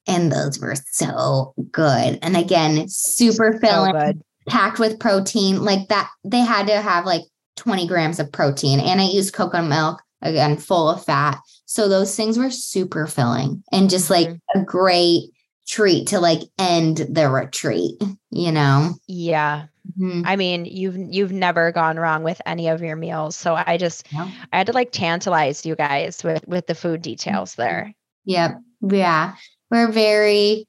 And 0.07 0.33
those 0.33 0.59
were 0.59 0.75
so 0.91 1.55
good. 1.71 2.19
And 2.23 2.37
again, 2.37 2.89
super 2.89 3.59
filling, 3.59 3.93
so 3.93 4.13
packed 4.49 4.79
with 4.79 4.99
protein. 4.99 5.63
Like 5.63 5.89
that, 5.89 6.11
they 6.25 6.41
had 6.41 6.67
to 6.67 6.81
have 6.81 7.07
like 7.07 7.23
20 7.57 7.87
grams 7.87 8.19
of 8.19 8.33
protein. 8.33 8.81
And 8.81 9.01
I 9.01 9.05
used 9.05 9.35
coconut 9.35 9.69
milk, 9.69 10.03
again, 10.23 10.57
full 10.57 10.89
of 10.91 11.05
fat. 11.05 11.39
So 11.67 11.89
those 11.89 12.17
things 12.17 12.37
were 12.37 12.51
super 12.51 13.07
filling 13.07 13.63
and 13.71 13.91
just 13.91 14.11
like 14.11 14.29
mm-hmm. 14.29 14.61
a 14.61 14.65
great 14.65 15.31
treat 15.69 16.09
to 16.09 16.19
like 16.19 16.41
end 16.59 16.97
the 16.97 17.29
retreat, 17.31 18.03
you 18.31 18.51
know? 18.51 18.95
Yeah. 19.07 19.67
Mm-hmm. 19.99 20.23
I 20.25 20.37
mean, 20.37 20.65
you've 20.65 20.97
you've 20.97 21.33
never 21.33 21.73
gone 21.73 21.99
wrong 21.99 22.23
with 22.23 22.41
any 22.47 22.69
of 22.69 22.83
your 22.83 22.97
meals. 22.97 23.37
So 23.37 23.55
I 23.55 23.77
just 23.77 24.13
no. 24.13 24.29
I 24.53 24.59
had 24.59 24.67
to 24.67 24.73
like 24.73 24.93
tantalize 24.93 25.65
you 25.65 25.77
guys 25.77 26.23
with 26.23 26.47
with 26.47 26.67
the 26.67 26.75
food 26.75 27.03
details 27.03 27.53
mm-hmm. 27.53 27.63
there. 27.63 27.95
Yep. 28.25 28.59
Yeah. 28.83 29.35
We're 29.71 29.91
very 29.91 30.67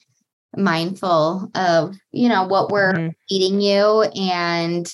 mindful 0.55 1.49
of, 1.55 1.95
you 2.11 2.30
know, 2.30 2.43
what 2.45 2.69
we're 2.69 2.93
mm-hmm. 2.93 3.09
eating 3.30 3.61
you 3.61 4.03
and 4.15 4.93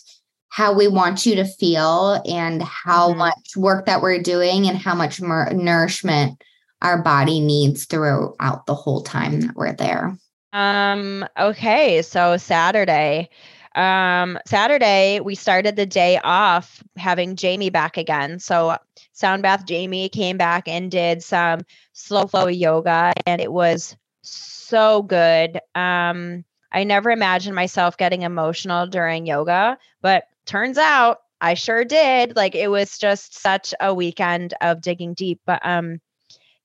how 0.49 0.73
we 0.73 0.87
want 0.87 1.25
you 1.25 1.35
to 1.35 1.45
feel 1.45 2.21
and 2.25 2.61
how 2.63 3.09
mm-hmm. 3.09 3.19
much 3.19 3.55
work 3.55 3.85
that 3.85 4.01
we're 4.01 4.21
doing 4.21 4.67
and 4.67 4.77
how 4.77 4.95
much 4.95 5.21
mer- 5.21 5.51
nourishment 5.53 6.41
our 6.81 7.01
body 7.01 7.39
needs 7.39 7.85
throughout 7.85 8.65
the 8.65 8.75
whole 8.75 9.01
time 9.01 9.41
that 9.41 9.55
we're 9.55 9.73
there. 9.73 10.17
Um 10.53 11.25
okay, 11.37 12.01
so 12.01 12.37
Saturday 12.37 13.29
um, 13.77 14.39
Saturday, 14.47 15.19
we 15.19 15.35
started 15.35 15.75
the 15.75 15.85
day 15.85 16.19
off 16.23 16.83
having 16.97 17.35
Jamie 17.35 17.69
back 17.69 17.97
again. 17.97 18.39
So, 18.39 18.77
Sound 19.13 19.43
Bath 19.43 19.65
Jamie 19.65 20.09
came 20.09 20.37
back 20.37 20.67
and 20.67 20.91
did 20.91 21.23
some 21.23 21.61
slow 21.93 22.27
flow 22.27 22.47
yoga, 22.47 23.13
and 23.25 23.41
it 23.41 23.51
was 23.51 23.95
so 24.21 25.03
good. 25.03 25.59
Um, 25.75 26.43
I 26.71 26.83
never 26.83 27.09
imagined 27.11 27.55
myself 27.55 27.97
getting 27.97 28.23
emotional 28.23 28.87
during 28.87 29.25
yoga, 29.25 29.77
but 30.01 30.25
turns 30.45 30.77
out 30.77 31.19
I 31.39 31.53
sure 31.53 31.85
did. 31.85 32.35
Like 32.35 32.55
it 32.55 32.69
was 32.69 32.97
just 32.97 33.39
such 33.39 33.73
a 33.79 33.93
weekend 33.93 34.53
of 34.61 34.81
digging 34.81 35.13
deep. 35.13 35.39
But 35.45 35.65
um, 35.65 35.99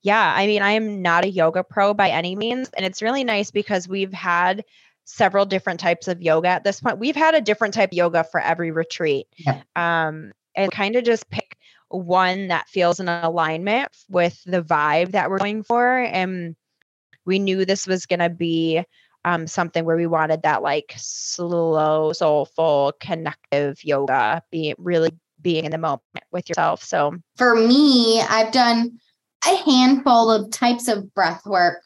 yeah, 0.01 0.33
I 0.35 0.47
mean, 0.47 0.61
I 0.61 0.71
am 0.71 1.01
not 1.01 1.25
a 1.25 1.29
yoga 1.29 1.63
pro 1.63 1.93
by 1.93 2.09
any 2.09 2.35
means, 2.35 2.69
and 2.75 2.85
it's 2.85 3.01
really 3.01 3.23
nice 3.23 3.51
because 3.51 3.87
we've 3.87 4.13
had 4.13 4.65
several 5.05 5.45
different 5.45 5.79
types 5.79 6.07
of 6.07 6.21
yoga 6.21 6.47
at 6.47 6.63
this 6.63 6.79
point. 6.79 6.99
We've 6.99 7.15
had 7.15 7.35
a 7.35 7.41
different 7.41 7.73
type 7.73 7.91
of 7.91 7.97
yoga 7.97 8.23
for 8.23 8.39
every 8.39 8.71
retreat. 8.71 9.27
Yeah. 9.37 9.61
Um, 9.75 10.31
and 10.55 10.71
kind 10.71 10.95
of 10.95 11.03
just 11.03 11.29
pick 11.29 11.57
one 11.89 12.47
that 12.47 12.69
feels 12.69 12.99
in 12.99 13.07
alignment 13.07 13.89
with 14.09 14.41
the 14.45 14.61
vibe 14.61 15.11
that 15.11 15.29
we're 15.29 15.39
going 15.39 15.63
for. 15.63 15.97
And 15.97 16.55
we 17.25 17.39
knew 17.39 17.65
this 17.65 17.87
was 17.87 18.05
going 18.05 18.19
to 18.19 18.29
be 18.29 18.83
um, 19.25 19.47
something 19.47 19.85
where 19.85 19.95
we 19.95 20.07
wanted 20.07 20.43
that 20.43 20.61
like 20.61 20.93
slow, 20.97 22.11
soulful, 22.13 22.93
connective 22.99 23.83
yoga, 23.83 24.41
being 24.51 24.75
really 24.77 25.11
being 25.41 25.65
in 25.65 25.71
the 25.71 25.77
moment 25.77 26.01
with 26.31 26.49
yourself. 26.49 26.83
So 26.83 27.17
for 27.37 27.55
me, 27.55 28.21
I've 28.21 28.51
done 28.51 28.99
a 29.45 29.55
handful 29.55 30.31
of 30.31 30.51
types 30.51 30.87
of 30.87 31.13
breath 31.13 31.45
work 31.45 31.81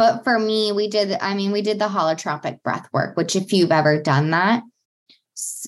but 0.00 0.24
for 0.24 0.38
me, 0.38 0.72
we 0.72 0.88
did, 0.88 1.18
I 1.20 1.34
mean, 1.34 1.52
we 1.52 1.60
did 1.60 1.78
the 1.78 1.86
holotropic 1.86 2.62
breath 2.62 2.88
work, 2.90 3.18
which 3.18 3.36
if 3.36 3.52
you've 3.52 3.70
ever 3.70 4.00
done 4.00 4.30
that, 4.30 4.62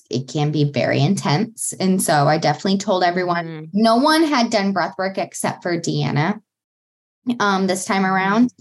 it 0.09 0.27
can 0.27 0.51
be 0.51 0.71
very 0.71 0.99
intense. 1.03 1.71
And 1.79 2.01
so 2.01 2.27
I 2.27 2.39
definitely 2.39 2.79
told 2.79 3.03
everyone 3.03 3.45
mm. 3.45 3.69
no 3.73 3.97
one 3.97 4.23
had 4.23 4.49
done 4.49 4.73
breath 4.73 4.95
work 4.97 5.19
except 5.19 5.61
for 5.61 5.77
Deanna 5.77 6.41
um, 7.39 7.67
this 7.67 7.85
time 7.85 8.07
around. 8.07 8.51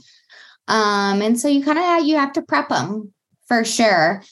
Um, 0.69 1.23
and 1.23 1.41
so 1.41 1.49
you 1.49 1.65
kind 1.65 1.79
of 1.79 2.07
you 2.07 2.19
have 2.19 2.35
to 2.35 2.43
prep 2.43 2.69
them 2.69 3.11
for 3.49 3.65
sure. 3.65 4.23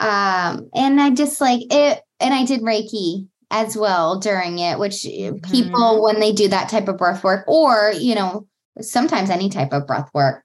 Um, 0.00 0.68
and 0.74 1.00
I 1.00 1.12
just 1.14 1.40
like 1.40 1.62
it, 1.70 2.02
and 2.20 2.34
I 2.34 2.44
did 2.44 2.60
Reiki 2.60 3.28
as 3.50 3.74
well 3.74 4.18
during 4.18 4.58
it, 4.58 4.78
which 4.78 4.96
mm-hmm. 4.96 5.50
people 5.50 6.02
when 6.02 6.20
they 6.20 6.32
do 6.32 6.48
that 6.48 6.68
type 6.68 6.88
of 6.88 6.98
breath 6.98 7.24
work, 7.24 7.48
or 7.48 7.90
you 7.96 8.14
know, 8.14 8.46
sometimes 8.82 9.30
any 9.30 9.48
type 9.48 9.72
of 9.72 9.86
breath 9.86 10.10
work, 10.12 10.43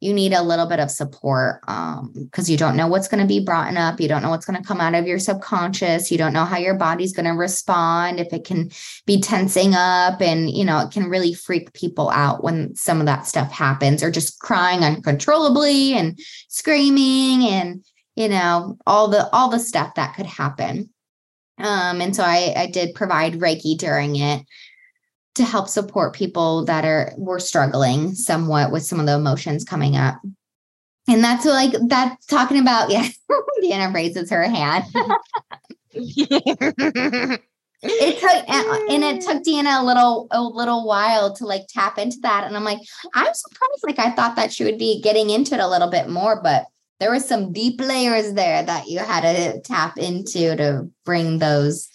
you 0.00 0.14
need 0.14 0.32
a 0.32 0.42
little 0.42 0.66
bit 0.66 0.80
of 0.80 0.90
support 0.90 1.60
because 1.60 1.98
um, 1.98 2.44
you 2.46 2.56
don't 2.56 2.76
know 2.76 2.88
what's 2.88 3.06
going 3.06 3.20
to 3.20 3.26
be 3.26 3.44
brought 3.44 3.76
up. 3.76 4.00
You 4.00 4.08
don't 4.08 4.22
know 4.22 4.30
what's 4.30 4.46
going 4.46 4.60
to 4.60 4.66
come 4.66 4.80
out 4.80 4.94
of 4.94 5.06
your 5.06 5.18
subconscious. 5.18 6.10
You 6.10 6.16
don't 6.16 6.32
know 6.32 6.46
how 6.46 6.56
your 6.56 6.74
body's 6.74 7.12
going 7.12 7.26
to 7.26 7.32
respond, 7.32 8.18
if 8.18 8.32
it 8.32 8.44
can 8.44 8.70
be 9.04 9.20
tensing 9.20 9.74
up. 9.74 10.22
And, 10.22 10.50
you 10.50 10.64
know, 10.64 10.80
it 10.80 10.90
can 10.90 11.10
really 11.10 11.34
freak 11.34 11.74
people 11.74 12.08
out 12.08 12.42
when 12.42 12.74
some 12.74 13.00
of 13.00 13.06
that 13.06 13.26
stuff 13.26 13.52
happens 13.52 14.02
or 14.02 14.10
just 14.10 14.40
crying 14.40 14.82
uncontrollably 14.82 15.92
and 15.92 16.18
screaming 16.48 17.46
and, 17.46 17.84
you 18.16 18.28
know, 18.28 18.78
all 18.86 19.08
the, 19.08 19.28
all 19.34 19.50
the 19.50 19.60
stuff 19.60 19.94
that 19.96 20.14
could 20.16 20.26
happen. 20.26 20.88
Um, 21.58 22.00
and 22.00 22.16
so 22.16 22.22
I, 22.24 22.54
I 22.56 22.66
did 22.68 22.94
provide 22.94 23.34
Reiki 23.34 23.76
during 23.76 24.16
it 24.16 24.46
to 25.36 25.44
help 25.44 25.68
support 25.68 26.14
people 26.14 26.64
that 26.64 26.84
are 26.84 27.12
were 27.16 27.38
struggling 27.38 28.14
somewhat 28.14 28.72
with 28.72 28.84
some 28.84 29.00
of 29.00 29.06
the 29.06 29.14
emotions 29.14 29.64
coming 29.64 29.96
up. 29.96 30.20
And 31.08 31.24
that's 31.24 31.44
like 31.44 31.74
that's 31.88 32.26
talking 32.26 32.58
about, 32.58 32.90
yeah. 32.90 33.08
Deanna 33.62 33.92
raises 33.92 34.30
her 34.30 34.44
hand. 34.44 34.84
it 35.92 37.42
took 38.20 38.48
and 38.48 39.04
it 39.04 39.20
took 39.20 39.42
Deanna 39.42 39.80
a 39.80 39.84
little 39.84 40.28
a 40.30 40.42
little 40.42 40.86
while 40.86 41.34
to 41.34 41.46
like 41.46 41.66
tap 41.68 41.98
into 41.98 42.18
that. 42.20 42.44
And 42.44 42.56
I'm 42.56 42.64
like, 42.64 42.80
I'm 43.14 43.34
surprised. 43.34 43.84
Like 43.84 43.98
I 43.98 44.12
thought 44.12 44.36
that 44.36 44.52
she 44.52 44.64
would 44.64 44.78
be 44.78 45.00
getting 45.00 45.30
into 45.30 45.54
it 45.54 45.60
a 45.60 45.68
little 45.68 45.90
bit 45.90 46.08
more, 46.08 46.40
but 46.42 46.66
there 47.00 47.10
were 47.10 47.20
some 47.20 47.52
deep 47.52 47.80
layers 47.80 48.34
there 48.34 48.62
that 48.62 48.88
you 48.88 48.98
had 48.98 49.22
to 49.22 49.60
tap 49.62 49.98
into 49.98 50.54
to 50.56 50.88
bring 51.04 51.38
those 51.38 51.88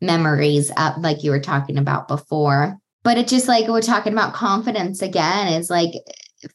memories 0.00 0.70
up 0.76 0.96
like 0.98 1.24
you 1.24 1.30
were 1.30 1.40
talking 1.40 1.78
about 1.78 2.08
before 2.08 2.78
but 3.02 3.18
it's 3.18 3.30
just 3.30 3.48
like 3.48 3.66
we're 3.68 3.80
talking 3.80 4.12
about 4.12 4.34
confidence 4.34 5.02
again 5.02 5.48
is 5.48 5.70
like 5.70 5.92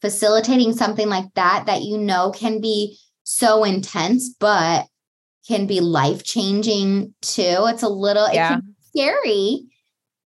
facilitating 0.01 0.73
something 0.73 1.09
like 1.09 1.25
that 1.35 1.65
that 1.65 1.81
you 1.81 1.97
know 1.97 2.31
can 2.31 2.61
be 2.61 2.97
so 3.23 3.63
intense 3.63 4.29
but 4.39 4.85
can 5.47 5.67
be 5.67 5.81
life 5.81 6.23
changing 6.23 7.13
too 7.21 7.65
it's 7.67 7.83
a 7.83 7.89
little 7.89 8.31
yeah. 8.31 8.57
it 8.57 8.63
scary 8.81 9.63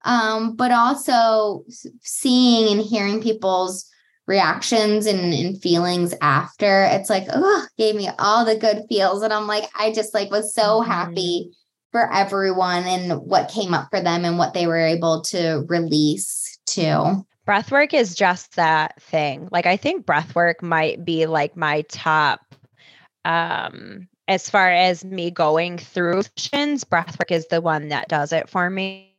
um 0.05 0.57
but 0.57 0.73
also 0.73 1.65
seeing 2.01 2.73
and 2.73 2.81
hearing 2.81 3.23
people's 3.23 3.89
reactions 4.27 5.07
and, 5.07 5.33
and 5.33 5.63
feelings 5.63 6.13
after 6.21 6.85
it's 6.85 7.09
like 7.09 7.27
oh 7.33 7.67
gave 7.79 7.95
me 7.95 8.09
all 8.19 8.45
the 8.45 8.57
good 8.57 8.83
feels 8.89 9.23
and 9.23 9.33
i'm 9.33 9.47
like 9.47 9.65
i 9.79 9.93
just 9.93 10.13
like 10.13 10.31
was 10.31 10.53
so 10.53 10.81
mm-hmm. 10.81 10.91
happy 10.91 11.53
for 11.97 12.13
everyone 12.13 12.85
and 12.85 13.23
what 13.23 13.49
came 13.49 13.73
up 13.73 13.89
for 13.89 14.03
them 14.03 14.27
and 14.27 14.37
what 14.37 14.53
they 14.53 14.67
were 14.67 14.77
able 14.77 15.23
to 15.23 15.65
release 15.67 16.59
too 16.67 17.25
breath 17.47 17.71
work 17.71 17.95
is 17.95 18.15
just 18.15 18.57
that 18.57 19.01
thing. 19.01 19.49
Like 19.51 19.65
i 19.65 19.79
think 19.79 20.05
breath 20.05 20.35
work 20.35 20.63
might 20.63 21.07
be 21.07 21.25
like 21.25 21.57
my 21.57 21.81
top 21.89 22.55
um 23.25 24.09
as 24.29 24.51
far 24.51 24.71
as 24.71 25.07
me 25.07 25.31
going 25.31 25.79
through 25.79 26.23
sessions 26.37 26.85
breath 26.85 27.19
work 27.19 27.31
is 27.31 27.47
the 27.47 27.63
one 27.63 27.89
that 27.89 28.09
does 28.09 28.35
it 28.35 28.51
for 28.51 28.69
me. 28.69 29.15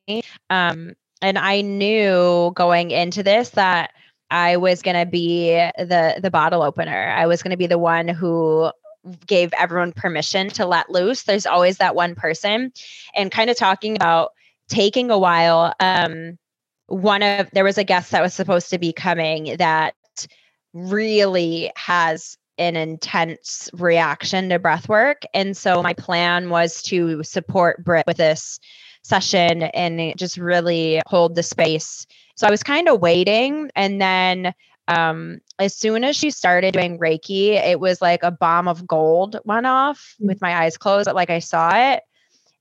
Um 0.52 0.94
and 1.24 1.40
i 1.40 1.62
knew 1.62 2.52
going 2.54 2.92
into 2.92 3.24
this 3.24 3.50
that 3.52 3.92
I 4.30 4.58
was 4.58 4.84
going 4.84 4.98
to 4.98 5.10
be 5.10 5.52
the 5.78 6.20
the 6.22 6.30
bottle 6.30 6.62
opener. 6.62 7.14
I 7.16 7.28
was 7.28 7.42
going 7.42 7.52
to 7.52 7.58
be 7.58 7.66
the 7.66 7.78
one 7.78 8.10
who 8.10 8.70
gave 9.26 9.54
everyone 9.54 9.94
permission 9.94 10.50
to 10.50 10.66
let 10.66 10.90
loose. 10.90 11.24
There's 11.24 11.46
always 11.46 11.78
that 11.78 11.96
one 11.96 12.16
person 12.16 12.72
and 13.16 13.32
kind 13.32 13.50
of 13.50 13.58
talking 13.58 13.96
about 13.96 14.32
taking 14.70 15.10
a 15.10 15.18
while 15.18 15.74
um 15.80 16.38
one 16.88 17.24
of 17.24 17.50
there 17.54 17.64
was 17.64 17.78
a 17.78 17.84
guest 17.86 18.12
that 18.12 18.22
was 18.22 18.34
supposed 18.34 18.70
to 18.70 18.78
be 18.78 18.92
coming 18.92 19.56
that 19.58 19.94
really 20.74 21.72
has 21.78 22.38
an 22.58 22.76
intense 22.76 23.70
reaction 23.74 24.50
to 24.50 24.60
breath 24.60 24.90
work 24.90 25.22
and 25.34 25.56
so 25.56 25.82
my 25.82 25.94
plan 25.94 26.50
was 26.50 26.82
to 26.82 27.24
support 27.24 27.82
Britt 27.86 28.06
with 28.08 28.18
this 28.18 28.60
session 29.04 29.64
and 29.64 30.18
just 30.18 30.38
really 30.38 31.02
hold 31.08 31.36
the 31.36 31.44
space 31.44 32.06
so 32.38 32.46
I 32.46 32.52
was 32.52 32.64
kind 32.64 32.88
of 32.88 33.02
waiting. 33.02 33.72
And 33.76 34.00
then 34.00 34.54
um, 34.88 35.40
as 35.60 35.76
soon 35.76 36.04
as 36.04 36.16
she 36.16 36.32
started 36.32 36.74
doing 36.74 36.98
Reiki, 36.98 37.50
it 37.52 37.80
was 37.80 38.02
like 38.02 38.24
a 38.24 38.32
bomb 38.32 38.68
of 38.68 38.88
gold 38.88 39.40
went 39.44 39.66
off 39.66 40.16
mm. 40.22 40.28
with 40.28 40.42
my 40.42 40.64
eyes 40.64 40.78
closed, 40.78 41.06
but 41.06 41.16
like 41.16 41.30
I 41.30 41.40
saw 41.40 41.72
it. 41.94 42.04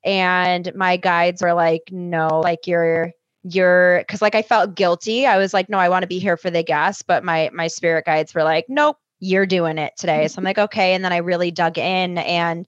And 0.05 0.73
my 0.75 0.97
guides 0.97 1.43
were 1.43 1.55
like, 1.55 1.83
no, 1.91 2.41
like 2.41 2.67
you're 2.67 3.13
you're 3.43 3.99
because 4.01 4.23
like 4.23 4.35
I 4.35 4.43
felt 4.43 4.75
guilty. 4.75 5.27
I 5.27 5.39
was 5.39 5.55
like, 5.55 5.69
no, 5.69 5.79
I 5.79 5.89
want 5.89 6.03
to 6.03 6.09
be 6.09 6.19
here 6.19 6.37
for 6.37 6.51
the 6.51 6.63
guests. 6.63 7.03
But 7.03 7.25
my 7.25 7.51
my 7.53 7.69
spirit 7.69 8.05
guides 8.05 8.35
were 8.35 8.45
like, 8.45 8.67
nope, 8.69 8.97
you're 9.21 9.47
doing 9.47 9.79
it 9.79 9.95
today. 9.97 10.29
So 10.29 10.39
I'm 10.39 10.45
like, 10.45 10.59
okay. 10.59 10.95
And 10.95 11.05
then 11.05 11.13
I 11.13 11.19
really 11.19 11.51
dug 11.51 11.79
in 11.79 12.19
and 12.19 12.67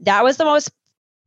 that 0.00 0.24
was 0.24 0.36
the 0.36 0.44
most 0.44 0.70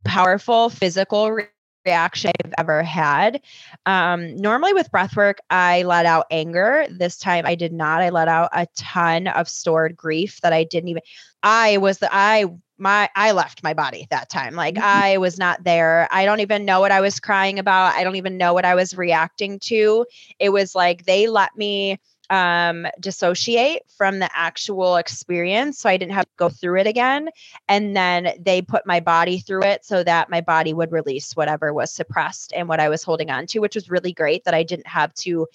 powerful 0.04 0.68
physical 0.68 1.38
reaction 1.84 2.32
I've 2.44 2.54
ever 2.58 2.82
had. 2.82 3.40
Um, 3.86 4.36
normally 4.36 4.72
with 4.72 4.90
breath 4.90 5.16
work, 5.16 5.38
I 5.50 5.82
let 5.82 6.06
out 6.06 6.26
anger. 6.30 6.86
This 6.90 7.18
time 7.18 7.44
I 7.46 7.54
did 7.54 7.72
not. 7.72 8.00
I 8.00 8.10
let 8.10 8.28
out 8.28 8.50
a 8.52 8.66
ton 8.74 9.26
of 9.26 9.48
stored 9.48 9.96
grief 9.96 10.40
that 10.42 10.52
I 10.52 10.64
didn't 10.64 10.88
even 10.88 11.02
I 11.42 11.76
was 11.76 11.98
the 11.98 12.08
I 12.10 12.46
my 12.78 13.08
I 13.14 13.32
left 13.32 13.62
my 13.62 13.74
body 13.74 14.06
that 14.10 14.30
time. 14.30 14.54
Like 14.54 14.76
mm-hmm. 14.76 14.84
I 14.84 15.18
was 15.18 15.38
not 15.38 15.62
there. 15.62 16.08
I 16.10 16.24
don't 16.24 16.40
even 16.40 16.64
know 16.64 16.80
what 16.80 16.90
I 16.90 17.00
was 17.00 17.20
crying 17.20 17.58
about. 17.58 17.94
I 17.94 18.02
don't 18.02 18.16
even 18.16 18.38
know 18.38 18.54
what 18.54 18.64
I 18.64 18.74
was 18.74 18.96
reacting 18.96 19.58
to. 19.64 20.06
It 20.38 20.50
was 20.50 20.74
like 20.74 21.04
they 21.04 21.28
let 21.28 21.56
me 21.56 22.00
um, 22.30 22.86
dissociate 23.00 23.82
from 23.96 24.18
the 24.18 24.28
actual 24.34 24.96
experience. 24.96 25.78
So 25.78 25.88
I 25.88 25.96
didn't 25.96 26.14
have 26.14 26.24
to 26.24 26.36
go 26.36 26.48
through 26.48 26.80
it 26.80 26.86
again. 26.86 27.28
And 27.68 27.96
then 27.96 28.34
they 28.40 28.62
put 28.62 28.86
my 28.86 29.00
body 29.00 29.38
through 29.38 29.64
it 29.64 29.84
so 29.84 30.02
that 30.04 30.30
my 30.30 30.40
body 30.40 30.72
would 30.72 30.92
release 30.92 31.36
whatever 31.36 31.72
was 31.72 31.92
suppressed 31.92 32.52
and 32.54 32.68
what 32.68 32.80
I 32.80 32.88
was 32.88 33.02
holding 33.02 33.30
on 33.30 33.46
to, 33.48 33.58
which 33.58 33.74
was 33.74 33.90
really 33.90 34.12
great 34.12 34.44
that 34.44 34.54
I 34.54 34.62
didn't 34.62 34.86
have 34.86 35.12
to 35.14 35.46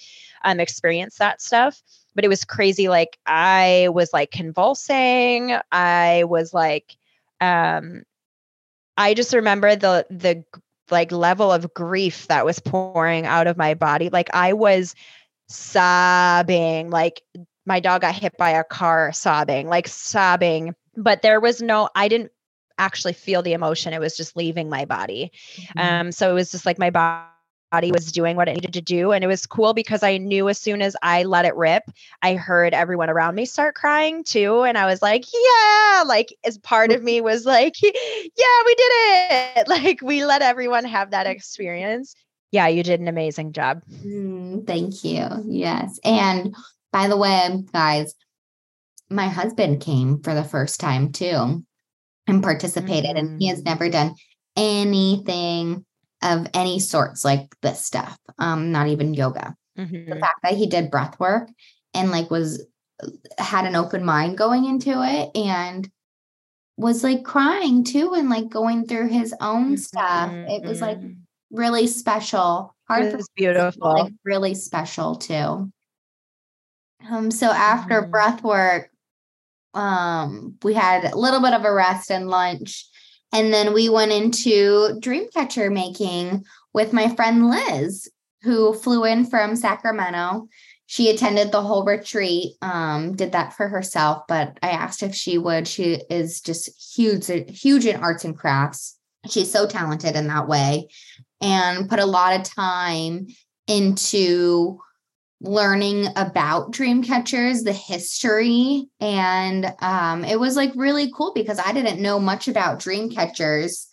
um, 0.44 0.60
experience 0.60 1.18
that 1.18 1.42
stuff. 1.42 1.82
But 2.16 2.26
it 2.26 2.30
was 2.30 2.46
crazy. 2.46 2.90
Like 2.90 3.18
I 3.26 3.90
was 3.92 4.14
like 4.14 4.32
convulsing. 4.32 5.56
I 5.72 6.24
was 6.26 6.54
like, 6.54 6.96
um, 7.42 8.04
I 8.98 9.14
just 9.14 9.34
remember 9.34 9.76
the, 9.76 10.06
the, 10.10 10.44
like 10.92 11.12
level 11.12 11.52
of 11.52 11.72
grief 11.74 12.26
that 12.30 12.46
was 12.46 12.60
pouring 12.60 13.28
out 13.28 13.46
of 13.46 13.58
my 13.58 13.76
body. 13.76 14.10
Like 14.10 14.30
I 14.34 14.54
was 14.54 14.96
sobbing, 15.50 16.90
like 16.90 17.24
my 17.66 17.80
dog 17.80 18.02
got 18.02 18.16
hit 18.16 18.38
by 18.38 18.52
a 18.52 18.64
car, 18.64 19.12
sobbing, 19.12 19.68
like 19.68 19.88
sobbing. 19.88 20.74
But 20.96 21.22
there 21.22 21.40
was 21.40 21.62
no, 21.62 21.90
I 21.96 22.08
didn't 22.08 22.32
actually 22.78 23.14
feel 23.14 23.42
the 23.42 23.54
emotion. 23.54 23.94
It 23.94 24.00
was 24.00 24.16
just 24.16 24.38
leaving 24.38 24.70
my 24.70 24.86
body. 24.86 25.32
Mm-hmm. 25.56 25.80
Um, 25.80 26.12
so 26.12 26.32
it 26.32 26.34
was 26.34 26.52
just 26.52 26.66
like 26.66 26.80
my 26.80 26.90
body 26.90 27.92
was 27.92 28.12
doing 28.12 28.36
what 28.36 28.48
it 28.48 28.56
needed 28.56 28.74
to 28.74 28.82
do. 28.82 29.12
And 29.12 29.24
it 29.24 29.28
was 29.28 29.46
cool 29.46 29.74
because 29.74 30.02
I 30.02 30.18
knew 30.18 30.50
as 30.50 30.60
soon 30.60 30.82
as 30.82 30.96
I 31.04 31.24
let 31.24 31.46
it 31.46 31.56
rip, 31.56 31.84
I 32.22 32.36
heard 32.36 32.74
everyone 32.74 33.10
around 33.10 33.36
me 33.36 33.46
start 33.46 33.76
crying 33.76 34.24
too. 34.24 34.64
And 34.64 34.78
I 34.78 34.86
was 34.86 35.02
like, 35.02 35.26
yeah, 35.32 36.04
like 36.06 36.36
as 36.46 36.58
part 36.58 36.92
of 36.92 37.04
me 37.04 37.22
was 37.22 37.46
like, 37.46 37.76
yeah, 37.82 38.60
we 38.66 38.76
did 38.76 38.92
it. 38.92 39.68
Like 39.68 40.02
we 40.02 40.26
let 40.26 40.42
everyone 40.42 40.84
have 40.86 41.12
that 41.12 41.28
experience 41.28 42.16
yeah, 42.52 42.68
you 42.68 42.84
did 42.84 43.00
an 43.00 43.08
amazing 43.08 43.54
job. 43.54 43.82
Mm, 43.90 44.66
thank 44.66 45.04
you. 45.04 45.28
Yes. 45.48 46.00
And 46.04 46.56
by 46.92 47.08
the 47.08 47.18
way, 47.18 47.64
guys, 47.72 48.16
my 49.10 49.28
husband 49.28 49.82
came 49.82 50.22
for 50.22 50.34
the 50.34 50.44
first 50.44 50.80
time 50.80 51.12
too 51.12 51.64
and 52.28 52.44
participated, 52.44 53.16
mm-hmm. 53.16 53.26
and 53.26 53.42
he 53.42 53.48
has 53.48 53.64
never 53.64 53.88
mm. 53.88 53.92
done 53.92 54.16
anything 54.56 55.86
of 56.22 56.48
any 56.54 56.80
sorts 56.80 57.24
like 57.24 57.56
this 57.62 57.84
stuff, 57.86 58.18
um, 58.40 58.72
not 58.72 58.88
even 58.88 59.14
yoga. 59.14 59.56
Mm-hmm. 59.78 60.10
The 60.10 60.20
fact 60.20 60.40
that 60.44 60.56
he 60.56 60.68
did 60.68 60.92
breath 60.92 61.20
work 61.20 61.50
and 61.94 62.12
like 62.12 62.30
was 62.30 62.66
had 63.38 63.66
an 63.66 63.76
open 63.76 64.04
mind 64.04 64.38
going 64.38 64.66
into 64.66 65.02
it 65.02 65.32
and 65.36 65.90
was 66.76 67.04
like 67.04 67.24
crying 67.24 67.84
too 67.84 68.14
and 68.14 68.30
like 68.30 68.50
going 68.50 68.86
through 68.86 69.08
his 69.08 69.34
own 69.40 69.78
stuff. 69.78 70.32
It 70.34 70.64
was 70.64 70.82
like 70.82 70.98
mm-hmm 70.98 71.22
really 71.52 71.88
special. 71.88 72.76
Hard 72.88 73.06
it 73.06 73.16
was 73.16 73.30
beautiful. 73.36 73.94
Like 73.94 74.14
really 74.24 74.56
special 74.56 75.16
too. 75.16 75.72
Um, 77.10 77.32
so 77.32 77.48
after 77.48 78.02
mm. 78.02 78.12
breath 78.12 78.44
work, 78.44 78.90
um, 79.74 80.56
we 80.64 80.74
had 80.74 81.06
a 81.06 81.18
little 81.18 81.42
bit 81.42 81.54
of 81.54 81.64
a 81.64 81.74
rest 81.74 82.12
and 82.12 82.28
lunch. 82.28 82.86
And 83.32 83.54
then 83.54 83.74
we 83.74 83.90
went 83.90 84.12
into 84.12 85.00
dreamcatcher 85.00 85.72
making 85.72 86.44
with 86.74 86.94
my 86.94 87.14
friend 87.16 87.50
Liz, 87.50 88.10
who 88.42 88.74
flew 88.74 89.06
in 89.06 89.26
from 89.26 89.56
Sacramento. 89.56 90.48
She 90.88 91.12
attended 91.12 91.52
the 91.52 91.62
whole 91.62 91.86
retreat, 91.86 92.54
um, 92.64 93.16
did 93.16 93.34
that 93.34 93.54
for 93.54 93.68
herself, 93.68 94.24
but 94.28 94.58
I 94.64 94.70
asked 94.70 95.04
if 95.04 95.14
she 95.14 95.38
would. 95.38 95.68
She 95.68 96.02
is 96.10 96.42
just 96.42 96.96
huge, 96.96 97.28
huge 97.28 97.86
in 97.86 97.98
arts 97.98 98.26
and 98.26 98.36
crafts. 98.36 98.98
She's 99.30 99.52
so 99.52 99.68
talented 99.68 100.16
in 100.16 100.26
that 100.28 100.48
way 100.48 100.88
and 101.42 101.90
put 101.90 102.00
a 102.00 102.06
lot 102.06 102.40
of 102.40 102.44
time 102.44 103.28
into 103.68 104.80
learning 105.42 106.08
about 106.18 106.72
dream 106.72 107.02
catchers 107.02 107.64
the 107.64 107.72
history 107.72 108.88
and 109.00 109.74
um, 109.80 110.26
it 110.26 110.38
was 110.38 110.58
like 110.58 110.72
really 110.76 111.10
cool 111.16 111.32
because 111.34 111.60
i 111.60 111.72
didn't 111.72 112.02
know 112.02 112.20
much 112.20 112.50
about 112.50 112.80
dream 112.80 113.10
catchers. 113.10 113.90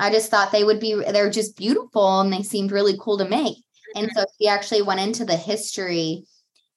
I 0.00 0.10
just 0.10 0.30
thought 0.30 0.50
they 0.50 0.64
would 0.64 0.80
be 0.80 0.94
they're 0.94 1.30
just 1.30 1.56
beautiful 1.56 2.20
and 2.20 2.32
they 2.32 2.42
seemed 2.42 2.72
really 2.72 2.96
cool 2.98 3.18
to 3.18 3.28
make. 3.28 3.58
And 3.94 4.06
mm-hmm. 4.06 4.18
so 4.18 4.24
she 4.40 4.48
actually 4.48 4.82
went 4.82 5.00
into 5.00 5.26
the 5.26 5.36
history 5.36 6.24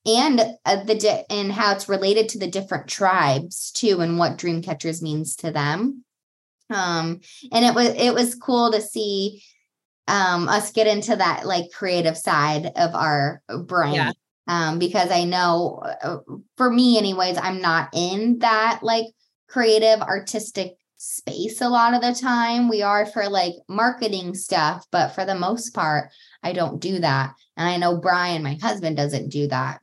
and 0.05 0.41
uh, 0.65 0.83
the 0.83 0.95
di- 0.95 1.25
and 1.29 1.51
how 1.51 1.71
it's 1.71 1.87
related 1.87 2.27
to 2.29 2.39
the 2.39 2.47
different 2.47 2.87
tribes 2.87 3.71
too 3.71 4.01
and 4.01 4.19
what 4.19 4.37
dream 4.37 4.61
catchers 4.61 5.01
means 5.01 5.37
to 5.37 5.51
them. 5.51 6.03
Um 6.69 7.21
and 7.51 7.63
it 7.63 7.73
was 7.73 7.89
it 7.89 8.13
was 8.13 8.35
cool 8.35 8.71
to 8.71 8.81
see 8.81 9.43
um 10.07 10.47
us 10.49 10.71
get 10.71 10.87
into 10.87 11.15
that 11.15 11.45
like 11.45 11.71
creative 11.71 12.17
side 12.17 12.71
of 12.75 12.93
our 12.93 13.41
brain 13.65 13.93
yeah. 13.93 14.11
um 14.47 14.79
because 14.79 15.11
i 15.11 15.23
know 15.23 15.81
uh, 16.03 16.17
for 16.57 16.69
me 16.69 16.97
anyways 16.97 17.37
i'm 17.37 17.61
not 17.61 17.89
in 17.93 18.39
that 18.39 18.79
like 18.81 19.05
creative 19.47 20.01
artistic 20.01 20.73
space 20.97 21.61
a 21.61 21.69
lot 21.69 21.93
of 21.93 22.01
the 22.01 22.13
time 22.13 22.69
we 22.69 22.81
are 22.81 23.05
for 23.05 23.29
like 23.29 23.53
marketing 23.67 24.33
stuff 24.33 24.85
but 24.91 25.09
for 25.09 25.25
the 25.25 25.35
most 25.35 25.73
part 25.73 26.09
i 26.43 26.53
don't 26.53 26.79
do 26.79 26.99
that 26.99 27.33
and 27.57 27.67
i 27.67 27.77
know 27.77 27.97
brian 27.97 28.43
my 28.43 28.57
husband 28.61 28.97
doesn't 28.97 29.29
do 29.29 29.47
that 29.47 29.79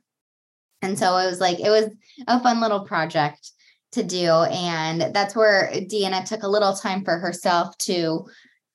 and 0.81 0.97
so 0.97 1.17
it 1.17 1.27
was 1.27 1.39
like 1.39 1.59
it 1.59 1.69
was 1.69 1.89
a 2.27 2.39
fun 2.41 2.59
little 2.59 2.85
project 2.85 3.51
to 3.91 4.03
do. 4.03 4.29
And 4.29 5.13
that's 5.13 5.35
where 5.35 5.69
Deanna 5.73 6.25
took 6.25 6.43
a 6.43 6.47
little 6.49 6.73
time 6.73 7.03
for 7.03 7.17
herself 7.17 7.77
to 7.79 8.25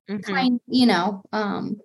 mm-hmm. 0.08 0.32
kind, 0.32 0.60
you 0.66 0.86
know, 0.86 1.22
um, 1.32 1.80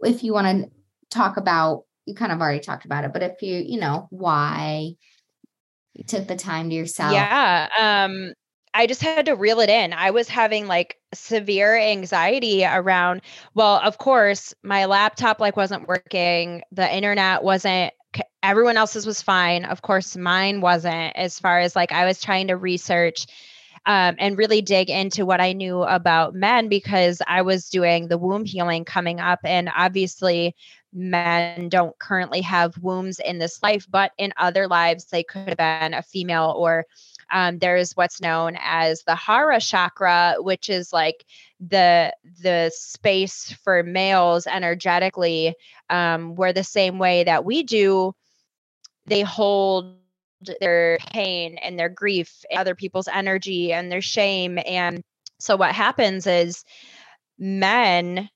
if 0.00 0.22
you 0.22 0.32
want 0.32 0.64
to 0.64 0.70
talk 1.10 1.36
about, 1.36 1.84
you 2.06 2.14
kind 2.14 2.32
of 2.32 2.40
already 2.40 2.60
talked 2.60 2.84
about 2.84 3.04
it, 3.04 3.12
but 3.12 3.22
if 3.22 3.42
you, 3.42 3.56
you 3.56 3.80
know, 3.80 4.06
why 4.10 4.92
you 5.94 6.04
took 6.04 6.26
the 6.26 6.36
time 6.36 6.70
to 6.70 6.76
yourself. 6.76 7.12
Yeah. 7.12 7.68
Um, 7.78 8.32
I 8.74 8.86
just 8.86 9.02
had 9.02 9.26
to 9.26 9.34
reel 9.34 9.60
it 9.60 9.70
in. 9.70 9.92
I 9.92 10.10
was 10.10 10.28
having 10.28 10.66
like 10.66 10.96
severe 11.12 11.76
anxiety 11.76 12.64
around, 12.64 13.22
well, 13.54 13.80
of 13.82 13.98
course, 13.98 14.54
my 14.62 14.84
laptop 14.84 15.40
like 15.40 15.56
wasn't 15.56 15.88
working, 15.88 16.62
the 16.70 16.94
internet 16.94 17.42
wasn't 17.42 17.92
everyone 18.42 18.76
else's 18.76 19.06
was 19.06 19.20
fine. 19.20 19.64
Of 19.64 19.82
course, 19.82 20.16
mine 20.16 20.60
wasn't 20.60 21.16
as 21.16 21.38
far 21.38 21.60
as 21.60 21.74
like 21.74 21.92
I 21.92 22.06
was 22.06 22.22
trying 22.22 22.48
to 22.48 22.56
research 22.56 23.26
um, 23.88 24.16
and 24.18 24.36
really 24.36 24.60
dig 24.60 24.90
into 24.90 25.24
what 25.24 25.40
I 25.40 25.54
knew 25.54 25.82
about 25.82 26.34
men 26.34 26.68
because 26.68 27.22
I 27.26 27.40
was 27.40 27.70
doing 27.70 28.08
the 28.08 28.18
womb 28.18 28.44
healing 28.44 28.84
coming 28.84 29.18
up. 29.18 29.40
And 29.44 29.70
obviously, 29.74 30.54
men 30.92 31.70
don't 31.70 31.98
currently 31.98 32.42
have 32.42 32.76
wombs 32.78 33.18
in 33.18 33.38
this 33.38 33.62
life, 33.62 33.86
but 33.90 34.12
in 34.18 34.34
other 34.36 34.68
lives, 34.68 35.06
they 35.06 35.24
could 35.24 35.48
have 35.48 35.56
been 35.56 35.94
a 35.94 36.02
female 36.02 36.54
or 36.56 36.84
um, 37.30 37.58
there's 37.58 37.92
what's 37.92 38.20
known 38.20 38.58
as 38.60 39.02
the 39.04 39.14
hara 39.14 39.60
chakra 39.60 40.36
which 40.38 40.70
is 40.70 40.94
like 40.94 41.26
the 41.60 42.10
the 42.40 42.72
space 42.74 43.52
for 43.62 43.82
males 43.82 44.46
energetically 44.46 45.54
um, 45.90 46.36
where 46.36 46.54
the 46.54 46.64
same 46.64 46.98
way 46.98 47.24
that 47.24 47.44
we 47.44 47.62
do 47.62 48.14
they 49.04 49.20
hold 49.20 49.97
their 50.60 50.98
pain 51.12 51.58
and 51.58 51.78
their 51.78 51.88
grief 51.88 52.44
and 52.50 52.58
other 52.58 52.74
people's 52.74 53.08
energy 53.08 53.72
and 53.72 53.90
their 53.90 54.02
shame 54.02 54.58
and 54.66 55.02
so 55.40 55.56
what 55.56 55.74
happens 55.74 56.26
is 56.26 56.64
men 57.38 58.28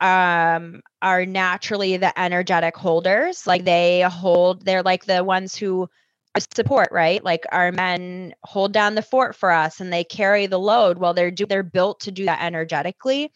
um 0.00 0.80
are 1.00 1.24
naturally 1.24 1.96
the 1.96 2.18
energetic 2.20 2.76
holders 2.76 3.46
like 3.46 3.64
they 3.64 4.02
hold 4.02 4.64
they're 4.64 4.82
like 4.82 5.06
the 5.06 5.24
ones 5.24 5.56
who 5.56 5.88
support 6.54 6.88
right? 6.92 7.22
Like 7.24 7.44
our 7.52 7.72
men 7.72 8.34
hold 8.44 8.72
down 8.72 8.94
the 8.94 9.02
fort 9.02 9.34
for 9.34 9.50
us 9.50 9.80
and 9.80 9.92
they 9.92 10.04
carry 10.04 10.46
the 10.46 10.58
load 10.58 10.98
well 10.98 11.14
they're 11.14 11.30
do, 11.30 11.46
they're 11.46 11.62
built 11.62 12.00
to 12.00 12.12
do 12.12 12.24
that 12.26 12.42
energetically 12.42 13.32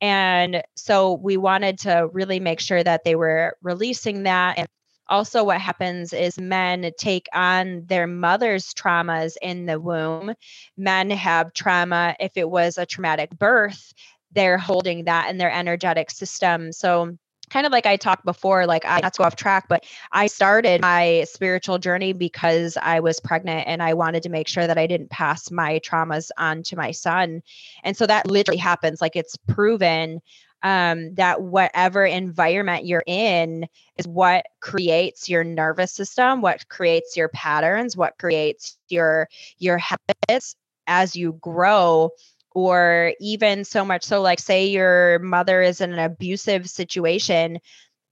and 0.00 0.62
so 0.76 1.14
we 1.14 1.36
wanted 1.36 1.78
to 1.80 2.08
really 2.12 2.40
make 2.40 2.60
sure 2.60 2.82
that 2.82 3.04
they 3.04 3.14
were 3.14 3.56
releasing 3.62 4.24
that 4.24 4.58
and 4.58 4.68
also 5.08 5.44
what 5.44 5.60
happens 5.60 6.12
is 6.12 6.38
men 6.38 6.90
take 6.98 7.28
on 7.32 7.84
their 7.86 8.06
mother's 8.06 8.74
traumas 8.74 9.36
in 9.42 9.66
the 9.66 9.80
womb 9.80 10.34
men 10.76 11.10
have 11.10 11.52
trauma 11.52 12.14
if 12.20 12.36
it 12.36 12.48
was 12.48 12.78
a 12.78 12.86
traumatic 12.86 13.30
birth 13.38 13.92
they're 14.32 14.58
holding 14.58 15.04
that 15.04 15.30
in 15.30 15.38
their 15.38 15.52
energetic 15.52 16.10
system 16.10 16.72
so 16.72 17.16
kind 17.50 17.66
of 17.66 17.72
like 17.72 17.86
I 17.86 17.96
talked 17.96 18.24
before, 18.24 18.66
like 18.66 18.84
I 18.84 19.00
not 19.00 19.14
to 19.14 19.18
go 19.18 19.24
off 19.24 19.36
track, 19.36 19.66
but 19.68 19.84
I 20.12 20.26
started 20.26 20.80
my 20.80 21.24
spiritual 21.28 21.78
journey 21.78 22.12
because 22.12 22.76
I 22.80 23.00
was 23.00 23.20
pregnant 23.20 23.68
and 23.68 23.82
I 23.82 23.94
wanted 23.94 24.24
to 24.24 24.28
make 24.28 24.48
sure 24.48 24.66
that 24.66 24.78
I 24.78 24.86
didn't 24.86 25.10
pass 25.10 25.50
my 25.50 25.80
traumas 25.80 26.30
on 26.36 26.62
to 26.64 26.76
my 26.76 26.90
son. 26.90 27.42
And 27.84 27.96
so 27.96 28.06
that 28.06 28.26
literally 28.26 28.58
happens. 28.58 29.00
Like 29.00 29.16
it's 29.16 29.36
proven 29.36 30.20
um, 30.62 31.14
that 31.14 31.42
whatever 31.42 32.04
environment 32.04 32.86
you're 32.86 33.04
in 33.06 33.68
is 33.96 34.06
what 34.08 34.46
creates 34.60 35.28
your 35.28 35.44
nervous 35.44 35.92
system, 35.92 36.40
what 36.40 36.68
creates 36.68 37.16
your 37.16 37.28
patterns, 37.28 37.96
what 37.96 38.18
creates 38.18 38.76
your 38.88 39.28
your 39.58 39.78
habits 39.78 40.56
as 40.86 41.16
you 41.16 41.32
grow 41.40 42.10
or 42.52 43.12
even 43.20 43.64
so 43.64 43.84
much 43.84 44.02
so 44.02 44.22
like 44.22 44.38
say 44.38 44.66
your 44.66 45.18
mother 45.18 45.60
is 45.60 45.80
in 45.82 45.92
an 45.92 45.98
abusive 45.98 46.68
situation 46.70 47.58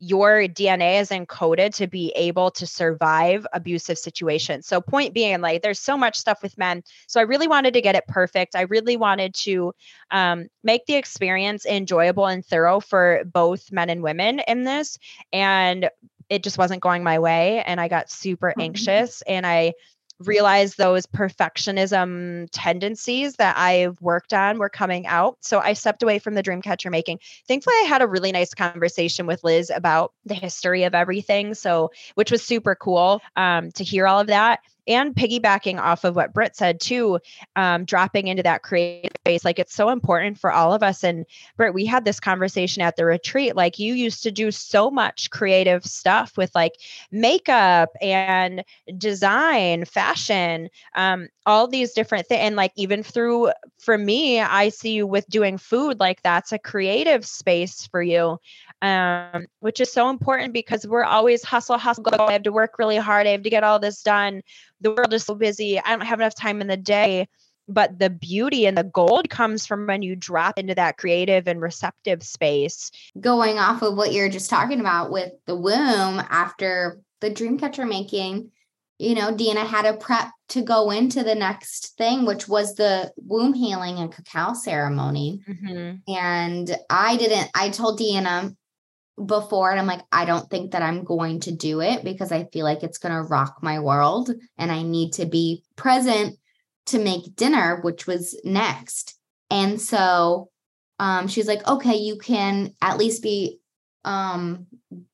your 0.00 0.42
DNA 0.42 1.00
is 1.00 1.10
encoded 1.10 1.74
to 1.76 1.86
be 1.86 2.12
able 2.16 2.50
to 2.52 2.66
survive 2.66 3.46
abusive 3.52 3.98
situations. 3.98 4.66
So, 4.66 4.80
point 4.80 5.14
being, 5.14 5.40
like, 5.40 5.62
there's 5.62 5.80
so 5.80 5.96
much 5.96 6.16
stuff 6.16 6.42
with 6.42 6.58
men. 6.58 6.82
So, 7.06 7.20
I 7.20 7.24
really 7.24 7.48
wanted 7.48 7.74
to 7.74 7.82
get 7.82 7.94
it 7.94 8.06
perfect. 8.06 8.56
I 8.56 8.62
really 8.62 8.96
wanted 8.96 9.34
to 9.34 9.72
um, 10.10 10.48
make 10.62 10.86
the 10.86 10.96
experience 10.96 11.66
enjoyable 11.66 12.26
and 12.26 12.44
thorough 12.44 12.80
for 12.80 13.22
both 13.24 13.72
men 13.72 13.90
and 13.90 14.02
women 14.02 14.40
in 14.40 14.64
this. 14.64 14.98
And 15.32 15.88
it 16.28 16.42
just 16.42 16.58
wasn't 16.58 16.82
going 16.82 17.04
my 17.04 17.18
way. 17.18 17.62
And 17.64 17.80
I 17.80 17.88
got 17.88 18.10
super 18.10 18.50
mm-hmm. 18.50 18.60
anxious 18.60 19.22
and 19.22 19.46
I 19.46 19.74
realized 20.20 20.78
those 20.78 21.06
perfectionism 21.06 22.48
tendencies 22.52 23.36
that 23.36 23.56
I've 23.56 24.00
worked 24.00 24.32
on 24.32 24.58
were 24.58 24.68
coming 24.68 25.06
out. 25.06 25.36
So 25.40 25.60
I 25.60 25.72
stepped 25.72 26.02
away 26.02 26.18
from 26.18 26.34
the 26.34 26.42
dream 26.42 26.62
catcher 26.62 26.90
making. 26.90 27.20
Thankfully, 27.48 27.74
I 27.82 27.86
had 27.88 28.02
a 28.02 28.06
really 28.06 28.32
nice 28.32 28.54
conversation 28.54 29.26
with 29.26 29.42
Liz 29.44 29.70
about 29.74 30.12
the 30.24 30.34
history 30.34 30.84
of 30.84 30.94
everything. 30.94 31.54
So, 31.54 31.90
which 32.14 32.30
was 32.30 32.42
super 32.42 32.74
cool 32.74 33.20
um, 33.36 33.72
to 33.72 33.84
hear 33.84 34.06
all 34.06 34.20
of 34.20 34.28
that 34.28 34.60
and 34.86 35.14
piggybacking 35.14 35.80
off 35.80 36.04
of 36.04 36.16
what 36.16 36.32
Britt 36.32 36.56
said 36.56 36.80
too, 36.80 37.18
um, 37.56 37.84
dropping 37.84 38.28
into 38.28 38.42
that 38.42 38.62
creative 38.62 39.12
space, 39.20 39.44
like 39.44 39.58
it's 39.58 39.74
so 39.74 39.88
important 39.88 40.38
for 40.38 40.52
all 40.52 40.72
of 40.72 40.82
us. 40.82 41.04
And 41.04 41.26
Britt, 41.56 41.74
we 41.74 41.86
had 41.86 42.04
this 42.04 42.20
conversation 42.20 42.82
at 42.82 42.96
the 42.96 43.04
retreat. 43.04 43.56
Like 43.56 43.78
you 43.78 43.94
used 43.94 44.22
to 44.22 44.30
do 44.30 44.50
so 44.50 44.90
much 44.90 45.30
creative 45.30 45.84
stuff 45.84 46.36
with 46.36 46.54
like 46.54 46.74
makeup 47.10 47.90
and 48.00 48.64
design, 48.98 49.84
fashion, 49.84 50.68
um, 50.94 51.28
all 51.46 51.66
these 51.68 51.92
different 51.92 52.26
things. 52.26 52.40
And 52.40 52.56
like 52.56 52.72
even 52.76 53.02
through 53.02 53.50
for 53.78 53.98
me, 53.98 54.40
I 54.40 54.70
see 54.70 54.92
you 54.92 55.06
with 55.06 55.26
doing 55.28 55.58
food, 55.58 56.00
like 56.00 56.22
that's 56.22 56.52
a 56.52 56.58
creative 56.58 57.26
space 57.26 57.86
for 57.86 58.02
you 58.02 58.38
um, 58.84 59.46
which 59.60 59.80
is 59.80 59.90
so 59.90 60.10
important 60.10 60.52
because 60.52 60.86
we're 60.86 61.04
always 61.04 61.42
hustle, 61.42 61.78
hustle, 61.78 62.04
go. 62.04 62.26
I 62.26 62.32
have 62.32 62.42
to 62.42 62.52
work 62.52 62.78
really 62.78 62.98
hard. 62.98 63.26
I 63.26 63.30
have 63.30 63.42
to 63.42 63.50
get 63.50 63.64
all 63.64 63.78
this 63.78 64.02
done. 64.02 64.42
The 64.82 64.92
world 64.92 65.14
is 65.14 65.24
so 65.24 65.34
busy. 65.34 65.80
I 65.80 65.90
don't 65.90 66.04
have 66.04 66.20
enough 66.20 66.34
time 66.34 66.60
in 66.60 66.66
the 66.66 66.76
day. 66.76 67.26
But 67.66 67.98
the 67.98 68.10
beauty 68.10 68.66
and 68.66 68.76
the 68.76 68.84
gold 68.84 69.30
comes 69.30 69.64
from 69.64 69.86
when 69.86 70.02
you 70.02 70.16
drop 70.16 70.58
into 70.58 70.74
that 70.74 70.98
creative 70.98 71.48
and 71.48 71.62
receptive 71.62 72.22
space. 72.22 72.90
Going 73.18 73.58
off 73.58 73.80
of 73.80 73.96
what 73.96 74.12
you're 74.12 74.28
just 74.28 74.50
talking 74.50 74.80
about 74.80 75.10
with 75.10 75.32
the 75.46 75.56
womb 75.56 76.22
after 76.28 77.00
the 77.22 77.30
dream 77.30 77.58
catcher 77.58 77.86
making, 77.86 78.50
you 78.98 79.14
know, 79.14 79.32
Deanna 79.34 79.66
had 79.66 79.86
a 79.86 79.96
prep 79.96 80.30
to 80.50 80.62
go 80.62 80.90
into 80.90 81.22
the 81.22 81.34
next 81.34 81.96
thing, 81.96 82.24
which 82.24 82.46
was 82.46 82.74
the 82.74 83.12
womb 83.16 83.54
healing 83.54 83.98
and 83.98 84.12
cacao 84.12 84.52
ceremony. 84.52 85.40
Mm-hmm. 85.48 86.12
And 86.12 86.76
I 86.88 87.16
didn't, 87.16 87.50
I 87.54 87.70
told 87.70 87.98
Deanna, 87.98 88.54
before 89.26 89.70
and 89.70 89.78
I'm 89.78 89.86
like, 89.86 90.02
I 90.10 90.24
don't 90.24 90.50
think 90.50 90.72
that 90.72 90.82
I'm 90.82 91.04
going 91.04 91.40
to 91.40 91.52
do 91.52 91.80
it 91.80 92.02
because 92.02 92.32
I 92.32 92.44
feel 92.52 92.64
like 92.64 92.82
it's 92.82 92.98
going 92.98 93.14
to 93.14 93.22
rock 93.22 93.58
my 93.62 93.78
world 93.78 94.30
and 94.58 94.72
I 94.72 94.82
need 94.82 95.12
to 95.14 95.26
be 95.26 95.62
present 95.76 96.36
to 96.86 96.98
make 96.98 97.36
dinner, 97.36 97.80
which 97.82 98.06
was 98.06 98.38
next. 98.44 99.16
And 99.50 99.80
so 99.80 100.50
um, 100.98 101.28
she's 101.28 101.46
like, 101.46 101.66
okay, 101.66 101.96
you 101.96 102.18
can 102.18 102.74
at 102.82 102.98
least 102.98 103.22
be 103.22 103.60
um, 104.04 104.66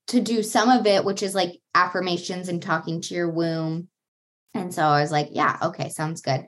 to 0.08 0.20
do 0.20 0.42
some 0.42 0.68
of 0.68 0.86
it, 0.86 1.04
which 1.04 1.22
is 1.22 1.34
like 1.34 1.60
affirmations 1.74 2.48
and 2.48 2.62
talking 2.62 3.00
to 3.00 3.14
your 3.14 3.30
womb. 3.30 3.88
And 4.54 4.74
so 4.74 4.82
I 4.82 5.00
was 5.00 5.12
like, 5.12 5.28
yeah, 5.30 5.56
okay, 5.62 5.88
sounds 5.88 6.22
good. 6.22 6.44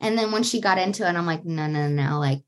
And 0.00 0.18
then 0.18 0.32
when 0.32 0.42
she 0.42 0.60
got 0.60 0.78
into 0.78 1.08
it, 1.08 1.14
I'm 1.14 1.26
like, 1.26 1.44
no, 1.44 1.66
no, 1.66 1.88
no, 1.88 2.18
like 2.18 2.40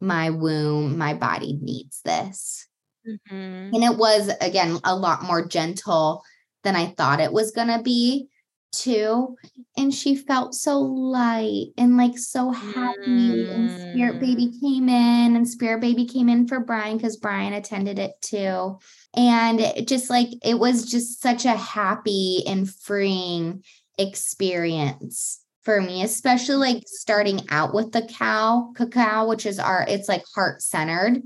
my 0.00 0.30
womb, 0.30 0.96
my 0.96 1.14
body 1.14 1.58
needs 1.60 2.00
this. 2.04 2.68
Mm-hmm. 3.06 3.74
And 3.74 3.84
it 3.84 3.96
was, 3.96 4.30
again, 4.40 4.78
a 4.84 4.94
lot 4.94 5.24
more 5.24 5.46
gentle 5.46 6.22
than 6.62 6.76
I 6.76 6.86
thought 6.86 7.20
it 7.20 7.32
was 7.32 7.50
going 7.50 7.68
to 7.68 7.82
be, 7.82 8.28
too. 8.72 9.36
And 9.76 9.94
she 9.94 10.16
felt 10.16 10.54
so 10.54 10.80
light 10.80 11.68
and 11.76 11.96
like 11.96 12.18
so 12.18 12.50
happy. 12.50 12.96
Mm. 13.06 13.54
And 13.54 13.70
Spirit 13.70 14.20
Baby 14.20 14.48
mm. 14.48 14.60
came 14.60 14.88
in, 14.88 15.36
and 15.36 15.48
Spirit 15.48 15.80
Baby 15.80 16.06
came 16.06 16.28
in 16.28 16.48
for 16.48 16.60
Brian 16.60 16.96
because 16.96 17.16
Brian 17.16 17.52
attended 17.52 17.98
it 17.98 18.12
too. 18.20 18.78
And 19.16 19.86
just 19.86 20.10
like, 20.10 20.28
it 20.42 20.58
was 20.58 20.90
just 20.90 21.22
such 21.22 21.44
a 21.44 21.56
happy 21.56 22.42
and 22.46 22.68
freeing 22.68 23.64
experience 23.98 25.40
for 25.62 25.80
me, 25.80 26.02
especially 26.02 26.56
like 26.56 26.82
starting 26.86 27.40
out 27.48 27.72
with 27.74 27.92
the 27.92 28.02
cow, 28.02 28.72
cacao, 28.76 29.26
which 29.26 29.46
is 29.46 29.58
our, 29.58 29.84
it's 29.88 30.08
like 30.08 30.22
heart 30.34 30.62
centered 30.62 31.22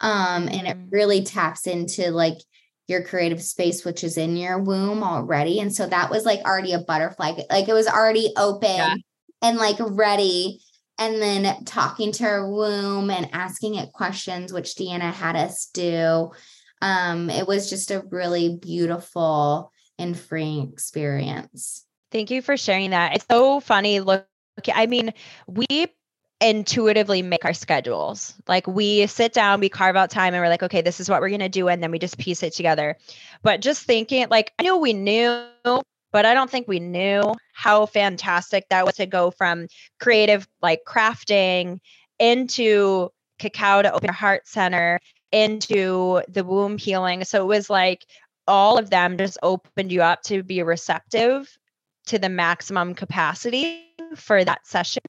um 0.00 0.48
and 0.48 0.66
it 0.66 0.76
mm. 0.76 0.86
really 0.90 1.22
taps 1.22 1.66
into 1.66 2.10
like 2.10 2.38
your 2.86 3.02
creative 3.02 3.42
space 3.42 3.84
which 3.84 4.04
is 4.04 4.16
in 4.16 4.36
your 4.36 4.58
womb 4.58 5.02
already 5.02 5.58
and 5.60 5.74
so 5.74 5.86
that 5.86 6.10
was 6.10 6.24
like 6.24 6.40
already 6.40 6.72
a 6.72 6.78
butterfly 6.78 7.32
like 7.50 7.68
it 7.68 7.72
was 7.72 7.88
already 7.88 8.32
open 8.36 8.68
yeah. 8.68 8.94
and 9.42 9.56
like 9.56 9.76
ready 9.80 10.60
and 10.98 11.20
then 11.20 11.64
talking 11.64 12.12
to 12.12 12.24
her 12.24 12.50
womb 12.50 13.10
and 13.10 13.28
asking 13.32 13.74
it 13.74 13.92
questions 13.92 14.52
which 14.52 14.74
deanna 14.74 15.12
had 15.12 15.36
us 15.36 15.70
do 15.72 16.30
um 16.82 17.30
it 17.30 17.46
was 17.46 17.68
just 17.70 17.90
a 17.90 18.04
really 18.10 18.56
beautiful 18.56 19.72
and 19.98 20.18
freeing 20.18 20.70
experience 20.72 21.84
thank 22.10 22.30
you 22.30 22.42
for 22.42 22.56
sharing 22.56 22.90
that 22.90 23.14
it's 23.14 23.26
so 23.30 23.60
funny 23.60 24.00
look. 24.00 24.26
I 24.74 24.86
mean, 24.86 25.12
we 25.46 25.66
intuitively 26.40 27.22
make 27.22 27.44
our 27.44 27.54
schedules. 27.54 28.34
Like 28.46 28.66
we 28.66 29.06
sit 29.06 29.32
down, 29.32 29.60
we 29.60 29.68
carve 29.68 29.96
out 29.96 30.10
time 30.10 30.34
and 30.34 30.42
we're 30.42 30.48
like, 30.48 30.62
okay, 30.62 30.82
this 30.82 31.00
is 31.00 31.08
what 31.08 31.20
we're 31.20 31.28
going 31.28 31.40
to 31.40 31.48
do. 31.48 31.68
And 31.68 31.82
then 31.82 31.90
we 31.90 31.98
just 31.98 32.18
piece 32.18 32.42
it 32.42 32.52
together. 32.52 32.96
But 33.42 33.60
just 33.60 33.84
thinking, 33.84 34.26
like, 34.30 34.52
I 34.58 34.62
knew 34.62 34.76
we 34.76 34.92
knew, 34.92 35.46
but 35.64 36.26
I 36.26 36.34
don't 36.34 36.50
think 36.50 36.68
we 36.68 36.80
knew 36.80 37.34
how 37.52 37.86
fantastic 37.86 38.68
that 38.68 38.84
was 38.84 38.96
to 38.96 39.06
go 39.06 39.30
from 39.30 39.66
creative, 40.00 40.46
like 40.62 40.80
crafting 40.86 41.78
into 42.18 43.10
cacao 43.38 43.82
to 43.82 43.92
open 43.92 44.06
your 44.06 44.14
heart 44.14 44.48
center 44.48 44.98
into 45.32 46.22
the 46.28 46.44
womb 46.44 46.78
healing. 46.78 47.24
So 47.24 47.42
it 47.42 47.46
was 47.46 47.68
like 47.68 48.06
all 48.46 48.78
of 48.78 48.90
them 48.90 49.18
just 49.18 49.38
opened 49.42 49.92
you 49.92 50.02
up 50.02 50.22
to 50.22 50.42
be 50.42 50.62
receptive 50.62 51.56
to 52.06 52.18
the 52.18 52.28
maximum 52.28 52.94
capacity 52.94 53.82
for 54.14 54.44
that 54.44 54.66
session. 54.66 55.02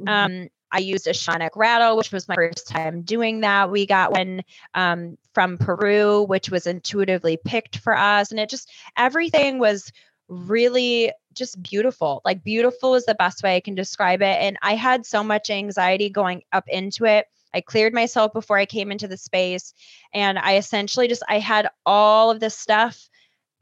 Mm-hmm. 0.00 0.08
Um, 0.08 0.48
I 0.72 0.78
used 0.78 1.06
a 1.06 1.10
shamanic 1.10 1.50
rattle, 1.56 1.96
which 1.96 2.12
was 2.12 2.28
my 2.28 2.36
first 2.36 2.68
time 2.68 3.02
doing 3.02 3.40
that. 3.40 3.70
We 3.70 3.86
got 3.86 4.12
one 4.12 4.42
um, 4.74 5.18
from 5.34 5.58
Peru, 5.58 6.22
which 6.22 6.48
was 6.48 6.66
intuitively 6.66 7.38
picked 7.44 7.78
for 7.78 7.96
us. 7.96 8.30
And 8.30 8.38
it 8.38 8.48
just, 8.48 8.70
everything 8.96 9.58
was 9.58 9.90
really 10.28 11.12
just 11.34 11.60
beautiful. 11.60 12.22
Like, 12.24 12.44
beautiful 12.44 12.94
is 12.94 13.04
the 13.04 13.16
best 13.16 13.42
way 13.42 13.56
I 13.56 13.60
can 13.60 13.74
describe 13.74 14.22
it. 14.22 14.38
And 14.40 14.56
I 14.62 14.76
had 14.76 15.04
so 15.04 15.24
much 15.24 15.50
anxiety 15.50 16.08
going 16.08 16.42
up 16.52 16.64
into 16.68 17.04
it. 17.04 17.26
I 17.54 17.60
cleared 17.60 17.94
myself 17.94 18.32
before 18.32 18.58
I 18.58 18.66
came 18.66 18.90
into 18.90 19.08
the 19.08 19.16
space. 19.16 19.74
And 20.12 20.38
I 20.38 20.56
essentially 20.56 21.08
just, 21.08 21.22
I 21.28 21.38
had 21.38 21.68
all 21.84 22.30
of 22.30 22.40
this 22.40 22.56
stuff 22.56 23.08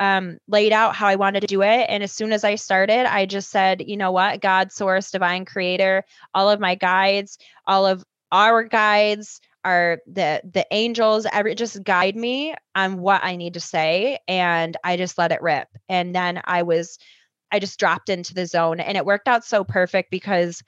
um, 0.01 0.39
laid 0.47 0.73
out 0.73 0.95
how 0.95 1.09
I 1.09 1.17
wanted 1.17 1.41
to 1.41 1.47
do 1.47 1.63
it. 1.63 1.87
And 1.89 2.03
as 2.03 2.13
soon 2.13 2.33
as 2.33 2.45
I 2.45 2.55
started, 2.55 3.07
I 3.13 3.27
just 3.27 3.51
said, 3.51 3.83
you 3.87 3.97
know 3.97 4.13
what, 4.13 4.41
God, 4.41 4.71
source, 4.71 5.11
divine 5.11 5.45
creator, 5.45 6.05
all 6.35 6.49
of 6.51 6.61
my 6.61 6.75
guides, 6.75 7.39
all 7.67 7.87
of 7.87 8.05
our 8.31 8.63
guides, 8.63 9.41
are 9.65 9.99
the 10.07 10.41
the 10.51 10.67
angels 10.71 11.27
every 11.33 11.55
just 11.55 11.83
guide 11.83 12.17
me 12.17 12.55
on 12.75 13.01
what 13.01 13.23
I 13.25 13.37
need 13.37 13.55
to 13.55 13.61
say 13.61 14.19
and 14.29 14.77
I 14.85 14.97
just 14.97 15.19
let 15.19 15.33
it 15.33 15.43
rip. 15.43 15.69
And 15.89 16.15
then 16.15 16.41
I 16.45 16.63
was 16.63 16.99
I 17.51 17.59
just 17.59 17.79
dropped 17.79 18.09
into 18.09 18.35
the 18.35 18.47
zone 18.47 18.81
and 18.81 18.97
it 18.97 19.05
worked 19.05 19.29
out 19.29 19.45
so 19.45 19.65
perfect 19.65 20.11
because 20.11 20.63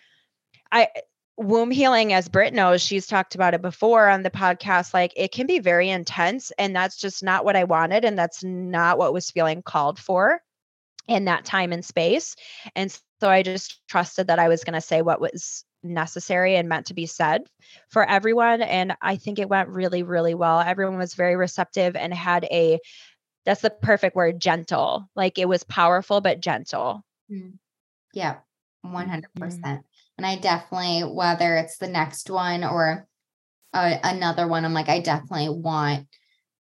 I 0.73 0.89
womb 1.41 1.71
healing, 1.71 2.13
as 2.13 2.29
Britt 2.29 2.55
knows, 2.55 2.83
she's 2.83 3.07
talked 3.07 3.35
about 3.35 3.55
it 3.55 3.63
before 3.63 4.09
on 4.09 4.23
the 4.23 4.31
podcast. 4.31 4.95
Like 4.95 5.13
it 5.17 5.33
can 5.33 5.47
be 5.47 5.59
very 5.59 5.89
intense, 5.89 6.53
and 6.59 6.77
that's 6.77 6.97
just 6.97 7.23
not 7.23 7.45
what 7.45 7.57
I 7.57 7.65
wanted, 7.65 8.05
and 8.05 8.19
that's 8.19 8.45
not 8.45 8.99
what 8.99 9.13
was 9.13 9.31
feeling 9.31 9.63
called 9.63 9.99
for 9.99 10.41
in 11.09 11.25
that 11.25 11.45
time 11.45 11.73
and 11.73 11.85
space. 11.85 12.37
And 12.77 12.97
so 13.21 13.29
I 13.29 13.43
just 13.43 13.81
trusted 13.89 14.29
that 14.29 14.39
I 14.39 14.49
was 14.49 14.65
going 14.65 14.75
to 14.75 14.81
say 14.81 15.03
what 15.03 15.21
was 15.21 15.65
necessary 15.83 16.57
and 16.57 16.69
meant 16.69 16.87
to 16.87 16.95
be 16.95 17.07
said 17.07 17.43
for 17.89 18.09
everyone. 18.09 18.63
And 18.63 18.95
I 19.03 19.17
think 19.17 19.39
it 19.39 19.49
went 19.49 19.71
really, 19.71 20.03
really 20.03 20.35
well. 20.35 20.61
Everyone 20.61 20.99
was 20.99 21.15
very 21.15 21.37
receptive 21.37 21.97
and 21.97 22.13
had 22.15 22.45
a 22.45 22.79
that's 23.47 23.63
the 23.63 23.71
perfect 23.71 24.15
word 24.15 24.39
gentle. 24.41 25.09
Like 25.17 25.39
it 25.39 25.49
was 25.49 25.65
powerful, 25.65 26.21
but 26.21 26.41
gentle. 26.41 27.03
Mm. 27.31 27.55
Yeah, 28.13 28.37
100%. 28.85 29.23
Mm. 29.39 29.83
And 30.21 30.27
I 30.27 30.37
definitely, 30.37 31.01
whether 31.01 31.57
it's 31.57 31.79
the 31.79 31.89
next 31.89 32.29
one 32.29 32.63
or 32.63 33.09
uh, 33.73 33.97
another 34.05 34.47
one, 34.47 34.67
I'm 34.67 34.75
like, 34.75 34.91
I 34.91 35.01
definitely 35.01 35.49
want 35.49 36.09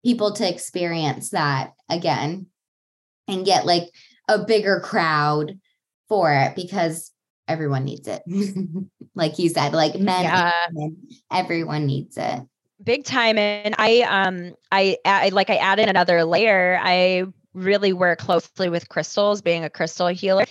people 0.05 0.35
to 0.35 0.47
experience 0.47 1.31
that 1.31 1.73
again 1.89 2.49
and 3.27 3.47
get 3.47 3.65
like 3.65 3.85
a 4.29 4.45
bigger 4.45 4.81
crowd 4.81 5.59
for 6.07 6.31
it 6.35 6.55
because 6.55 7.13
everyone 7.49 7.87
needs 7.87 8.07
it. 8.07 8.21
like 9.15 9.39
you 9.39 9.49
said, 9.49 9.73
like 9.73 9.99
men, 9.99 10.25
yeah. 10.25 10.53
women, 10.71 11.09
everyone 11.33 11.87
needs 11.87 12.19
it. 12.19 12.43
Big 12.85 13.05
time. 13.05 13.39
And 13.39 13.75
I, 13.79 14.03
um, 14.03 14.55
I, 14.71 14.99
I 15.07 15.31
like 15.31 15.49
I 15.49 15.57
added 15.57 15.89
another 15.89 16.25
layer. 16.25 16.79
I 16.83 17.25
really 17.55 17.95
work 17.95 18.19
closely 18.19 18.69
with 18.69 18.91
crystals, 18.91 19.41
being 19.41 19.65
a 19.65 19.71
crystal 19.71 20.09
healer. 20.09 20.45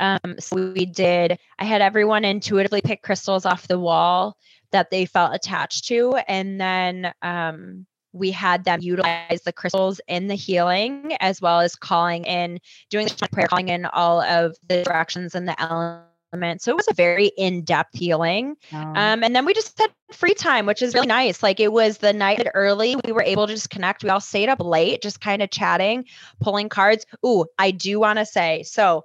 Um, 0.00 0.36
so 0.40 0.72
we 0.72 0.86
did, 0.86 1.38
I 1.58 1.64
had 1.64 1.82
everyone 1.82 2.24
intuitively 2.24 2.80
pick 2.80 3.02
crystals 3.02 3.46
off 3.46 3.68
the 3.68 3.78
wall 3.78 4.36
that 4.72 4.90
they 4.90 5.04
felt 5.04 5.34
attached 5.34 5.86
to. 5.88 6.16
And 6.26 6.60
then 6.60 7.12
um, 7.22 7.86
we 8.12 8.30
had 8.30 8.64
them 8.64 8.80
utilize 8.80 9.42
the 9.44 9.52
crystals 9.52 10.00
in 10.08 10.26
the 10.26 10.34
healing 10.34 11.16
as 11.20 11.40
well 11.40 11.60
as 11.60 11.76
calling 11.76 12.24
in, 12.24 12.58
doing 12.88 13.06
the 13.06 13.28
prayer, 13.30 13.46
calling 13.46 13.68
in 13.68 13.84
all 13.84 14.20
of 14.22 14.56
the 14.68 14.82
directions 14.82 15.34
and 15.34 15.46
the 15.46 15.60
elements. 15.60 16.64
So 16.64 16.70
it 16.70 16.76
was 16.76 16.88
a 16.88 16.94
very 16.94 17.26
in-depth 17.36 17.96
healing. 17.98 18.56
Um, 18.94 19.22
and 19.24 19.34
then 19.34 19.44
we 19.44 19.52
just 19.52 19.78
had 19.78 19.90
free 20.12 20.34
time, 20.34 20.64
which 20.64 20.80
is 20.80 20.94
really 20.94 21.08
nice. 21.08 21.42
Like 21.42 21.60
it 21.60 21.72
was 21.72 21.98
the 21.98 22.12
night 22.12 22.46
early. 22.54 22.96
We 23.04 23.12
were 23.12 23.22
able 23.22 23.46
to 23.48 23.52
just 23.52 23.70
connect. 23.70 24.02
We 24.02 24.10
all 24.10 24.20
stayed 24.20 24.48
up 24.48 24.60
late, 24.60 25.02
just 25.02 25.20
kind 25.20 25.42
of 25.42 25.50
chatting, 25.50 26.04
pulling 26.40 26.68
cards. 26.68 27.04
Ooh, 27.26 27.46
I 27.58 27.72
do 27.72 28.00
want 28.00 28.18
to 28.18 28.24
say 28.26 28.62
so 28.62 29.04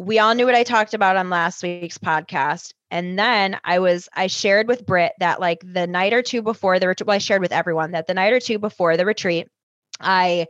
we 0.00 0.18
all 0.18 0.34
knew 0.34 0.46
what 0.46 0.54
I 0.54 0.62
talked 0.62 0.94
about 0.94 1.16
on 1.16 1.28
last 1.28 1.62
week's 1.62 1.98
podcast. 1.98 2.72
And 2.90 3.18
then 3.18 3.58
I 3.62 3.80
was, 3.80 4.08
I 4.14 4.28
shared 4.28 4.66
with 4.66 4.86
Britt 4.86 5.12
that 5.18 5.40
like 5.40 5.62
the 5.62 5.86
night 5.86 6.14
or 6.14 6.22
two 6.22 6.40
before 6.40 6.78
the 6.78 6.88
retreat, 6.88 7.06
well, 7.06 7.16
I 7.16 7.18
shared 7.18 7.42
with 7.42 7.52
everyone 7.52 7.90
that 7.90 8.06
the 8.06 8.14
night 8.14 8.32
or 8.32 8.40
two 8.40 8.58
before 8.58 8.96
the 8.96 9.04
retreat, 9.04 9.48
I 10.00 10.46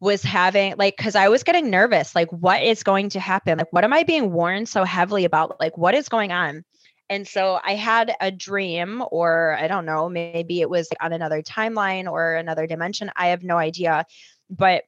was 0.00 0.22
having 0.22 0.74
like, 0.76 0.98
cause 0.98 1.16
I 1.16 1.28
was 1.28 1.44
getting 1.44 1.70
nervous. 1.70 2.14
Like, 2.14 2.30
what 2.30 2.62
is 2.62 2.82
going 2.82 3.08
to 3.10 3.20
happen? 3.20 3.56
Like, 3.56 3.72
what 3.72 3.84
am 3.84 3.94
I 3.94 4.02
being 4.02 4.32
warned 4.32 4.68
so 4.68 4.84
heavily 4.84 5.24
about? 5.24 5.58
Like, 5.58 5.78
what 5.78 5.94
is 5.94 6.10
going 6.10 6.30
on? 6.30 6.62
And 7.08 7.26
so 7.26 7.58
I 7.64 7.74
had 7.74 8.14
a 8.20 8.30
dream, 8.30 9.02
or 9.10 9.56
I 9.58 9.66
don't 9.66 9.86
know, 9.86 10.10
maybe 10.10 10.60
it 10.60 10.68
was 10.68 10.90
on 11.00 11.14
another 11.14 11.40
timeline 11.40 12.06
or 12.06 12.34
another 12.34 12.66
dimension. 12.66 13.10
I 13.16 13.28
have 13.28 13.42
no 13.42 13.56
idea. 13.56 14.04
But 14.50 14.84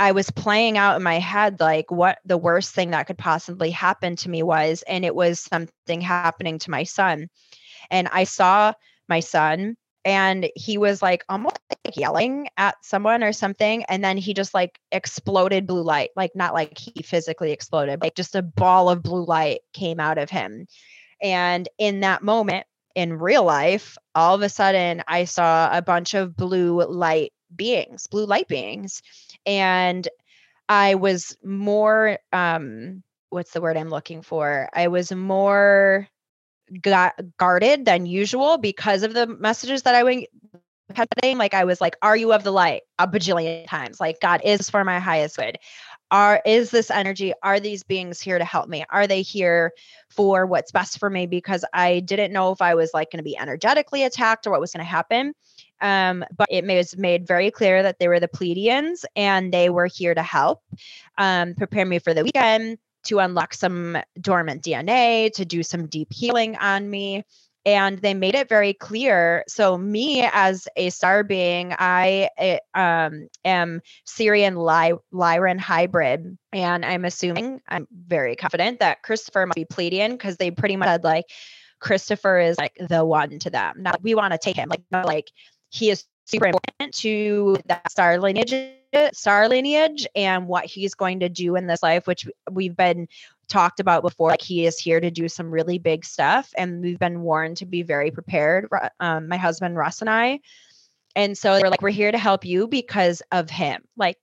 I 0.00 0.12
was 0.12 0.30
playing 0.30 0.78
out 0.78 0.96
in 0.96 1.02
my 1.02 1.18
head 1.18 1.60
like 1.60 1.90
what 1.90 2.20
the 2.24 2.38
worst 2.38 2.74
thing 2.74 2.92
that 2.92 3.06
could 3.06 3.18
possibly 3.18 3.70
happen 3.70 4.16
to 4.16 4.30
me 4.30 4.42
was, 4.42 4.82
and 4.88 5.04
it 5.04 5.14
was 5.14 5.40
something 5.40 6.00
happening 6.00 6.58
to 6.60 6.70
my 6.70 6.84
son. 6.84 7.28
And 7.90 8.08
I 8.10 8.24
saw 8.24 8.72
my 9.10 9.20
son 9.20 9.76
and 10.06 10.48
he 10.56 10.78
was 10.78 11.02
like 11.02 11.22
almost 11.28 11.58
like 11.68 11.98
yelling 11.98 12.48
at 12.56 12.76
someone 12.82 13.22
or 13.22 13.34
something 13.34 13.84
and 13.84 14.02
then 14.02 14.16
he 14.16 14.32
just 14.32 14.54
like 14.54 14.78
exploded 14.92 15.66
blue 15.66 15.82
light 15.82 16.08
like 16.16 16.30
not 16.34 16.54
like 16.54 16.78
he 16.78 17.02
physically 17.02 17.52
exploded 17.52 18.00
like 18.00 18.14
just 18.14 18.34
a 18.34 18.40
ball 18.40 18.88
of 18.88 19.02
blue 19.02 19.26
light 19.26 19.60
came 19.74 20.00
out 20.00 20.16
of 20.16 20.30
him 20.30 20.66
and 21.20 21.68
in 21.76 22.00
that 22.00 22.22
moment 22.22 22.64
in 22.94 23.18
real 23.18 23.44
life 23.44 23.98
all 24.14 24.34
of 24.34 24.40
a 24.40 24.48
sudden 24.48 25.02
i 25.06 25.24
saw 25.24 25.68
a 25.76 25.82
bunch 25.82 26.14
of 26.14 26.34
blue 26.34 26.82
light 26.84 27.30
beings 27.56 28.06
blue 28.06 28.26
light 28.26 28.48
beings 28.48 29.02
and 29.46 30.08
I 30.68 30.94
was 30.94 31.36
more 31.44 32.18
um 32.32 33.02
what's 33.30 33.52
the 33.52 33.60
word 33.60 33.76
I'm 33.76 33.90
looking 33.90 34.22
for? 34.22 34.68
I 34.74 34.88
was 34.88 35.12
more 35.12 36.08
got 36.82 37.14
guarded 37.38 37.84
than 37.84 38.06
usual 38.06 38.58
because 38.58 39.02
of 39.02 39.14
the 39.14 39.26
messages 39.26 39.82
that 39.82 39.94
I 39.94 40.02
was 40.04 40.24
getting. 40.94 41.38
Like 41.38 41.54
I 41.54 41.64
was 41.64 41.80
like, 41.80 41.96
"Are 42.02 42.16
you 42.16 42.32
of 42.32 42.44
the 42.44 42.52
light?" 42.52 42.82
A 42.98 43.08
bajillion 43.08 43.66
times. 43.66 44.00
Like 44.00 44.20
God 44.20 44.40
is 44.44 44.70
for 44.70 44.84
my 44.84 45.00
highest 45.00 45.36
good. 45.36 45.58
Are 46.10 46.42
is 46.44 46.70
this 46.70 46.90
energy? 46.90 47.32
Are 47.42 47.60
these 47.60 47.82
beings 47.84 48.20
here 48.20 48.38
to 48.38 48.44
help 48.44 48.68
me? 48.68 48.84
Are 48.90 49.06
they 49.06 49.22
here 49.22 49.72
for 50.10 50.46
what's 50.46 50.72
best 50.72 50.98
for 50.98 51.08
me? 51.10 51.26
Because 51.26 51.64
I 51.72 52.00
didn't 52.00 52.32
know 52.32 52.50
if 52.52 52.60
I 52.62 52.74
was 52.74 52.90
like 52.94 53.10
going 53.12 53.18
to 53.18 53.24
be 53.24 53.38
energetically 53.38 54.04
attacked 54.04 54.46
or 54.46 54.50
what 54.50 54.60
was 54.60 54.72
going 54.72 54.84
to 54.84 54.90
happen. 54.90 55.34
Um, 55.80 56.24
but 56.36 56.48
it 56.50 56.64
was 56.64 56.96
made 56.96 57.26
very 57.26 57.50
clear 57.50 57.82
that 57.82 57.98
they 57.98 58.08
were 58.08 58.20
the 58.20 58.28
Pleiadians 58.28 59.04
and 59.16 59.52
they 59.52 59.70
were 59.70 59.86
here 59.86 60.14
to 60.14 60.22
help 60.22 60.62
um, 61.18 61.54
prepare 61.54 61.86
me 61.86 61.98
for 61.98 62.14
the 62.14 62.24
weekend, 62.24 62.78
to 63.04 63.18
unlock 63.18 63.54
some 63.54 63.96
dormant 64.20 64.62
DNA, 64.62 65.32
to 65.32 65.44
do 65.44 65.62
some 65.62 65.86
deep 65.86 66.12
healing 66.12 66.56
on 66.56 66.88
me. 66.88 67.24
And 67.66 67.98
they 67.98 68.14
made 68.14 68.34
it 68.34 68.48
very 68.48 68.72
clear. 68.72 69.44
So, 69.46 69.76
me 69.76 70.26
as 70.32 70.66
a 70.76 70.88
star 70.88 71.22
being, 71.22 71.74
I 71.78 72.30
eh, 72.38 72.58
um, 72.74 73.28
am 73.44 73.82
Sirian 74.06 74.56
Ly- 74.56 74.94
Lyran 75.12 75.60
hybrid. 75.60 76.38
And 76.54 76.86
I'm 76.86 77.04
assuming, 77.04 77.60
I'm 77.68 77.86
very 77.92 78.34
confident 78.34 78.80
that 78.80 79.02
Christopher 79.02 79.44
must 79.44 79.56
be 79.56 79.66
Pleiadian 79.66 80.12
because 80.12 80.38
they 80.38 80.50
pretty 80.50 80.76
much 80.76 80.88
said, 80.88 81.04
like, 81.04 81.26
Christopher 81.80 82.38
is 82.38 82.58
like 82.58 82.76
the 82.78 83.04
one 83.04 83.38
to 83.40 83.50
them. 83.50 83.82
Now 83.82 83.94
we 84.00 84.14
want 84.14 84.32
to 84.32 84.38
take 84.38 84.56
him. 84.56 84.68
Like, 84.68 84.82
like 84.92 85.30
he 85.70 85.90
is 85.90 86.04
super 86.26 86.46
important 86.46 86.94
to 86.94 87.56
that 87.66 87.90
star 87.90 88.18
lineage 88.18 88.54
star 89.12 89.48
lineage 89.48 90.06
and 90.16 90.48
what 90.48 90.64
he's 90.64 90.94
going 90.94 91.20
to 91.20 91.28
do 91.28 91.56
in 91.56 91.66
this 91.66 91.82
life 91.82 92.06
which 92.06 92.28
we've 92.50 92.76
been 92.76 93.08
talked 93.48 93.80
about 93.80 94.02
before 94.02 94.30
like 94.30 94.42
he 94.42 94.66
is 94.66 94.78
here 94.78 95.00
to 95.00 95.10
do 95.10 95.28
some 95.28 95.50
really 95.50 95.78
big 95.78 96.04
stuff 96.04 96.52
and 96.56 96.82
we've 96.82 96.98
been 96.98 97.22
warned 97.22 97.56
to 97.56 97.66
be 97.66 97.82
very 97.82 98.10
prepared 98.10 98.68
um, 99.00 99.28
my 99.28 99.36
husband 99.36 99.76
russ 99.76 100.00
and 100.00 100.10
i 100.10 100.38
and 101.16 101.36
so 101.36 101.56
they're 101.58 101.70
like 101.70 101.82
we're 101.82 101.90
here 101.90 102.12
to 102.12 102.18
help 102.18 102.44
you 102.44 102.68
because 102.68 103.22
of 103.32 103.50
him 103.50 103.82
like 103.96 104.18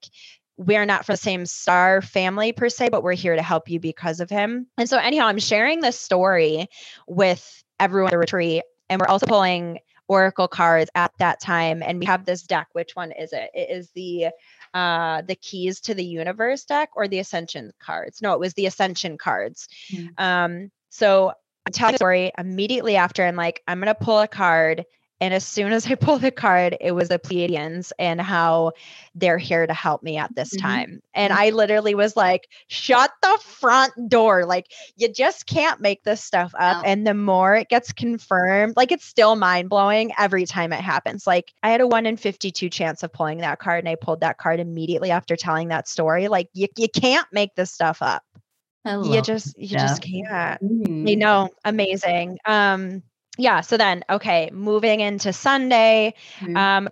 we're 0.58 0.86
not 0.86 1.06
from 1.06 1.12
the 1.14 1.18
same 1.18 1.46
star 1.46 2.02
family 2.02 2.52
per 2.52 2.68
se, 2.68 2.88
but 2.88 3.04
we're 3.04 3.12
here 3.14 3.36
to 3.36 3.42
help 3.42 3.70
you 3.70 3.78
because 3.78 4.18
of 4.18 4.28
him. 4.28 4.66
And 4.76 4.88
so, 4.88 4.98
anyhow, 4.98 5.26
I'm 5.26 5.38
sharing 5.38 5.80
this 5.80 5.96
story 5.98 6.66
with 7.06 7.62
everyone 7.78 8.08
at 8.08 8.10
the 8.10 8.18
retreat, 8.18 8.64
and 8.90 9.00
we're 9.00 9.06
also 9.06 9.26
pulling 9.26 9.78
oracle 10.08 10.48
cards 10.48 10.90
at 10.94 11.12
that 11.18 11.40
time 11.40 11.82
and 11.82 12.00
we 12.00 12.06
have 12.06 12.24
this 12.24 12.42
deck. 12.42 12.68
Which 12.72 12.96
one 12.96 13.12
is 13.12 13.32
it? 13.32 13.50
It 13.54 13.70
is 13.70 13.90
the 13.94 14.28
uh 14.74 15.22
the 15.22 15.36
keys 15.36 15.80
to 15.82 15.94
the 15.94 16.04
universe 16.04 16.64
deck 16.64 16.90
or 16.96 17.08
the 17.08 17.18
ascension 17.20 17.72
cards? 17.78 18.20
No 18.22 18.32
it 18.32 18.40
was 18.40 18.54
the 18.54 18.66
ascension 18.66 19.18
cards. 19.18 19.68
Mm-hmm. 19.92 20.08
um 20.22 20.70
so 20.90 21.32
i 21.66 21.70
tell 21.70 21.90
the 21.90 21.96
story 21.96 22.32
immediately 22.38 22.96
after 22.96 23.24
i'm 23.24 23.36
like 23.36 23.62
i'm 23.68 23.78
gonna 23.78 23.94
pull 23.94 24.20
a 24.20 24.28
card 24.28 24.84
and 25.20 25.34
as 25.34 25.44
soon 25.44 25.72
as 25.72 25.86
I 25.86 25.94
pulled 25.96 26.22
the 26.22 26.30
card, 26.30 26.76
it 26.80 26.92
was 26.92 27.08
the 27.08 27.18
Pleiadians 27.18 27.92
and 27.98 28.20
how 28.20 28.72
they're 29.14 29.38
here 29.38 29.66
to 29.66 29.74
help 29.74 30.02
me 30.02 30.16
at 30.16 30.34
this 30.34 30.54
mm-hmm. 30.54 30.66
time. 30.66 31.02
And 31.14 31.32
mm-hmm. 31.32 31.42
I 31.42 31.50
literally 31.50 31.94
was 31.94 32.16
like, 32.16 32.48
shut 32.68 33.10
the 33.22 33.38
front 33.42 33.92
door. 34.08 34.44
Like, 34.44 34.66
you 34.96 35.08
just 35.12 35.46
can't 35.46 35.80
make 35.80 36.04
this 36.04 36.22
stuff 36.22 36.52
up. 36.58 36.82
And 36.84 37.06
the 37.06 37.14
more 37.14 37.56
it 37.56 37.68
gets 37.68 37.92
confirmed, 37.92 38.74
like, 38.76 38.92
it's 38.92 39.04
still 39.04 39.36
mind 39.36 39.68
blowing 39.68 40.12
every 40.18 40.46
time 40.46 40.72
it 40.72 40.80
happens. 40.80 41.26
Like, 41.26 41.52
I 41.62 41.70
had 41.70 41.80
a 41.80 41.86
one 41.86 42.06
in 42.06 42.16
52 42.16 42.68
chance 42.70 43.02
of 43.02 43.12
pulling 43.12 43.38
that 43.38 43.58
card, 43.58 43.80
and 43.80 43.88
I 43.88 43.96
pulled 43.96 44.20
that 44.20 44.38
card 44.38 44.60
immediately 44.60 45.10
after 45.10 45.36
telling 45.36 45.68
that 45.68 45.88
story. 45.88 46.28
Like, 46.28 46.48
you, 46.52 46.68
you 46.76 46.88
can't 46.88 47.26
make 47.32 47.54
this 47.54 47.72
stuff 47.72 48.02
up. 48.02 48.22
You 48.84 49.20
just 49.20 49.58
you 49.58 49.68
just 49.68 50.00
can't. 50.00 50.62
Mm-hmm. 50.62 51.06
You 51.06 51.16
know, 51.16 51.50
amazing. 51.62 52.38
Um, 52.46 53.02
yeah 53.38 53.60
so 53.60 53.76
then 53.76 54.04
okay 54.10 54.50
moving 54.52 55.00
into 55.00 55.32
sunday 55.32 56.12
mm-hmm. 56.40 56.56
um 56.56 56.88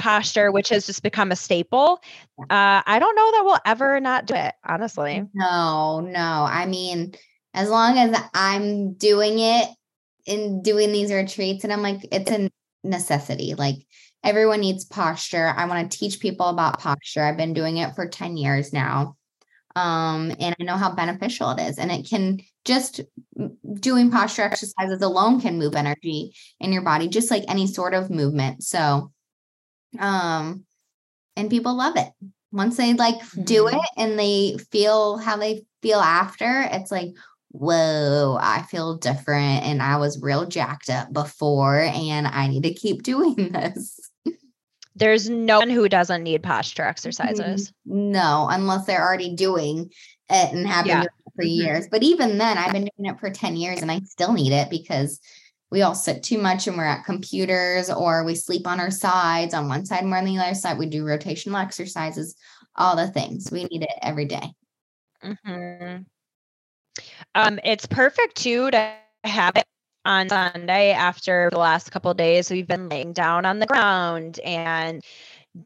posture 0.00 0.52
which 0.52 0.68
has 0.68 0.84
just 0.84 1.02
become 1.02 1.32
a 1.32 1.36
staple. 1.36 2.02
Uh 2.38 2.82
i 2.84 2.98
don't 2.98 3.16
know 3.16 3.32
that 3.32 3.42
we'll 3.44 3.58
ever 3.64 4.00
not 4.00 4.26
do 4.26 4.34
it 4.34 4.54
honestly. 4.66 5.24
No 5.32 6.00
no 6.00 6.46
i 6.46 6.66
mean 6.66 7.14
as 7.54 7.70
long 7.70 7.96
as 7.96 8.20
i'm 8.34 8.92
doing 8.94 9.38
it 9.38 9.68
in 10.26 10.60
doing 10.60 10.92
these 10.92 11.10
retreats 11.10 11.64
and 11.64 11.72
i'm 11.72 11.80
like 11.80 12.06
it's 12.12 12.30
a 12.30 12.50
necessity 12.84 13.54
like 13.54 13.76
everyone 14.24 14.60
needs 14.60 14.84
posture. 14.84 15.54
I 15.56 15.66
want 15.66 15.90
to 15.90 15.98
teach 15.98 16.20
people 16.20 16.46
about 16.46 16.80
posture. 16.80 17.22
I've 17.22 17.36
been 17.36 17.54
doing 17.54 17.76
it 17.76 17.94
for 17.94 18.08
10 18.08 18.36
years 18.36 18.72
now 18.72 19.16
um, 19.78 20.32
and 20.40 20.56
I 20.58 20.64
know 20.64 20.76
how 20.76 20.92
beneficial 20.92 21.50
it 21.50 21.60
is. 21.60 21.78
And 21.78 21.92
it 21.92 22.08
can 22.08 22.40
just 22.64 23.00
doing 23.74 24.10
posture 24.10 24.42
exercises 24.42 25.00
alone 25.02 25.40
can 25.40 25.58
move 25.58 25.76
energy 25.76 26.34
in 26.58 26.72
your 26.72 26.82
body, 26.82 27.06
just 27.06 27.30
like 27.30 27.44
any 27.46 27.68
sort 27.68 27.94
of 27.94 28.10
movement. 28.10 28.64
So, 28.64 29.12
um, 30.00 30.64
and 31.36 31.48
people 31.48 31.76
love 31.76 31.96
it. 31.96 32.08
Once 32.50 32.76
they 32.76 32.94
like 32.94 33.16
mm-hmm. 33.16 33.44
do 33.44 33.68
it 33.68 33.88
and 33.96 34.18
they 34.18 34.56
feel 34.72 35.16
how 35.18 35.36
they 35.36 35.64
feel 35.80 36.00
after, 36.00 36.66
it's 36.72 36.90
like, 36.90 37.10
whoa, 37.50 38.36
I 38.40 38.62
feel 38.62 38.96
different. 38.96 39.64
And 39.64 39.80
I 39.80 39.98
was 39.98 40.20
real 40.20 40.46
jacked 40.46 40.90
up 40.90 41.12
before, 41.12 41.78
and 41.78 42.26
I 42.26 42.48
need 42.48 42.64
to 42.64 42.74
keep 42.74 43.02
doing 43.04 43.52
this. 43.52 44.07
There's 44.98 45.28
no 45.28 45.58
one 45.58 45.70
who 45.70 45.88
doesn't 45.88 46.22
need 46.22 46.42
posture 46.42 46.84
exercises. 46.84 47.72
No, 47.86 48.48
unless 48.50 48.86
they're 48.86 49.02
already 49.02 49.34
doing 49.34 49.90
it 50.28 50.52
and 50.52 50.66
have 50.66 50.86
yeah. 50.86 50.94
been 50.94 51.02
doing 51.02 51.08
it 51.26 51.32
for 51.36 51.44
mm-hmm. 51.44 51.66
years. 51.66 51.88
But 51.88 52.02
even 52.02 52.38
then, 52.38 52.58
I've 52.58 52.72
been 52.72 52.88
doing 52.96 53.14
it 53.14 53.20
for 53.20 53.30
10 53.30 53.56
years 53.56 53.80
and 53.80 53.90
I 53.90 54.00
still 54.00 54.32
need 54.32 54.52
it 54.52 54.70
because 54.70 55.20
we 55.70 55.82
all 55.82 55.94
sit 55.94 56.22
too 56.22 56.38
much 56.38 56.66
and 56.66 56.76
we're 56.76 56.84
at 56.84 57.04
computers 57.04 57.90
or 57.90 58.24
we 58.24 58.34
sleep 58.34 58.66
on 58.66 58.80
our 58.80 58.90
sides 58.90 59.54
on 59.54 59.68
one 59.68 59.84
side 59.84 60.04
we're 60.04 60.16
on 60.16 60.24
the 60.24 60.38
other 60.38 60.54
side. 60.54 60.78
We 60.78 60.86
do 60.86 61.04
rotational 61.04 61.62
exercises, 61.62 62.34
all 62.74 62.96
the 62.96 63.08
things. 63.08 63.50
We 63.52 63.64
need 63.64 63.82
it 63.82 63.98
every 64.02 64.24
day. 64.24 64.52
Mm-hmm. 65.22 66.02
Um, 67.34 67.60
it's 67.62 67.86
perfect 67.86 68.36
too 68.36 68.70
to 68.70 68.92
have 69.24 69.56
it 69.56 69.66
on 70.08 70.26
Sunday 70.30 70.92
after 70.92 71.50
the 71.52 71.58
last 71.58 71.92
couple 71.92 72.12
days 72.14 72.50
we've 72.50 72.66
been 72.66 72.88
laying 72.88 73.12
down 73.12 73.44
on 73.44 73.58
the 73.58 73.66
ground 73.66 74.40
and 74.42 75.04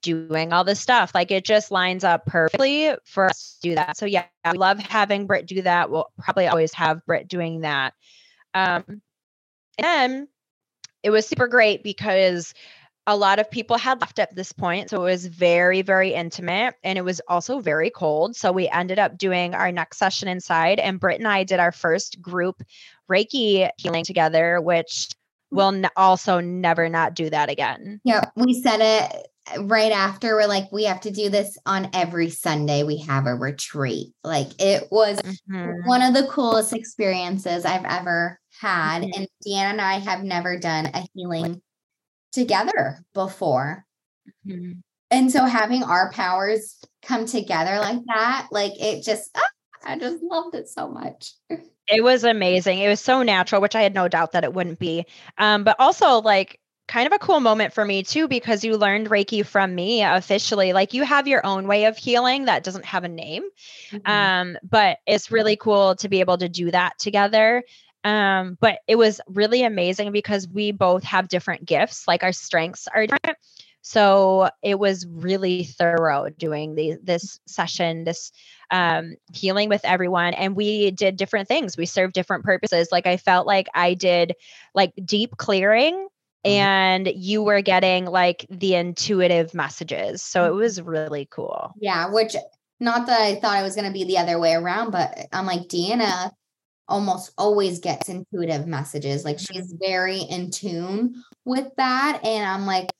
doing 0.01 0.53
all 0.53 0.64
this 0.64 0.80
stuff. 0.80 1.12
Like 1.14 1.30
it 1.30 1.45
just 1.45 1.70
lines 1.70 2.03
up 2.03 2.26
perfectly 2.26 2.93
for 3.05 3.26
us 3.26 3.59
to 3.62 3.68
do 3.68 3.74
that. 3.76 3.97
So 3.97 4.05
yeah, 4.05 4.24
I 4.45 4.53
love 4.53 4.80
having 4.80 5.28
Britt 5.28 5.47
do 5.47 5.62
that. 5.62 5.90
We'll 5.90 6.11
probably 6.18 6.49
always 6.49 6.74
have 6.74 7.07
Britt 7.07 7.28
doing 7.28 7.61
that. 7.61 7.95
Um, 8.53 9.01
and 9.78 10.26
it 11.05 11.11
was 11.11 11.24
super 11.24 11.47
great 11.47 11.84
because 11.84 12.53
a 13.07 13.17
lot 13.17 13.39
of 13.39 13.51
people 13.51 13.77
had 13.77 14.01
left 14.01 14.19
at 14.19 14.35
this 14.35 14.53
point. 14.53 14.91
So 14.91 14.99
it 14.99 15.11
was 15.11 15.27
very, 15.27 15.83
very 15.83 16.15
intimate 16.15 16.75
and 16.85 16.97
it 16.97 17.03
was 17.03 17.21
also 17.29 17.59
very 17.59 17.91
cold. 17.91 18.37
So 18.37 18.53
we 18.53 18.69
ended 18.69 18.99
up 18.99 19.19
doing 19.19 19.55
our 19.55 19.73
next 19.73 19.99
session 19.99 20.29
inside, 20.29 20.79
and 20.79 21.01
Britt 21.01 21.19
and 21.19 21.29
I 21.29 21.45
did 21.45 21.61
our 21.61 21.73
first 21.73 22.23
group 22.23 22.63
Reiki 23.11 23.69
healing 23.77 24.05
together, 24.05 24.61
which 24.61 25.09
we'll 25.51 25.75
n- 25.75 25.89
also 25.97 26.41
never 26.41 26.89
not 26.89 27.15
do 27.15 27.29
that 27.31 27.51
again. 27.51 28.01
Yeah, 28.05 28.25
we 28.37 28.63
said 28.63 28.81
it 28.81 29.27
right 29.63 29.93
after. 29.93 30.37
We're 30.37 30.47
like, 30.47 30.71
we 30.71 30.85
have 30.85 31.01
to 31.01 31.11
do 31.11 31.29
this 31.29 31.59
on 31.67 31.91
every 31.93 32.31
Sunday. 32.31 32.85
We 32.85 32.99
have 32.99 33.27
a 33.27 33.35
retreat. 33.35 34.15
Like 34.23 34.49
it 34.61 34.89
was 34.93 35.21
mm-hmm. 35.21 35.89
one 35.89 36.03
of 36.03 36.15
the 36.15 36.29
coolest 36.29 36.73
experiences 36.73 37.65
I've 37.65 37.85
ever 37.85 38.39
had. 38.61 39.03
Mm-hmm. 39.03 39.11
And 39.17 39.29
Deanna 39.45 39.71
and 39.73 39.81
I 39.81 39.95
have 39.99 40.23
never 40.23 40.57
done 40.59 40.87
a 40.87 41.05
healing 41.15 41.61
together 42.33 43.05
before. 43.14 43.85
Mm-hmm. 44.47 44.80
And 45.11 45.30
so 45.30 45.45
having 45.45 45.83
our 45.83 46.11
powers 46.11 46.78
come 47.03 47.26
together 47.26 47.78
like 47.78 48.01
that, 48.07 48.49
like 48.51 48.72
it 48.80 49.05
just, 49.05 49.30
ah, 49.37 49.43
I 49.85 49.99
just 49.99 50.22
loved 50.22 50.55
it 50.55 50.68
so 50.68 50.89
much. 50.89 51.33
It 51.89 52.03
was 52.03 52.22
amazing. 52.22 52.78
It 52.78 52.89
was 52.89 53.01
so 53.01 53.24
natural, 53.24 53.61
which 53.61 53.74
I 53.74 53.83
had 53.83 53.93
no 53.93 54.07
doubt 54.07 54.33
that 54.33 54.45
it 54.45 54.55
wouldn't 54.55 54.78
be. 54.78 55.05
Um, 55.37 55.64
but 55.64 55.76
also 55.80 56.20
like 56.20 56.61
kind 56.89 57.07
of 57.07 57.12
a 57.12 57.18
cool 57.18 57.41
moment 57.41 57.72
for 57.72 57.85
me 57.85 58.03
too, 58.03 58.28
because 58.28 58.64
you 58.64 58.76
learned 58.76 59.09
Reiki 59.11 59.45
from 59.45 59.74
me 59.74 60.03
officially. 60.03 60.72
Like 60.72 60.95
you 60.95 61.05
have 61.05 61.26
your 61.26 61.45
own 61.45 61.66
way 61.66 61.87
of 61.87 61.97
healing 61.97 62.45
that 62.45 62.64
doesn't 62.64 62.85
have 62.85 63.05
a 63.05 63.09
name. 63.09 63.43
Mm-hmm. 63.91 64.11
Um, 64.11 64.59
but 64.62 64.99
it's 65.07 65.30
really 65.30 65.57
cool 65.57 65.97
to 65.97 66.09
be 66.09 66.20
able 66.20 66.39
to 66.39 66.49
do 66.49 66.70
that 66.70 66.99
together. 66.99 67.62
Um, 68.05 68.59
but 68.61 68.81
it 68.89 68.97
was 68.97 69.21
really 69.29 69.63
amazing 69.63 70.13
because 70.13 70.49
we 70.49 70.73
both 70.73 71.05
have 71.05 71.29
different 71.29 71.65
gifts, 71.65 72.09
like 72.09 72.23
our 72.23 72.33
strengths 72.33 72.89
are 72.93 73.07
different. 73.07 73.39
So 73.83 74.49
it 74.63 74.79
was 74.79 75.07
really 75.07 75.65
thorough 75.65 76.29
doing 76.31 76.77
the 76.77 76.99
this 77.03 77.41
session, 77.47 78.05
this 78.05 78.31
um, 78.71 79.17
healing 79.33 79.69
with 79.69 79.85
everyone, 79.85 80.35
and 80.35 80.55
we 80.55 80.93
did 80.93 81.17
different 81.17 81.49
things. 81.49 81.77
We 81.77 81.87
served 81.87 82.15
different 82.15 82.45
purposes. 82.45 82.89
Like 82.93 83.07
I 83.09 83.17
felt 83.17 83.47
like 83.47 83.67
I 83.75 83.95
did 83.95 84.35
like 84.73 84.93
deep 85.05 85.37
clearing, 85.37 85.95
mm-hmm. 85.95 86.51
and 86.51 87.09
you 87.09 87.43
were 87.43 87.61
getting 87.61 88.05
like 88.05 88.47
the 88.49 88.77
intuitive 88.77 89.53
messages. 89.53 90.23
So 90.23 90.47
it 90.47 90.55
was 90.55 90.81
really 90.81 91.27
cool. 91.29 91.75
Yeah, 91.81 92.09
which 92.13 92.37
not 92.79 93.07
that 93.07 93.21
I 93.21 93.35
thought 93.35 93.59
it 93.59 93.65
was 93.65 93.75
going 93.75 93.89
to 93.89 93.93
be 93.93 94.05
the 94.05 94.19
other 94.19 94.39
way 94.39 94.55
around, 94.55 94.93
but 94.93 95.27
I'm 95.33 95.47
like 95.47 95.63
Deanna 95.63 96.31
almost 96.93 97.32
always 97.38 97.78
gets 97.78 98.11
intuitive 98.11 98.66
messages. 98.66 99.24
Like 99.24 99.38
she's 99.38 99.74
very 99.80 100.18
in 100.20 100.51
tune 100.51 101.14
with 101.47 101.68
that. 101.78 102.20
And 102.22 102.47
I'm 102.47 102.66
like, 102.66 102.90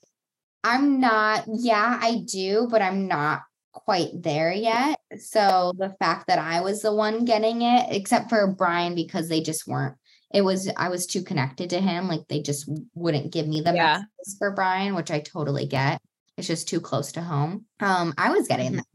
I'm 0.63 0.99
not, 0.99 1.45
yeah, 1.47 1.99
I 2.01 2.23
do, 2.25 2.67
but 2.71 2.81
I'm 2.81 3.07
not 3.07 3.43
quite 3.71 4.09
there 4.23 4.51
yet. 4.51 4.99
So 5.19 5.73
the 5.77 5.95
fact 5.99 6.27
that 6.27 6.39
I 6.39 6.61
was 6.61 6.81
the 6.81 6.93
one 6.93 7.23
getting 7.23 7.61
it, 7.61 7.85
except 7.91 8.29
for 8.29 8.47
Brian, 8.47 8.95
because 8.95 9.29
they 9.29 9.41
just 9.41 9.67
weren't, 9.67 9.95
it 10.33 10.41
was, 10.41 10.71
I 10.75 10.89
was 10.89 11.05
too 11.05 11.21
connected 11.21 11.69
to 11.69 11.79
him. 11.79 12.07
Like 12.07 12.27
they 12.27 12.41
just 12.41 12.67
wouldn't 12.95 13.31
give 13.31 13.47
me 13.47 13.61
the 13.61 13.73
yeah. 13.73 13.99
messages 13.99 14.37
for 14.39 14.51
Brian, 14.51 14.95
which 14.95 15.11
I 15.11 15.19
totally 15.19 15.67
get. 15.67 16.01
It's 16.37 16.47
just 16.47 16.67
too 16.67 16.81
close 16.81 17.11
to 17.11 17.21
home. 17.21 17.65
Um, 17.79 18.15
I 18.17 18.31
was 18.31 18.47
getting 18.47 18.67
mm-hmm. 18.69 18.75
them. 18.77 18.85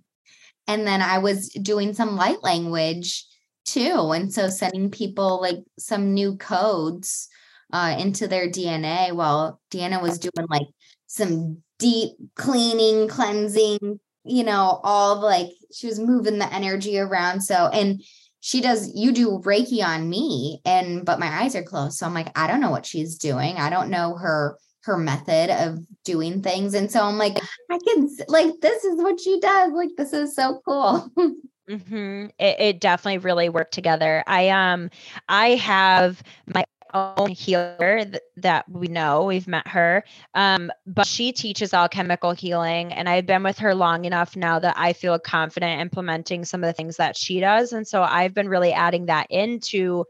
And 0.67 0.87
then 0.87 1.01
I 1.01 1.19
was 1.19 1.51
doing 1.51 1.95
some 1.95 2.17
light 2.17 2.43
language 2.43 3.25
too. 3.73 4.13
And 4.13 4.33
so 4.33 4.49
sending 4.49 4.91
people 4.91 5.41
like 5.41 5.59
some 5.79 6.15
new 6.15 6.37
codes 6.37 7.29
uh, 7.73 7.97
into 7.99 8.27
their 8.27 8.49
DNA 8.49 9.13
while 9.13 9.61
Deanna 9.71 10.01
was 10.01 10.19
doing 10.19 10.47
like 10.49 10.67
some 11.07 11.63
deep 11.79 12.13
cleaning, 12.35 13.09
cleansing, 13.09 14.01
you 14.25 14.45
know, 14.45 14.81
all 14.83 15.21
like 15.21 15.49
she 15.73 15.87
was 15.87 15.99
moving 15.99 16.39
the 16.39 16.53
energy 16.53 16.99
around. 16.99 17.43
So, 17.43 17.69
and 17.69 18.03
she 18.41 18.61
does, 18.61 18.93
you 18.95 19.13
do 19.13 19.41
Reiki 19.45 19.83
on 19.85 20.09
me, 20.09 20.61
and 20.65 21.05
but 21.05 21.19
my 21.19 21.27
eyes 21.27 21.57
are 21.57 21.63
closed. 21.63 21.99
So 21.99 22.07
I'm 22.07 22.15
like, 22.15 22.37
I 22.39 22.47
don't 22.47 22.61
know 22.61 22.71
what 22.71 22.87
she's 22.87 23.17
doing. 23.17 23.57
I 23.57 23.71
don't 23.71 23.91
know 23.91 24.17
her 24.17 24.59
her 24.83 24.97
method 24.97 25.51
of 25.51 25.81
doing 26.05 26.41
things. 26.41 26.73
And 26.73 26.91
so 26.91 27.03
I'm 27.03 27.19
like, 27.19 27.37
I 27.71 27.79
can 27.79 28.09
like 28.29 28.55
this 28.61 28.85
is 28.85 29.03
what 29.03 29.21
she 29.21 29.41
does. 29.41 29.73
Like 29.73 29.91
this 29.97 30.13
is 30.13 30.35
so 30.35 30.61
cool. 30.65 31.11
Mm-hmm. 31.69 32.27
It, 32.39 32.61
it, 32.61 32.81
definitely 32.81 33.19
really 33.19 33.51
worked 33.51 33.75
together. 33.75 34.25
I 34.27 34.49
um 34.49 34.91
I 35.29 35.51
have 35.51 36.23
my 36.47 36.65
own 36.95 37.29
healer 37.29 38.05
th- 38.05 38.23
that 38.39 38.69
we 38.69 38.89
know. 38.89 39.25
We've 39.25 39.47
met 39.47 39.69
her. 39.69 40.05
Um, 40.35 40.71
but 40.87 41.07
she 41.07 41.33
teaches 41.33 41.75
alchemical 41.75 42.33
healing. 42.33 42.93
And 42.93 43.09
I've 43.09 43.27
been 43.27 43.43
with 43.43 43.59
her 43.59 43.75
long 43.75 44.05
enough 44.05 44.37
now 44.37 44.59
that 44.59 44.75
I 44.79 44.93
feel 44.93 45.19
confident 45.19 45.81
implementing 45.81 46.45
some 46.45 46.63
of 46.65 46.69
the 46.69 46.73
things 46.73 46.97
that 46.97 47.17
she 47.17 47.41
does. 47.41 47.73
And 47.73 47.87
so 47.87 48.03
I've 48.03 48.35
been 48.35 48.49
really 48.49 48.73
adding 48.73 49.07
that 49.07 49.27
into 49.31 50.05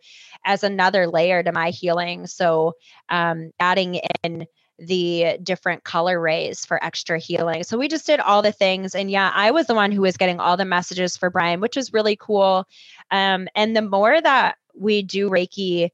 as 0.44 0.62
another 0.62 1.06
layer 1.06 1.42
to 1.42 1.52
my 1.52 1.70
healing. 1.70 2.26
So 2.26 2.74
um, 3.08 3.50
adding 3.58 4.00
in 4.22 4.46
the 4.78 5.38
different 5.42 5.84
color 5.84 6.20
rays 6.20 6.64
for 6.64 6.82
extra 6.82 7.18
healing. 7.18 7.64
So 7.64 7.76
we 7.76 7.88
just 7.88 8.06
did 8.06 8.20
all 8.20 8.42
the 8.42 8.52
things. 8.52 8.94
And 8.94 9.10
yeah, 9.10 9.32
I 9.34 9.50
was 9.50 9.66
the 9.66 9.74
one 9.74 9.90
who 9.90 10.02
was 10.02 10.16
getting 10.16 10.38
all 10.38 10.56
the 10.56 10.64
messages 10.64 11.16
for 11.16 11.30
Brian, 11.30 11.60
which 11.60 11.76
was 11.76 11.92
really 11.92 12.16
cool. 12.16 12.64
Um, 13.10 13.48
and 13.54 13.76
the 13.76 13.82
more 13.82 14.20
that 14.20 14.56
we 14.74 15.02
do 15.02 15.28
Reiki, 15.28 15.90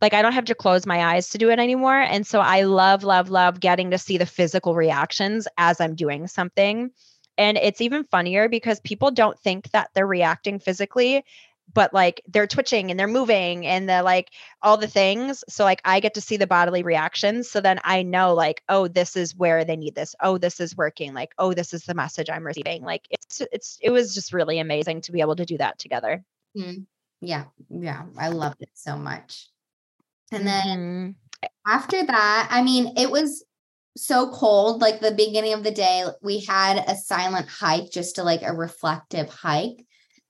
like 0.00 0.12
I 0.12 0.22
don't 0.22 0.32
have 0.32 0.46
to 0.46 0.54
close 0.54 0.86
my 0.86 1.14
eyes 1.14 1.30
to 1.30 1.38
do 1.38 1.50
it 1.50 1.58
anymore. 1.58 1.98
And 1.98 2.26
so 2.26 2.40
I 2.40 2.62
love, 2.62 3.04
love, 3.04 3.30
love 3.30 3.60
getting 3.60 3.92
to 3.92 3.98
see 3.98 4.18
the 4.18 4.26
physical 4.26 4.74
reactions 4.74 5.46
as 5.56 5.80
I'm 5.80 5.94
doing 5.94 6.26
something. 6.26 6.90
And 7.38 7.56
it's 7.56 7.80
even 7.80 8.04
funnier 8.04 8.48
because 8.48 8.80
people 8.80 9.10
don't 9.10 9.38
think 9.38 9.70
that 9.70 9.90
they're 9.94 10.06
reacting 10.06 10.58
physically 10.58 11.24
but 11.72 11.92
like 11.92 12.22
they're 12.28 12.46
twitching 12.46 12.90
and 12.90 12.98
they're 12.98 13.06
moving 13.06 13.66
and 13.66 13.88
they're 13.88 14.02
like 14.02 14.30
all 14.62 14.76
the 14.76 14.86
things. 14.86 15.44
So 15.48 15.64
like 15.64 15.80
I 15.84 16.00
get 16.00 16.14
to 16.14 16.20
see 16.20 16.36
the 16.36 16.46
bodily 16.46 16.82
reactions. 16.82 17.50
So 17.50 17.60
then 17.60 17.80
I 17.84 18.02
know 18.02 18.34
like, 18.34 18.62
oh, 18.68 18.88
this 18.88 19.16
is 19.16 19.36
where 19.36 19.64
they 19.64 19.76
need 19.76 19.94
this. 19.94 20.14
Oh, 20.20 20.38
this 20.38 20.60
is 20.60 20.76
working. 20.76 21.14
Like, 21.14 21.32
oh, 21.38 21.52
this 21.52 21.74
is 21.74 21.84
the 21.84 21.94
message 21.94 22.30
I'm 22.30 22.46
receiving. 22.46 22.82
Like 22.82 23.06
it's 23.10 23.42
it's 23.52 23.78
it 23.82 23.90
was 23.90 24.14
just 24.14 24.32
really 24.32 24.58
amazing 24.58 25.02
to 25.02 25.12
be 25.12 25.20
able 25.20 25.36
to 25.36 25.44
do 25.44 25.58
that 25.58 25.78
together. 25.78 26.24
Mm-hmm. 26.56 26.82
Yeah. 27.20 27.44
Yeah. 27.68 28.04
I 28.18 28.28
loved 28.28 28.62
it 28.62 28.70
so 28.74 28.96
much. 28.96 29.48
And 30.32 30.46
then 30.46 31.16
mm-hmm. 31.42 31.70
after 31.72 32.04
that, 32.04 32.48
I 32.50 32.62
mean, 32.62 32.94
it 32.96 33.10
was 33.10 33.44
so 33.96 34.30
cold 34.30 34.82
like 34.82 35.00
the 35.00 35.12
beginning 35.12 35.54
of 35.54 35.64
the 35.64 35.70
day 35.70 36.04
we 36.22 36.40
had 36.40 36.84
a 36.86 36.94
silent 36.94 37.48
hike 37.48 37.90
just 37.90 38.16
to 38.16 38.22
like 38.22 38.42
a 38.42 38.52
reflective 38.52 39.30
hike 39.30 39.85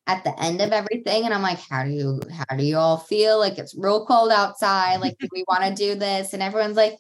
at 0.07 0.23
the 0.25 0.41
end 0.41 0.61
of 0.61 0.71
everything 0.71 1.25
and 1.25 1.35
i'm 1.35 1.43
like 1.43 1.59
how 1.69 1.83
do 1.83 1.91
you 1.91 2.21
how 2.31 2.57
do 2.57 2.65
you 2.65 2.77
all 2.77 2.97
feel? 2.97 3.39
Like 3.39 3.59
it's 3.59 3.75
real 3.77 4.07
cold 4.07 4.31
outside 4.31 5.01
like 5.01 5.19
do 5.19 5.29
we 5.33 5.45
want 5.49 5.65
to 5.65 5.75
do 5.75 5.99
this? 5.99 6.33
And 6.33 6.43
everyone's 6.43 6.77
like 6.77 6.97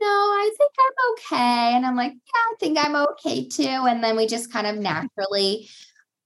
no 0.00 0.06
i 0.06 0.50
think 0.56 0.72
i'm 0.78 1.12
okay. 1.12 1.76
And 1.76 1.86
i'm 1.86 1.96
like 1.96 2.12
yeah 2.12 2.16
i 2.34 2.54
think 2.58 2.78
i'm 2.78 2.96
okay 2.96 3.48
too. 3.48 3.62
And 3.64 4.02
then 4.02 4.16
we 4.16 4.26
just 4.26 4.52
kind 4.52 4.66
of 4.66 4.76
naturally 4.76 5.68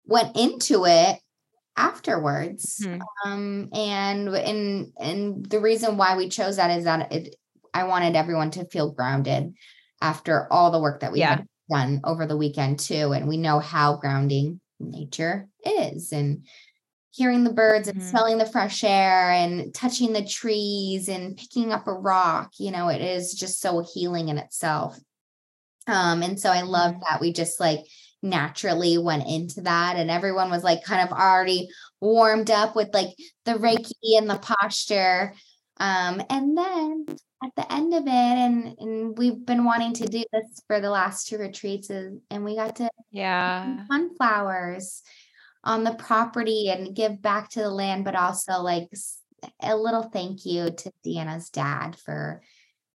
went 0.07 0.37
into 0.37 0.85
it 0.85 1.19
afterwards. 1.77 2.81
Mm-hmm. 2.85 3.01
um 3.31 3.69
and 3.73 4.29
and 4.29 4.93
and 5.01 5.47
the 5.47 5.61
reason 5.61 5.97
why 5.97 6.17
we 6.17 6.29
chose 6.29 6.57
that 6.57 6.77
is 6.77 6.85
that 6.85 7.13
it 7.13 7.35
i 7.73 7.85
wanted 7.85 8.15
everyone 8.15 8.51
to 8.53 8.67
feel 8.67 8.93
grounded 8.93 9.55
after 10.01 10.53
all 10.53 10.71
the 10.71 10.81
work 10.81 11.01
that 11.01 11.13
we 11.13 11.21
yeah. 11.21 11.37
had 11.37 11.47
done 11.71 12.01
over 12.05 12.27
the 12.27 12.37
weekend 12.37 12.79
too 12.79 13.13
and 13.13 13.27
we 13.27 13.39
know 13.39 13.59
how 13.59 13.97
grounding 13.97 14.61
nature 14.79 15.49
is 15.67 16.13
and 16.13 16.45
hearing 17.15 17.45
the 17.45 17.53
birds 17.53 17.87
and 17.87 17.99
mm-hmm. 17.99 18.09
smelling 18.09 18.39
the 18.39 18.47
fresh 18.47 18.83
air 18.83 19.31
and 19.31 19.73
touching 19.73 20.13
the 20.13 20.25
trees 20.25 21.09
and 21.09 21.37
picking 21.37 21.73
up 21.73 21.87
a 21.87 21.93
rock 21.93 22.51
you 22.59 22.71
know 22.71 22.89
it 22.89 23.01
is 23.01 23.35
just 23.35 23.61
so 23.61 23.85
healing 23.95 24.29
in 24.29 24.39
itself 24.39 24.99
um 25.87 26.23
and 26.23 26.41
so 26.41 26.51
i 26.51 26.63
love 26.63 26.93
mm-hmm. 26.93 27.03
that 27.09 27.21
we 27.21 27.33
just 27.33 27.61
like 27.61 27.81
naturally 28.23 28.99
went 28.99 29.29
into 29.29 29.61
that 29.61 29.97
and 29.97 30.11
everyone 30.11 30.51
was 30.51 30.65
like 30.65 30.83
kind 30.83 31.07
of 31.07 31.17
already 31.17 31.69
warmed 32.01 32.51
up 32.51 32.75
with 32.75 32.89
like 32.93 33.11
the 33.45 33.53
reiki 33.53 34.19
and 34.19 34.29
the 34.29 34.39
posture 34.39 35.35
um 35.79 36.23
and 36.31 36.57
then 36.57 37.05
at 37.45 37.51
the 37.57 37.73
end 37.73 37.93
of 37.93 38.03
it 38.07 38.09
and 38.09 38.75
and 38.79 39.19
we've 39.19 39.45
been 39.45 39.65
wanting 39.65 39.93
to 39.93 40.07
do 40.07 40.25
this 40.33 40.63
for 40.67 40.81
the 40.81 40.89
last 40.89 41.29
two 41.29 41.37
retreats 41.37 41.91
and 41.91 42.45
we 42.45 42.57
got 42.57 42.77
to 42.77 42.89
yeah 43.13 43.85
sunflowers 43.91 45.03
on 45.65 45.85
the 45.85 45.95
property 45.95 46.69
and 46.71 46.95
give 46.95 47.21
back 47.21 47.51
to 47.51 47.61
the 47.61 47.71
land 47.71 48.05
but 48.05 48.15
also 48.15 48.61
like 48.61 48.89
a 49.61 49.77
little 49.77 50.03
thank 50.03 50.47
you 50.47 50.71
to 50.71 50.93
Deanna's 51.05 51.51
dad 51.51 51.97
for 51.97 52.43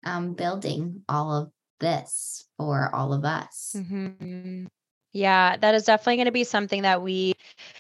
um, 0.05 0.34
building 0.34 1.03
all 1.09 1.36
of 1.36 1.51
this 1.80 2.47
for 2.57 2.93
all 2.93 3.13
of 3.13 3.26
us. 3.26 3.76
Mm-hmm. 3.76 4.65
Yeah, 5.18 5.57
that 5.57 5.74
is 5.74 5.86
definitely 5.86 6.18
going 6.18 6.26
to 6.28 6.32
be 6.32 6.43
something 6.43 6.84
that 6.84 7.01
we 7.01 7.34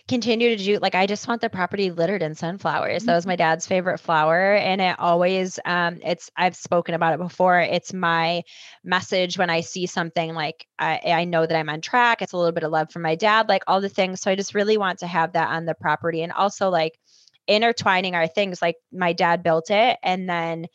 continue 0.07 0.57
to 0.57 0.63
do. 0.63 0.79
Like, 0.79 0.95
I 0.95 1.05
just 1.05 1.27
want 1.27 1.39
the 1.39 1.51
property 1.51 1.91
littered 1.91 2.23
in 2.23 2.33
sunflowers. 2.33 3.03
That 3.03 3.13
was 3.13 3.27
my 3.27 3.33
mm-hmm. 3.33 3.37
dad's 3.37 3.67
favorite 3.67 3.99
flower. 3.99 4.55
And 4.55 4.81
it 4.81 4.99
always, 4.99 5.59
um, 5.63 5.99
it's, 6.03 6.31
I've 6.35 6.55
spoken 6.55 6.95
about 6.95 7.13
it 7.13 7.19
before. 7.19 7.59
It's 7.59 7.93
my 7.93 8.41
message 8.83 9.37
when 9.37 9.51
I 9.51 9.61
see 9.61 9.85
something 9.85 10.33
like 10.33 10.65
I, 10.79 10.99
I 11.05 11.25
know 11.25 11.45
that 11.45 11.55
I'm 11.55 11.69
on 11.69 11.81
track. 11.81 12.23
It's 12.23 12.33
a 12.33 12.37
little 12.37 12.53
bit 12.53 12.63
of 12.63 12.71
love 12.71 12.91
from 12.91 13.03
my 13.03 13.13
dad, 13.13 13.47
like 13.47 13.61
all 13.67 13.81
the 13.81 13.87
things. 13.89 14.19
So 14.19 14.31
I 14.31 14.35
just 14.35 14.55
really 14.55 14.79
want 14.79 14.99
to 14.99 15.07
have 15.07 15.33
that 15.33 15.49
on 15.49 15.65
the 15.65 15.75
property. 15.75 16.23
And 16.23 16.31
also, 16.31 16.69
like, 16.71 16.97
intertwining 17.45 18.15
our 18.15 18.27
things. 18.27 18.63
Like, 18.63 18.77
my 18.91 19.13
dad 19.13 19.43
built 19.43 19.69
it. 19.69 19.99
And 20.01 20.27
then 20.27 20.65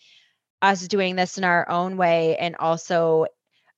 us 0.61 0.87
doing 0.87 1.17
this 1.17 1.39
in 1.39 1.45
our 1.45 1.69
own 1.69 1.97
way. 1.97 2.37
And 2.37 2.55
also, 2.55 3.27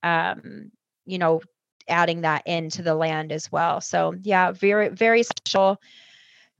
um, 0.02 0.70
you 1.06 1.16
know, 1.16 1.40
adding 1.88 2.22
that 2.22 2.42
into 2.46 2.82
the 2.82 2.94
land 2.94 3.32
as 3.32 3.50
well. 3.50 3.80
So 3.80 4.14
yeah, 4.22 4.52
very, 4.52 4.88
very 4.88 5.22
special, 5.22 5.80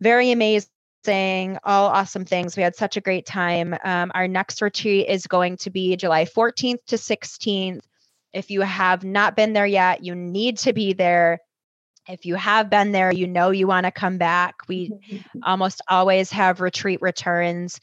very 0.00 0.30
amazing, 0.30 1.58
all 1.64 1.88
awesome 1.88 2.24
things. 2.24 2.56
We 2.56 2.62
had 2.62 2.76
such 2.76 2.96
a 2.96 3.00
great 3.00 3.26
time. 3.26 3.76
Um, 3.84 4.12
our 4.14 4.28
next 4.28 4.62
retreat 4.62 5.08
is 5.08 5.26
going 5.26 5.56
to 5.58 5.70
be 5.70 5.96
July 5.96 6.24
14th 6.24 6.84
to 6.86 6.96
16th. 6.96 7.80
If 8.32 8.50
you 8.50 8.62
have 8.62 9.04
not 9.04 9.36
been 9.36 9.52
there 9.52 9.66
yet, 9.66 10.04
you 10.04 10.14
need 10.14 10.58
to 10.58 10.72
be 10.72 10.92
there. 10.92 11.38
If 12.08 12.26
you 12.26 12.34
have 12.34 12.68
been 12.68 12.92
there, 12.92 13.12
you 13.12 13.26
know 13.26 13.50
you 13.50 13.66
want 13.66 13.86
to 13.86 13.92
come 13.92 14.18
back. 14.18 14.56
We 14.68 14.92
almost 15.42 15.80
always 15.88 16.30
have 16.32 16.60
retreat 16.60 17.00
returns 17.00 17.80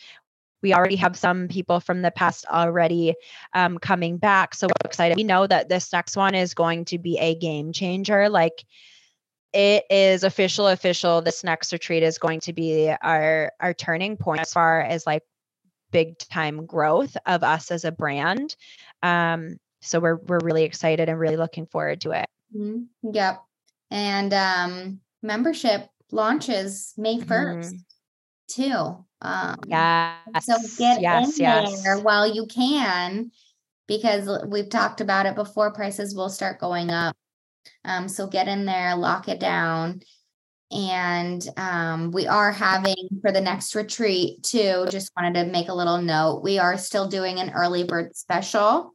we 0.62 0.74
already 0.74 0.96
have 0.98 1.18
some 1.18 1.48
people 1.48 1.80
from 1.80 2.02
the 2.02 2.12
past 2.12 2.46
already 2.46 3.16
um, 3.54 3.78
coming 3.78 4.18
back. 4.18 4.56
So 4.56 4.68
we're 4.68 4.90
excited. 4.90 5.18
We 5.18 5.24
know 5.24 5.48
that 5.48 5.70
this 5.70 5.92
next 5.92 6.16
one 6.16 6.36
is 6.36 6.54
going 6.54 6.86
to 6.86 6.98
be 6.98 7.18
a 7.18 7.36
game 7.36 7.74
changer. 7.74 8.30
Like 8.30 8.64
it 9.54 9.86
is 9.90 10.24
official, 10.24 10.68
official. 10.68 11.22
This 11.22 11.44
next 11.44 11.74
retreat 11.74 12.04
is 12.04 12.18
going 12.18 12.40
to 12.42 12.54
be 12.54 12.94
our 13.02 13.52
our 13.60 13.74
turning 13.74 14.18
point 14.18 14.42
as 14.42 14.54
far 14.54 14.82
as 14.82 15.06
like 15.06 15.24
big 15.92 16.18
time 16.18 16.66
growth 16.66 17.18
of 17.26 17.44
us 17.44 17.72
as 17.72 17.84
a 17.84 17.92
brand. 17.92 18.56
Um, 19.04 19.58
so 19.82 20.00
we're 20.00 20.16
we're 20.16 20.40
really 20.42 20.64
excited 20.64 21.10
and 21.10 21.20
really 21.20 21.38
looking 21.38 21.66
forward 21.66 22.02
to 22.02 22.12
it. 22.12 22.28
Mm-hmm. 22.56 23.14
Yep. 23.14 23.42
And 23.90 24.34
um, 24.34 25.02
membership 25.22 25.90
launches 26.12 26.94
May 26.98 27.20
1st 27.20 27.74
mm-hmm. 27.74 27.78
too. 28.48 29.06
Um, 29.22 29.58
yeah. 29.68 30.16
So 30.42 30.56
get 30.78 31.02
yes, 31.02 31.38
in 31.38 31.44
yes. 31.44 31.84
there 31.84 32.00
while 32.00 32.34
you 32.34 32.46
can, 32.48 33.32
because 33.88 34.28
we've 34.48 34.70
talked 34.70 35.02
about 35.02 35.26
it 35.26 35.36
before. 35.36 35.72
Prices 35.72 36.16
will 36.16 36.30
start 36.30 36.60
going 36.60 36.90
up. 36.90 37.16
Um, 37.86 38.08
so 38.08 38.28
get 38.28 38.48
in 38.48 38.66
there, 38.66 38.96
lock 38.96 39.28
it 39.30 39.40
down. 39.40 40.02
And 40.72 41.46
um, 41.58 42.12
we 42.12 42.28
are 42.28 42.52
having 42.52 43.10
for 43.22 43.32
the 43.32 43.42
next 43.42 43.76
retreat 43.76 44.42
too. 44.42 44.86
Just 44.90 45.12
wanted 45.18 45.34
to 45.36 45.52
make 45.52 45.68
a 45.68 45.74
little 45.74 46.02
note. 46.02 46.44
We 46.44 46.60
are 46.60 46.78
still 46.78 47.10
doing 47.10 47.40
an 47.40 47.52
early 47.52 47.84
bird 47.84 48.16
special, 48.16 48.94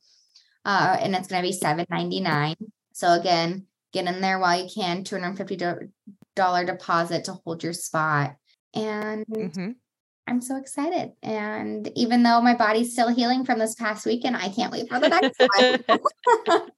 uh, 0.65 0.97
and 0.99 1.15
it's 1.15 1.29
going 1.29 1.43
to 1.43 1.47
be 1.47 1.53
seven 1.53 1.85
ninety 1.91 2.21
nine. 2.21 2.57
So 2.95 3.13
again, 3.13 3.67
get 3.93 4.07
in 4.07 4.23
there 4.23 4.39
while 4.39 4.59
you 4.59 4.71
can. 4.75 5.05
Two 5.05 5.21
hundred 5.21 5.37
fifty 5.37 5.59
dollar 6.35 6.65
deposit 6.65 7.25
to 7.27 7.35
hold 7.45 7.63
your 7.63 7.75
spot. 7.75 8.37
And 8.73 9.27
mm-hmm. 9.27 9.73
I'm 10.29 10.41
so 10.41 10.57
excited. 10.57 11.13
And 11.23 11.91
even 11.95 12.25
though 12.25 12.41
my 12.41 12.55
body's 12.55 12.93
still 12.93 13.09
healing 13.09 13.45
from 13.45 13.61
this 13.61 13.77
past 13.77 14.05
weekend, 14.05 14.37
I 14.37 14.49
can't 14.49 14.73
wait 14.73 14.89
for 14.89 14.99
the 14.99 15.09
next 15.09 15.41
one. 16.49 16.71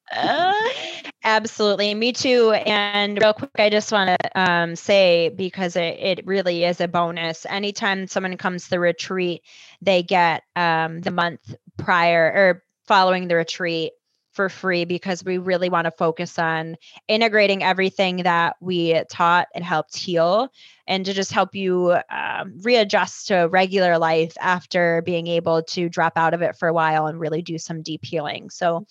absolutely. 1.25 1.95
Me 1.95 2.12
too. 2.12 2.53
And 2.53 3.19
real 3.20 3.33
quick, 3.33 3.51
I 3.59 3.70
just 3.70 3.91
want 3.91 4.20
to 4.20 4.41
um, 4.41 4.77
say, 4.77 5.31
because 5.31 5.77
it, 5.77 5.99
it 5.99 6.27
really 6.27 6.65
is 6.65 6.81
a 6.81 6.89
bonus, 6.89 7.47
anytime 7.49 8.07
someone 8.07 8.37
comes 8.37 8.65
to 8.65 8.70
the 8.70 8.81
retreat, 8.81 9.43
they 9.81 10.03
get 10.03 10.43
um, 10.55 11.01
the 11.01 11.11
month 11.11 11.55
prior 11.79 12.25
or 12.25 12.65
following 12.87 13.29
the 13.29 13.37
retreat 13.37 13.93
for 14.39 14.48
free 14.48 14.85
because 14.85 15.24
we 15.24 15.36
really 15.36 15.69
want 15.69 15.86
to 15.86 15.90
focus 15.90 16.39
on 16.39 16.77
integrating 17.09 17.65
everything 17.65 18.19
that 18.19 18.55
we 18.60 19.02
taught 19.10 19.48
and 19.52 19.65
helped 19.65 19.97
heal 19.97 20.48
and 20.86 21.05
to 21.05 21.12
just 21.12 21.32
help 21.32 21.56
you 21.56 21.98
um, 22.09 22.55
readjust 22.62 23.27
to 23.27 23.48
regular 23.51 23.98
life 23.98 24.36
after 24.40 25.02
being 25.02 25.27
able 25.27 25.65
to 25.65 25.89
drop 25.89 26.12
out 26.15 26.35
of 26.35 26.43
it 26.43 26.55
for 26.56 26.69
a 26.69 26.73
while 26.73 27.09
and 27.09 27.19
really 27.19 27.43
do 27.43 27.59
some 27.59 27.82
deep 27.82 28.05
healing. 28.05 28.48
So 28.48 28.86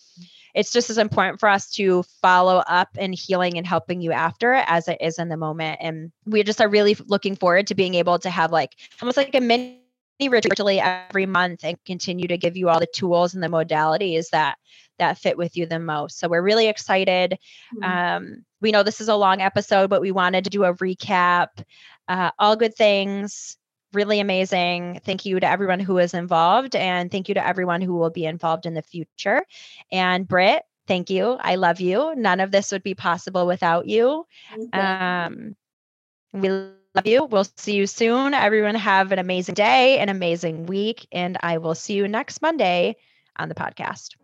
it's 0.53 0.73
just 0.73 0.89
as 0.89 0.97
important 0.97 1.39
for 1.39 1.47
us 1.47 1.71
to 1.75 2.03
follow 2.21 2.57
up 2.67 2.89
and 2.97 3.15
healing 3.15 3.57
and 3.57 3.65
helping 3.65 4.01
you 4.01 4.11
after 4.11 4.51
as 4.51 4.89
it 4.89 4.97
is 4.99 5.17
in 5.17 5.29
the 5.29 5.37
moment. 5.37 5.77
And 5.79 6.11
we 6.25 6.43
just 6.43 6.59
are 6.59 6.67
really 6.67 6.97
looking 7.05 7.37
forward 7.37 7.67
to 7.67 7.73
being 7.73 7.95
able 7.95 8.19
to 8.19 8.29
have 8.29 8.51
like 8.51 8.75
almost 9.01 9.15
like 9.15 9.33
a 9.33 9.39
mini 9.39 9.79
virtually 10.25 10.81
every 10.81 11.25
month 11.25 11.63
and 11.63 11.77
continue 11.85 12.27
to 12.27 12.37
give 12.37 12.57
you 12.57 12.67
all 12.67 12.81
the 12.81 12.87
tools 12.93 13.33
and 13.33 13.41
the 13.41 13.47
modalities 13.47 14.31
that 14.31 14.57
that 14.99 15.17
fit 15.17 15.37
with 15.37 15.55
you 15.55 15.65
the 15.65 15.79
most. 15.79 16.19
So 16.19 16.27
we're 16.27 16.41
really 16.41 16.67
excited. 16.67 17.37
Mm-hmm. 17.75 17.83
Um, 17.83 18.45
we 18.61 18.71
know 18.71 18.83
this 18.83 19.01
is 19.01 19.09
a 19.09 19.15
long 19.15 19.41
episode, 19.41 19.89
but 19.89 20.01
we 20.01 20.11
wanted 20.11 20.43
to 20.45 20.49
do 20.49 20.63
a 20.63 20.73
recap. 20.75 21.63
Uh, 22.07 22.31
all 22.39 22.55
good 22.55 22.75
things, 22.75 23.57
really 23.93 24.19
amazing. 24.19 25.01
Thank 25.03 25.25
you 25.25 25.39
to 25.39 25.47
everyone 25.47 25.79
who 25.79 25.97
is 25.97 26.13
involved, 26.13 26.75
and 26.75 27.11
thank 27.11 27.27
you 27.29 27.35
to 27.35 27.45
everyone 27.45 27.81
who 27.81 27.95
will 27.95 28.09
be 28.09 28.25
involved 28.25 28.65
in 28.65 28.73
the 28.73 28.81
future. 28.81 29.43
And 29.91 30.27
Britt, 30.27 30.63
thank 30.87 31.09
you. 31.09 31.37
I 31.39 31.55
love 31.55 31.79
you. 31.79 32.13
None 32.15 32.39
of 32.39 32.51
this 32.51 32.71
would 32.71 32.83
be 32.83 32.95
possible 32.95 33.45
without 33.45 33.87
you. 33.87 34.25
you. 34.57 34.69
Um, 34.79 35.55
we 36.33 36.49
love 36.49 37.05
you. 37.05 37.25
We'll 37.25 37.47
see 37.55 37.75
you 37.75 37.87
soon. 37.87 38.33
Everyone 38.33 38.75
have 38.75 39.11
an 39.11 39.19
amazing 39.19 39.55
day, 39.55 39.99
an 39.99 40.09
amazing 40.09 40.65
week, 40.65 41.07
and 41.11 41.37
I 41.41 41.57
will 41.57 41.75
see 41.75 41.93
you 41.93 42.07
next 42.07 42.41
Monday 42.41 42.95
on 43.37 43.49
the 43.49 43.55
podcast. 43.55 44.15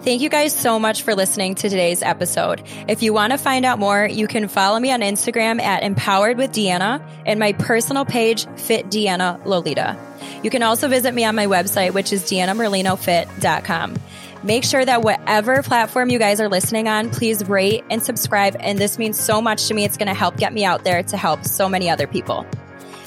Thank 0.00 0.20
you 0.20 0.28
guys 0.28 0.52
so 0.52 0.80
much 0.80 1.02
for 1.02 1.14
listening 1.14 1.54
to 1.56 1.68
today's 1.68 2.02
episode. 2.02 2.62
If 2.88 3.02
you 3.02 3.12
want 3.12 3.32
to 3.32 3.38
find 3.38 3.64
out 3.64 3.78
more, 3.78 4.04
you 4.04 4.26
can 4.26 4.48
follow 4.48 4.80
me 4.80 4.90
on 4.90 5.00
Instagram 5.00 5.60
at 5.60 5.84
Empowered 5.84 6.38
with 6.38 6.50
Deanna 6.50 7.06
and 7.24 7.38
my 7.38 7.52
personal 7.52 8.04
page, 8.04 8.46
Fit 8.56 8.86
Deanna 8.86 9.44
Lolita. 9.44 9.96
You 10.42 10.50
can 10.50 10.64
also 10.64 10.88
visit 10.88 11.14
me 11.14 11.24
on 11.24 11.36
my 11.36 11.46
website, 11.46 11.94
which 11.94 12.12
is 12.12 12.24
deannamerlinofit.com. 12.24 13.96
Make 14.42 14.64
sure 14.64 14.84
that 14.84 15.02
whatever 15.02 15.62
platform 15.62 16.10
you 16.10 16.18
guys 16.18 16.40
are 16.40 16.48
listening 16.48 16.88
on, 16.88 17.10
please 17.10 17.48
rate 17.48 17.84
and 17.88 18.02
subscribe. 18.02 18.56
And 18.58 18.78
this 18.78 18.98
means 18.98 19.20
so 19.20 19.40
much 19.40 19.68
to 19.68 19.74
me. 19.74 19.84
It's 19.84 19.96
going 19.96 20.08
to 20.08 20.14
help 20.14 20.36
get 20.36 20.52
me 20.52 20.64
out 20.64 20.82
there 20.82 21.04
to 21.04 21.16
help 21.16 21.44
so 21.44 21.68
many 21.68 21.88
other 21.88 22.08
people. 22.08 22.44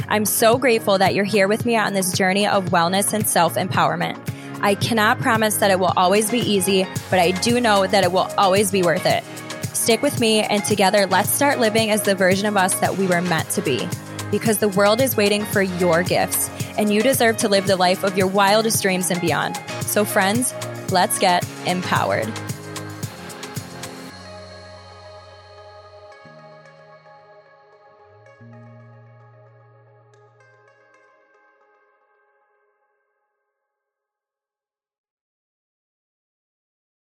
I'm 0.07 0.23
so 0.23 0.57
grateful 0.57 0.97
that 0.97 1.13
you're 1.13 1.25
here 1.25 1.49
with 1.49 1.65
me 1.65 1.75
on 1.75 1.93
this 1.93 2.13
journey 2.13 2.47
of 2.47 2.65
wellness 2.65 3.11
and 3.11 3.27
self 3.27 3.55
empowerment. 3.55 4.17
I 4.65 4.73
cannot 4.73 5.19
promise 5.19 5.57
that 5.57 5.69
it 5.69 5.79
will 5.79 5.93
always 5.95 6.31
be 6.31 6.39
easy, 6.39 6.87
but 7.11 7.19
I 7.19 7.29
do 7.29 7.61
know 7.61 7.85
that 7.85 8.03
it 8.03 8.11
will 8.11 8.27
always 8.35 8.71
be 8.71 8.81
worth 8.81 9.05
it. 9.05 9.23
Stick 9.75 10.01
with 10.01 10.19
me, 10.19 10.41
and 10.41 10.65
together, 10.65 11.05
let's 11.05 11.29
start 11.29 11.59
living 11.59 11.91
as 11.91 12.01
the 12.01 12.15
version 12.15 12.47
of 12.47 12.57
us 12.57 12.73
that 12.79 12.97
we 12.97 13.05
were 13.05 13.21
meant 13.21 13.47
to 13.51 13.61
be. 13.61 13.87
Because 14.31 14.57
the 14.57 14.69
world 14.69 15.01
is 15.01 15.15
waiting 15.15 15.45
for 15.45 15.61
your 15.61 16.01
gifts, 16.01 16.49
and 16.79 16.91
you 16.91 17.03
deserve 17.03 17.37
to 17.37 17.47
live 17.47 17.67
the 17.67 17.75
life 17.75 18.03
of 18.03 18.17
your 18.17 18.25
wildest 18.25 18.81
dreams 18.81 19.11
and 19.11 19.21
beyond. 19.21 19.55
So, 19.81 20.03
friends, 20.03 20.51
let's 20.91 21.19
get 21.19 21.47
empowered. 21.67 22.33